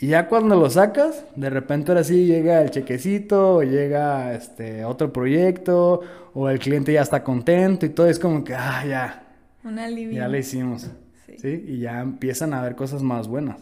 Y 0.00 0.08
ya 0.08 0.28
cuando 0.28 0.56
lo 0.56 0.68
sacas, 0.70 1.24
de 1.36 1.50
repente 1.50 1.92
ahora 1.92 2.02
sí 2.02 2.26
llega 2.26 2.62
el 2.62 2.70
chequecito, 2.70 3.56
o 3.56 3.62
llega 3.62 4.34
este 4.34 4.84
otro 4.84 5.12
proyecto, 5.12 6.00
o 6.34 6.48
el 6.48 6.58
cliente 6.58 6.92
ya 6.92 7.02
está 7.02 7.22
contento 7.22 7.86
y 7.86 7.90
todo 7.90 8.08
es 8.08 8.18
como 8.18 8.42
que, 8.42 8.54
ah, 8.54 8.84
ya. 8.86 9.22
Un 9.62 9.78
alivio. 9.78 10.16
Ya 10.16 10.28
le 10.28 10.40
hicimos. 10.40 10.90
Sí. 11.38 11.64
Y 11.66 11.78
ya 11.78 12.00
empiezan 12.00 12.54
a 12.54 12.62
ver 12.62 12.76
cosas 12.76 13.02
más 13.02 13.28
buenas. 13.28 13.60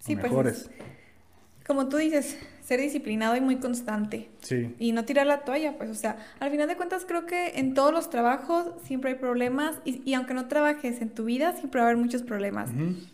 Sí, 0.00 0.14
pues 0.14 0.30
mejores. 0.30 0.70
como 1.66 1.88
tú 1.88 1.96
dices, 1.96 2.38
ser 2.62 2.80
disciplinado 2.80 3.36
y 3.36 3.40
muy 3.40 3.56
constante. 3.56 4.28
Sí. 4.40 4.74
Y 4.78 4.92
no 4.92 5.04
tirar 5.04 5.26
la 5.26 5.40
toalla, 5.40 5.76
pues, 5.76 5.90
o 5.90 5.94
sea, 5.94 6.16
al 6.40 6.50
final 6.50 6.68
de 6.68 6.76
cuentas 6.76 7.04
creo 7.06 7.26
que 7.26 7.58
en 7.58 7.74
todos 7.74 7.92
los 7.92 8.10
trabajos 8.10 8.72
siempre 8.84 9.12
hay 9.12 9.16
problemas 9.16 9.76
y, 9.84 10.02
y 10.08 10.14
aunque 10.14 10.34
no 10.34 10.46
trabajes 10.48 11.00
en 11.00 11.10
tu 11.10 11.24
vida, 11.24 11.52
siempre 11.54 11.80
va 11.80 11.86
a 11.86 11.90
haber 11.90 12.02
muchos 12.02 12.22
problemas. 12.22 12.70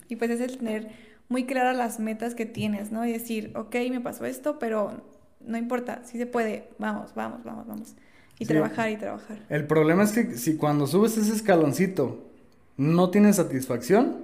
Y 0.08 0.16
pues 0.16 0.30
es 0.30 0.40
el 0.40 0.58
tener 0.58 0.90
muy 1.28 1.44
claras 1.44 1.76
las 1.76 1.98
metas 1.98 2.34
que 2.34 2.46
tienes, 2.46 2.92
¿no? 2.92 3.06
Y 3.06 3.12
decir, 3.12 3.52
ok, 3.54 3.74
me 3.90 4.00
pasó 4.00 4.26
esto, 4.26 4.58
pero 4.58 5.02
no 5.40 5.56
importa, 5.56 6.02
si 6.04 6.18
se 6.18 6.26
puede, 6.26 6.68
vamos, 6.78 7.14
vamos, 7.14 7.42
vamos, 7.44 7.66
vamos. 7.66 7.94
Y 8.38 8.44
trabajar 8.46 8.90
y 8.90 8.96
trabajar. 8.96 9.38
El 9.48 9.66
problema 9.66 10.02
es 10.02 10.12
que 10.12 10.36
si 10.36 10.56
cuando 10.56 10.86
subes 10.86 11.16
ese 11.16 11.32
escaloncito 11.32 12.31
no 12.76 13.10
tienes 13.10 13.36
satisfacción, 13.36 14.16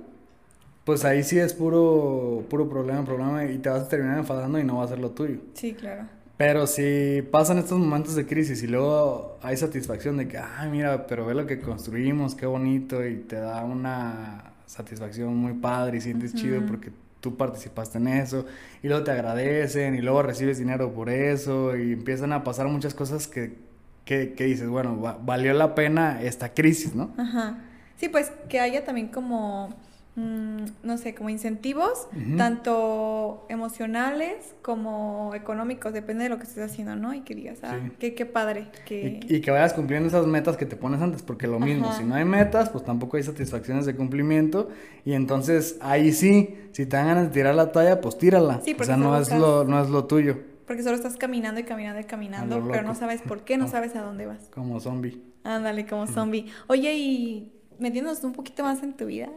pues 0.85 1.05
ahí 1.05 1.23
sí 1.23 1.39
es 1.39 1.53
puro, 1.53 2.45
puro 2.49 2.69
problema, 2.69 3.05
problema 3.05 3.45
y 3.45 3.59
te 3.59 3.69
vas 3.69 3.83
a 3.83 3.89
terminar 3.89 4.19
enfadando 4.19 4.59
y 4.59 4.65
no 4.65 4.79
va 4.79 4.85
a 4.85 4.89
ser 4.89 4.99
lo 4.99 5.11
tuyo. 5.11 5.39
Sí, 5.55 5.75
claro. 5.75 6.05
Pero 6.39 6.67
si 6.67 7.23
pasan 7.31 7.59
estos 7.59 7.79
momentos 7.79 8.15
de 8.15 8.25
crisis 8.25 8.63
y 8.63 8.69
luego 8.69 9.39
hay 9.43 9.57
satisfacción 9.57 10.17
de 10.17 10.29
que, 10.29 10.39
ay, 10.39 10.71
mira, 10.71 11.07
pero 11.07 11.27
ve 11.27 11.35
lo 11.35 11.47
que 11.47 11.59
construimos, 11.59 12.37
qué 12.37 12.47
bonito, 12.47 13.05
y 13.05 13.17
te 13.17 13.37
da 13.37 13.65
una 13.65 14.53
satisfacción 14.65 15.37
muy 15.37 15.55
padre 15.55 15.99
y 15.99 16.01
sientes 16.01 16.35
chido 16.35 16.65
porque 16.65 16.93
tú 17.21 17.37
participaste 17.37 17.99
en 17.99 18.09
eso 18.09 18.47
y 18.83 18.89
luego 18.89 19.03
te 19.03 19.11
agradecen 19.11 19.95
y 19.95 20.01
luego 20.01 20.23
recibes 20.23 20.59
dinero 20.59 20.93
por 20.93 21.11
eso 21.11 21.77
y 21.77 21.93
empiezan 21.93 22.33
a 22.33 22.45
pasar 22.45 22.69
muchas 22.69 22.95
cosas 22.95 23.27
que, 23.27 23.57
que, 24.05 24.35
que 24.35 24.45
dices, 24.45 24.69
bueno, 24.69 25.19
valió 25.23 25.53
la 25.55 25.75
pena 25.75 26.23
esta 26.23 26.55
crisis, 26.55 26.95
¿no? 26.95 27.11
Ajá. 27.19 27.59
Sí, 27.99 28.09
pues 28.09 28.33
que 28.49 28.61
haya 28.61 28.85
también 28.85 29.09
como 29.09 29.77
Mm, 30.19 30.65
no 30.83 30.99
sé, 30.99 31.15
como 31.15 31.31
incentivos, 31.31 32.09
tanto 32.37 33.47
emocionales 33.49 34.57
como 34.63 35.33
económicos, 35.33 35.93
depende 35.93 36.25
de 36.25 36.31
lo 36.31 36.39
que 36.39 36.43
estés 36.43 36.73
haciendo, 36.73 36.97
¿no? 36.97 37.15
Y 37.15 37.21
que 37.21 37.37
digas, 37.37 37.61
ah, 37.63 37.79
qué, 38.01 38.27
padre. 38.27 38.67
Que... 38.85 39.21
Y, 39.29 39.41
que 39.41 39.53
vayas 39.53 39.75
cumpliendo 39.75 40.09
esas 40.09 40.27
metas 40.27 40.57
que 40.57 40.67
te 40.67 40.75
pones 40.75 41.01
antes, 41.01 41.23
porque 41.23 41.47
lo 41.47 41.61
mismo, 41.61 41.93
si 41.93 42.03
no 42.03 42.17
hay 42.17 42.25
metas, 42.25 42.69
pues 42.69 42.85
tampoco 42.85 43.17
hay 43.17 43.23
satisfacciones 43.23 43.87
de 43.87 43.95
cumplimiento, 43.95 44.71
y 45.05 45.13
entonces 45.13 45.77
ahí 45.81 46.13
sí, 46.13 46.57
si 46.73 46.85
te 46.87 46.97
dan 46.97 47.07
ganas 47.07 47.29
de 47.29 47.31
tirar 47.31 47.55
la 47.55 47.71
toalla, 47.71 48.01
pues 48.01 48.19
tírala. 48.19 48.61
o 48.61 48.85
sea, 48.85 48.97
no 48.97 49.17
es, 49.21 49.33
lo, 49.33 49.63
no 49.63 49.81
es 49.81 49.89
lo 49.89 50.07
tuyo. 50.07 50.37
Porque 50.67 50.83
solo 50.83 50.97
estás 50.97 51.17
caminando 51.17 51.61
y 51.61 51.63
caminando 51.63 52.01
y 52.01 52.05
caminando, 52.05 52.67
pero 52.69 52.83
no 52.83 52.97
sabes 52.97 53.23
por 53.23 53.45
qué, 53.45 53.57
no 53.57 53.69
sabes 53.69 53.95
a 53.95 54.03
dónde 54.03 54.27
vas. 54.27 54.49
Como 54.53 54.81
zombie. 54.81 55.23
Ándale, 55.45 55.87
como 55.87 56.09
zombie. 56.09 56.47
Oye, 56.67 56.93
y 56.95 57.58
metiéndonos 57.79 58.23
un 58.25 58.33
poquito 58.33 58.63
más 58.63 58.83
en 58.83 58.95
tu 58.95 59.07
vida, 59.07 59.29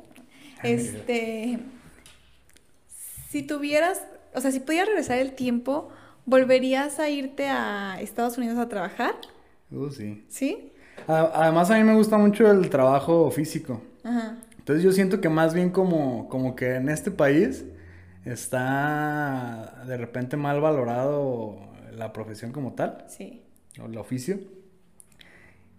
este, 0.64 1.60
si 3.30 3.44
tuvieras, 3.44 4.02
o 4.34 4.42
sea, 4.42 4.52
si 4.52 4.60
pudieras 4.60 4.88
regresar 4.88 5.18
el 5.18 5.34
tiempo, 5.34 5.90
¿volverías 6.26 7.00
a 7.00 7.10
irte 7.10 7.48
a 7.48 8.00
Estados 8.02 8.38
Unidos 8.38 8.58
a 8.58 8.70
trabajar? 8.70 9.16
Uh, 9.72 9.90
sí. 9.90 10.24
¿Sí? 10.28 10.72
Además, 11.08 11.72
a 11.72 11.78
mí 11.78 11.84
me 11.84 11.96
gusta 11.96 12.18
mucho 12.18 12.50
el 12.52 12.70
trabajo 12.70 13.32
físico. 13.32 13.82
Ajá. 14.04 14.38
Entonces 14.58 14.84
yo 14.84 14.92
siento 14.92 15.20
que 15.22 15.30
más 15.30 15.54
bien 15.54 15.72
como, 15.72 16.30
como 16.30 16.56
que 16.56 16.76
en 16.76 16.90
este 16.90 17.10
país 17.10 17.66
está 18.26 19.84
de 19.88 19.98
repente 19.98 20.38
mal 20.38 20.62
valorado 20.62 21.58
la 21.92 22.14
profesión 22.14 22.52
como 22.52 22.74
tal. 22.74 23.04
Sí. 23.08 23.42
O 23.82 23.88
el 23.88 23.98
oficio. 23.98 24.40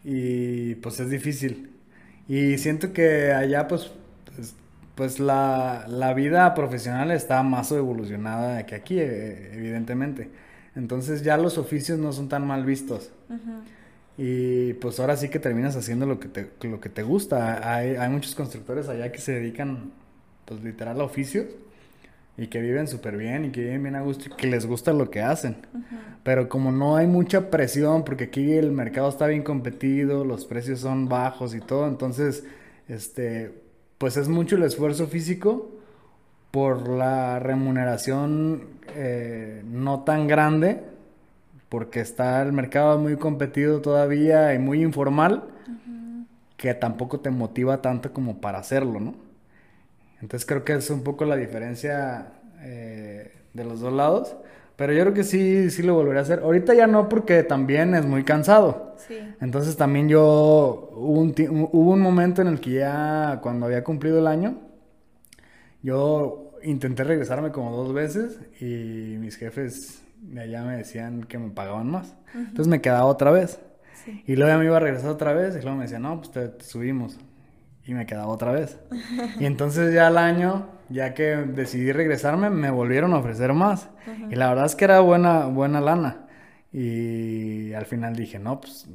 Y 0.04 0.74
pues 0.76 0.98
es 0.98 1.10
difícil. 1.10 1.71
Y 2.28 2.58
siento 2.58 2.92
que 2.92 3.32
allá 3.32 3.68
pues, 3.68 3.90
pues 4.34 4.54
pues 4.94 5.20
la, 5.20 5.86
la, 5.88 6.12
vida 6.14 6.54
profesional 6.54 7.10
está 7.10 7.42
más 7.42 7.72
evolucionada 7.72 8.64
que 8.66 8.74
aquí, 8.74 8.98
e, 8.98 9.54
evidentemente. 9.54 10.30
Entonces 10.76 11.22
ya 11.22 11.36
los 11.36 11.58
oficios 11.58 11.98
no 11.98 12.12
son 12.12 12.28
tan 12.28 12.46
mal 12.46 12.64
vistos. 12.64 13.10
Y 14.18 14.74
pues 14.74 15.00
ahora 15.00 15.16
sí 15.16 15.28
que 15.30 15.38
terminas 15.38 15.76
haciendo 15.76 16.06
lo 16.06 16.20
que 16.20 16.28
te, 16.28 16.50
lo 16.68 16.80
que 16.80 16.88
te 16.88 17.02
gusta. 17.02 17.74
Hay, 17.74 17.96
hay 17.96 18.08
muchos 18.10 18.34
constructores 18.34 18.88
allá 18.88 19.10
que 19.10 19.18
se 19.18 19.32
dedican, 19.32 19.90
pues 20.44 20.62
literal, 20.62 21.00
a 21.00 21.04
oficios 21.04 21.46
y 22.36 22.46
que 22.46 22.60
viven 22.60 22.88
súper 22.88 23.16
bien 23.16 23.44
y 23.44 23.50
que 23.50 23.60
viven 23.60 23.82
bien 23.82 23.96
a 23.96 24.00
gusto 24.00 24.24
y 24.26 24.32
que 24.32 24.46
les 24.46 24.66
gusta 24.66 24.92
lo 24.92 25.10
que 25.10 25.20
hacen. 25.20 25.56
Pero 26.22 26.48
como 26.48 26.72
no 26.72 26.96
hay 26.96 27.06
mucha 27.06 27.50
presión, 27.50 28.04
porque 28.04 28.24
aquí 28.24 28.52
el 28.52 28.72
mercado 28.72 29.08
está 29.08 29.26
bien 29.26 29.42
competido, 29.42 30.24
los 30.24 30.44
precios 30.44 30.80
son 30.80 31.08
bajos 31.08 31.54
y 31.54 31.60
todo, 31.60 31.88
entonces, 31.88 32.44
este, 32.88 33.52
pues 33.98 34.16
es 34.16 34.28
mucho 34.28 34.56
el 34.56 34.62
esfuerzo 34.62 35.06
físico 35.06 35.70
por 36.50 36.88
la 36.88 37.38
remuneración 37.38 38.64
eh, 38.94 39.62
no 39.66 40.04
tan 40.04 40.28
grande, 40.28 40.82
porque 41.68 42.00
está 42.00 42.42
el 42.42 42.52
mercado 42.52 42.98
muy 42.98 43.16
competido 43.16 43.80
todavía 43.80 44.54
y 44.54 44.58
muy 44.58 44.82
informal, 44.82 45.44
que 46.56 46.74
tampoco 46.74 47.20
te 47.20 47.30
motiva 47.30 47.80
tanto 47.82 48.12
como 48.12 48.40
para 48.40 48.58
hacerlo, 48.58 49.00
¿no? 49.00 49.14
Entonces 50.22 50.46
creo 50.46 50.64
que 50.64 50.74
es 50.74 50.88
un 50.88 51.02
poco 51.02 51.24
la 51.24 51.36
diferencia 51.36 52.32
eh, 52.60 53.32
de 53.52 53.64
los 53.64 53.80
dos 53.80 53.92
lados. 53.92 54.36
Pero 54.76 54.92
yo 54.94 55.02
creo 55.02 55.14
que 55.14 55.24
sí, 55.24 55.70
sí 55.70 55.82
lo 55.82 55.94
volveré 55.94 56.20
a 56.20 56.22
hacer. 56.22 56.40
Ahorita 56.40 56.74
ya 56.74 56.86
no, 56.86 57.08
porque 57.08 57.42
también 57.42 57.94
es 57.94 58.06
muy 58.06 58.24
cansado. 58.24 58.96
Sí. 59.06 59.18
Entonces 59.40 59.76
también 59.76 60.08
yo, 60.08 60.90
hubo 60.94 61.20
un, 61.20 61.34
hubo 61.72 61.90
un 61.90 62.00
momento 62.00 62.40
en 62.40 62.48
el 62.48 62.60
que 62.60 62.70
ya, 62.70 63.40
cuando 63.42 63.66
había 63.66 63.84
cumplido 63.84 64.18
el 64.18 64.26
año, 64.26 64.58
yo 65.82 66.52
intenté 66.62 67.04
regresarme 67.04 67.50
como 67.50 67.76
dos 67.76 67.92
veces 67.92 68.40
y 68.60 69.16
mis 69.18 69.36
jefes 69.36 70.02
de 70.20 70.40
allá 70.40 70.62
me 70.62 70.76
decían 70.76 71.24
que 71.24 71.38
me 71.38 71.50
pagaban 71.50 71.90
más. 71.90 72.14
Entonces 72.34 72.68
me 72.68 72.80
quedaba 72.80 73.04
otra 73.04 73.32
vez. 73.32 73.60
Sí. 74.04 74.22
Y 74.26 74.36
luego 74.36 74.52
ya 74.52 74.58
me 74.58 74.64
iba 74.64 74.76
a 74.76 74.80
regresar 74.80 75.10
otra 75.10 75.32
vez 75.32 75.56
y 75.56 75.62
luego 75.62 75.76
me 75.76 75.82
decían, 75.82 76.02
no, 76.02 76.20
pues 76.20 76.30
te 76.30 76.64
subimos 76.64 77.18
y 77.84 77.94
me 77.94 78.06
quedaba 78.06 78.28
otra 78.28 78.52
vez. 78.52 78.78
y 79.38 79.46
entonces 79.46 79.92
ya 79.92 80.06
al 80.06 80.18
año, 80.18 80.68
ya 80.88 81.14
que 81.14 81.36
decidí 81.36 81.92
regresarme, 81.92 82.50
me 82.50 82.70
volvieron 82.70 83.12
a 83.12 83.18
ofrecer 83.18 83.52
más. 83.52 83.88
Y 84.30 84.34
la 84.36 84.48
verdad 84.48 84.66
es 84.66 84.76
que 84.76 84.84
era 84.84 85.00
buena, 85.00 85.46
buena 85.46 85.80
lana. 85.80 86.26
Y 86.72 87.72
al 87.74 87.86
final 87.86 88.16
dije, 88.16 88.38
no, 88.38 88.60
pues 88.60 88.88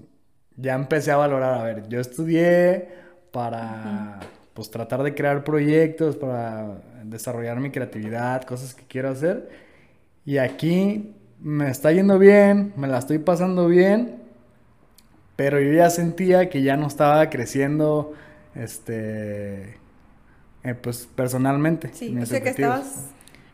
ya 0.55 0.73
empecé 0.73 1.11
a 1.11 1.17
valorar, 1.17 1.53
a 1.53 1.63
ver, 1.63 1.87
yo 1.87 1.99
estudié 1.99 2.89
para 3.31 4.19
pues 4.53 4.71
tratar 4.71 5.03
de 5.03 5.13
crear 5.13 5.43
proyectos, 5.43 6.15
para 6.15 6.81
desarrollar 7.03 7.59
mi 7.59 7.69
creatividad, 7.69 8.41
cosas 8.43 8.73
que 8.73 8.83
quiero 8.87 9.09
hacer. 9.09 9.49
Y 10.25 10.39
aquí 10.39 11.13
me 11.39 11.69
está 11.69 11.91
yendo 11.91 12.17
bien, 12.17 12.73
me 12.75 12.87
la 12.87 12.97
estoy 12.97 13.19
pasando 13.19 13.67
bien, 13.67 14.15
pero 15.35 15.61
yo 15.61 15.71
ya 15.73 15.91
sentía 15.91 16.49
que 16.49 16.63
ya 16.63 16.75
no 16.75 16.87
estaba 16.87 17.29
creciendo 17.29 18.13
este, 18.57 19.77
eh, 20.63 20.73
pues 20.81 21.07
personalmente. 21.15 21.91
Sí, 21.93 22.17
o 22.17 22.25
sea 22.25 22.41
que 22.41 22.49
estabas... 22.49 23.11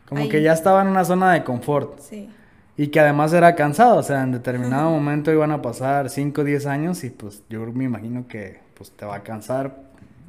Como 0.08 0.28
que 0.28 0.42
ya 0.42 0.52
estaba 0.52 0.82
en 0.82 0.88
una 0.88 1.04
zona 1.04 1.32
de 1.32 1.44
confort. 1.44 1.98
Sí. 1.98 2.28
Y 2.76 2.88
que 2.88 3.00
además 3.00 3.32
era 3.32 3.54
cansado, 3.54 3.96
o 3.96 4.02
sea, 4.02 4.22
en 4.22 4.32
determinado 4.32 4.90
momento 4.90 5.32
iban 5.32 5.52
a 5.52 5.62
pasar 5.62 6.10
5 6.10 6.40
o 6.40 6.44
10 6.44 6.66
años 6.66 7.04
y 7.04 7.10
pues 7.10 7.42
yo 7.48 7.64
me 7.72 7.84
imagino 7.84 8.26
que 8.26 8.58
pues 8.74 8.90
te 8.90 9.06
va 9.06 9.16
a 9.16 9.22
cansar. 9.22 9.76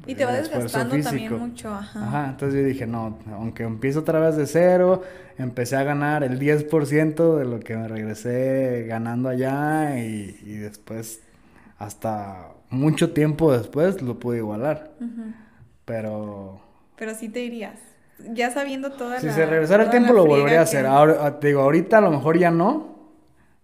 Y 0.06 0.14
te 0.14 0.24
va 0.24 0.32
desgastando 0.32 0.96
también 1.00 1.36
mucho, 1.36 1.74
ajá. 1.74 2.06
Ajá, 2.06 2.28
entonces 2.30 2.60
yo 2.60 2.66
dije, 2.66 2.86
no, 2.86 3.18
aunque 3.32 3.64
empiezo 3.64 4.00
otra 4.00 4.20
vez 4.20 4.36
de 4.36 4.46
cero, 4.46 5.02
empecé 5.36 5.74
a 5.74 5.82
ganar 5.82 6.22
el 6.22 6.38
10% 6.38 7.36
de 7.36 7.44
lo 7.44 7.58
que 7.58 7.76
me 7.76 7.88
regresé 7.88 8.86
ganando 8.86 9.28
allá 9.28 9.98
y, 9.98 10.38
y 10.44 10.54
después 10.54 11.22
hasta 11.78 12.52
mucho 12.70 13.12
tiempo 13.12 13.52
después 13.52 14.02
lo 14.02 14.18
pude 14.18 14.38
igualar. 14.38 14.92
Pero... 15.84 16.60
Pero 16.96 17.14
sí 17.14 17.28
te 17.28 17.44
irías. 17.44 17.78
Ya 18.32 18.50
sabiendo 18.50 18.92
toda 18.92 19.20
si 19.20 19.26
la... 19.26 19.32
Si 19.32 19.38
se 19.38 19.46
regresara 19.46 19.84
el 19.84 19.90
tiempo 19.90 20.12
lo 20.12 20.24
volvería 20.26 20.60
a 20.60 20.62
hacer. 20.62 20.86
Ahora, 20.86 21.18
ah, 21.20 21.38
te 21.38 21.48
digo, 21.48 21.60
ahorita 21.60 21.98
a 21.98 22.00
lo 22.00 22.10
mejor 22.10 22.38
ya 22.38 22.50
no. 22.50 22.96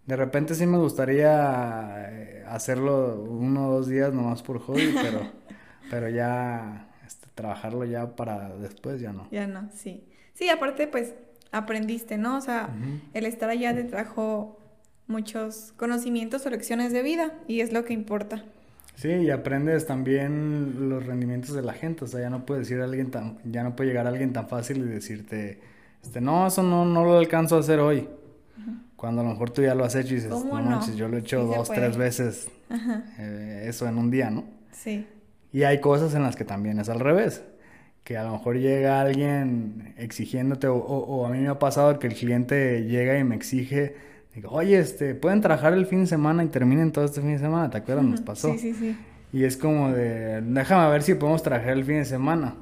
De 0.06 0.16
repente 0.16 0.54
sí 0.54 0.66
me 0.66 0.78
gustaría 0.78 2.10
eh, 2.10 2.44
hacerlo 2.48 3.22
uno 3.22 3.68
o 3.68 3.72
dos 3.72 3.88
días 3.88 4.12
nomás 4.12 4.42
por 4.42 4.58
hobby, 4.58 4.94
pero, 5.02 5.20
pero 5.90 6.08
ya 6.08 6.88
este, 7.06 7.28
trabajarlo 7.34 7.84
ya 7.84 8.14
para 8.14 8.50
después 8.56 9.00
ya 9.00 9.12
no. 9.12 9.28
Ya 9.30 9.46
no, 9.46 9.70
sí. 9.72 10.04
Sí, 10.34 10.50
aparte 10.50 10.86
pues 10.86 11.14
aprendiste, 11.50 12.18
¿no? 12.18 12.36
O 12.36 12.40
sea, 12.40 12.70
el 13.14 13.26
estar 13.26 13.48
allá 13.50 13.74
te 13.74 13.84
trajo 13.84 14.58
muchos 15.06 15.72
conocimientos 15.76 16.46
o 16.46 16.50
lecciones 16.50 16.92
de 16.92 17.02
vida 17.02 17.32
y 17.48 17.60
es 17.60 17.72
lo 17.72 17.84
que 17.84 17.92
importa. 17.92 18.44
Sí, 18.94 19.08
y 19.08 19.30
aprendes 19.30 19.86
también 19.86 20.88
los 20.88 21.06
rendimientos 21.06 21.54
de 21.54 21.62
la 21.62 21.72
gente, 21.72 22.04
o 22.04 22.06
sea, 22.06 22.20
ya 22.20 22.30
no 22.30 22.44
puede 22.44 22.60
decir 22.60 22.80
alguien 22.80 23.10
tan, 23.10 23.38
ya 23.44 23.62
no 23.62 23.74
puede 23.74 23.90
llegar 23.90 24.06
a 24.06 24.10
alguien 24.10 24.32
tan 24.32 24.48
fácil 24.48 24.78
y 24.78 24.82
decirte, 24.82 25.60
este, 26.02 26.20
no, 26.20 26.46
eso 26.46 26.62
no, 26.62 26.84
no 26.84 27.04
lo 27.04 27.18
alcanzo 27.18 27.56
a 27.56 27.60
hacer 27.60 27.80
hoy. 27.80 28.08
Cuando 28.96 29.22
a 29.22 29.24
lo 29.24 29.30
mejor 29.30 29.50
tú 29.50 29.62
ya 29.62 29.74
lo 29.74 29.84
has 29.84 29.96
hecho 29.96 30.12
y 30.12 30.16
dices, 30.16 30.30
no, 30.30 30.44
manches, 30.44 30.94
yo 30.94 31.08
lo 31.08 31.16
he 31.16 31.20
hecho 31.20 31.44
dos, 31.44 31.68
tres 31.68 31.96
veces 31.96 32.48
eh, 33.18 33.64
eso 33.66 33.88
en 33.88 33.98
un 33.98 34.10
día, 34.10 34.30
¿no? 34.30 34.44
Sí. 34.70 35.06
Y 35.52 35.64
hay 35.64 35.80
cosas 35.80 36.14
en 36.14 36.22
las 36.22 36.36
que 36.36 36.44
también 36.44 36.78
es 36.78 36.88
al 36.88 37.00
revés. 37.00 37.42
Que 38.04 38.16
a 38.16 38.24
lo 38.24 38.32
mejor 38.32 38.58
llega 38.58 39.00
alguien 39.00 39.94
exigiéndote, 39.96 40.68
o, 40.68 41.26
a 41.26 41.30
mí 41.30 41.38
me 41.38 41.48
ha 41.48 41.58
pasado 41.58 41.98
que 41.98 42.06
el 42.06 42.14
cliente 42.14 42.84
llega 42.84 43.18
y 43.18 43.24
me 43.24 43.34
exige, 43.34 43.96
digo, 44.34 44.50
oye, 44.50 44.78
este, 44.78 45.14
pueden 45.14 45.40
trabajar 45.40 45.72
el 45.72 45.86
fin 45.86 46.00
de 46.00 46.06
semana 46.06 46.44
y 46.44 46.48
terminen 46.48 46.92
todo 46.92 47.04
este 47.04 47.20
fin 47.20 47.32
de 47.32 47.38
semana, 47.38 47.70
¿te 47.70 47.78
acuerdas? 47.78 48.04
Nos 48.04 48.20
pasó. 48.20 48.52
Sí, 48.52 48.58
sí, 48.58 48.74
sí. 48.74 48.96
Y 49.32 49.44
es 49.44 49.56
como 49.56 49.90
de, 49.90 50.42
déjame 50.42 50.90
ver 50.90 51.02
si 51.02 51.14
podemos 51.14 51.42
trabajar 51.42 51.70
el 51.70 51.84
fin 51.84 51.96
de 51.96 52.04
semana. 52.04 52.54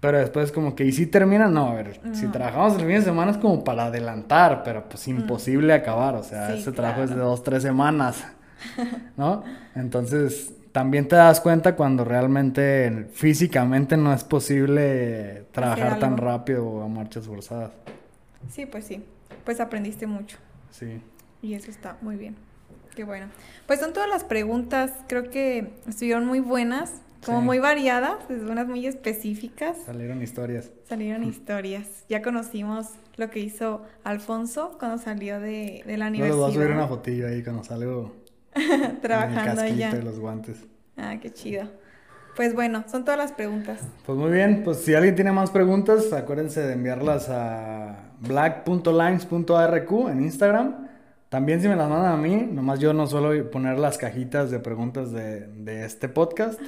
Pero 0.00 0.18
después 0.18 0.50
como 0.50 0.74
que, 0.74 0.84
¿y 0.84 0.90
si 0.90 1.06
termina? 1.06 1.46
No, 1.46 1.68
a 1.68 1.74
ver, 1.74 2.00
si 2.12 2.26
trabajamos 2.26 2.74
el 2.74 2.80
fin 2.80 2.96
de 2.96 3.02
semana 3.02 3.30
es 3.30 3.36
como 3.36 3.62
para 3.62 3.86
adelantar, 3.86 4.64
pero 4.64 4.88
pues 4.88 5.06
imposible 5.06 5.72
acabar, 5.72 6.16
o 6.16 6.24
sea, 6.24 6.52
ese 6.54 6.72
trabajo 6.72 7.04
es 7.04 7.10
de 7.10 7.16
dos, 7.16 7.44
tres 7.44 7.62
semanas, 7.62 8.24
¿no? 9.16 9.44
Entonces, 9.76 10.52
también 10.72 11.06
te 11.06 11.14
das 11.14 11.40
cuenta 11.40 11.76
cuando 11.76 12.04
realmente 12.04 13.06
físicamente 13.12 13.96
no 13.96 14.12
es 14.12 14.24
posible 14.24 15.44
trabajar 15.52 16.00
tan 16.00 16.16
rápido 16.16 16.66
o 16.66 16.82
a 16.82 16.88
marchas 16.88 17.26
forzadas. 17.26 17.70
Sí, 18.50 18.66
pues 18.66 18.84
sí. 18.86 19.04
Pues 19.44 19.60
aprendiste 19.60 20.06
mucho. 20.06 20.38
Sí. 20.70 21.00
Y 21.42 21.54
eso 21.54 21.70
está 21.70 21.96
muy 22.00 22.16
bien. 22.16 22.36
Qué 22.94 23.04
bueno. 23.04 23.26
Pues 23.66 23.80
son 23.80 23.92
todas 23.92 24.08
las 24.08 24.24
preguntas, 24.24 24.92
creo 25.08 25.30
que 25.30 25.72
estuvieron 25.88 26.26
muy 26.26 26.40
buenas, 26.40 27.00
como 27.24 27.40
muy 27.40 27.58
variadas, 27.58 28.16
unas 28.28 28.66
muy 28.66 28.86
específicas. 28.86 29.76
Salieron 29.86 30.22
historias. 30.22 30.70
Salieron 30.88 31.24
historias. 31.24 32.04
Ya 32.08 32.20
conocimos 32.20 32.88
lo 33.16 33.30
que 33.30 33.38
hizo 33.40 33.82
Alfonso 34.04 34.76
cuando 34.78 34.98
salió 34.98 35.40
de, 35.40 35.82
de 35.86 35.96
la 35.96 36.08
universidad. 36.08 36.36
Luego 36.36 36.42
voy 36.42 36.50
a 36.50 36.54
subir 36.54 36.76
una 36.76 36.88
fotillo 36.88 37.28
ahí 37.28 37.42
cuando 37.42 37.64
salgo 37.64 38.22
Trabajando 39.02 39.62
el 39.62 39.80
y 39.80 40.02
los 40.02 40.18
guantes. 40.18 40.58
Ah, 40.96 41.16
qué 41.20 41.32
chido. 41.32 41.68
Pues 42.36 42.54
bueno, 42.54 42.84
son 42.90 43.04
todas 43.04 43.18
las 43.18 43.32
preguntas. 43.32 43.80
Pues 44.06 44.16
muy 44.16 44.30
bien, 44.30 44.62
pues 44.64 44.78
si 44.78 44.94
alguien 44.94 45.14
tiene 45.14 45.32
más 45.32 45.50
preguntas, 45.50 46.12
acuérdense 46.12 46.60
de 46.60 46.74
enviarlas 46.74 47.28
a 47.28 48.11
black.lines.arq 48.22 49.92
en 50.08 50.22
Instagram. 50.22 50.88
También 51.28 51.60
si 51.62 51.68
me 51.68 51.76
las 51.76 51.88
mandan 51.88 52.12
a 52.12 52.16
mí, 52.16 52.48
nomás 52.50 52.78
yo 52.78 52.92
no 52.92 53.06
suelo 53.06 53.50
poner 53.50 53.78
las 53.78 53.96
cajitas 53.96 54.50
de 54.50 54.58
preguntas 54.58 55.12
de, 55.12 55.84
este 55.84 56.08
podcast, 56.10 56.60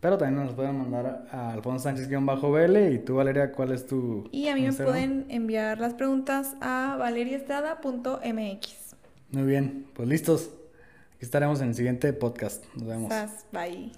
pero 0.00 0.16
también 0.16 0.36
nos 0.36 0.46
las 0.46 0.54
pueden 0.54 0.78
mandar 0.78 1.26
a 1.32 1.50
Alfonso 1.52 1.82
Sánchez-BL 1.84 2.92
y 2.92 2.98
tú 3.00 3.16
Valeria, 3.16 3.50
¿cuál 3.50 3.72
es 3.72 3.86
tu 3.86 4.28
Y 4.30 4.46
a 4.48 4.54
mí 4.54 4.62
me 4.62 4.72
pueden 4.72 5.26
enviar 5.28 5.80
las 5.80 5.94
preguntas 5.94 6.54
a 6.60 6.96
valeriaestrada.mx. 6.98 8.94
Muy 9.32 9.42
bien, 9.42 9.86
pues 9.94 10.08
listos 10.08 10.50
estaremos 11.18 11.60
en 11.60 11.68
el 11.68 11.74
siguiente 11.74 12.12
podcast. 12.12 12.64
Nos 12.74 12.86
vemos. 12.86 13.12
Bye. 13.52 13.92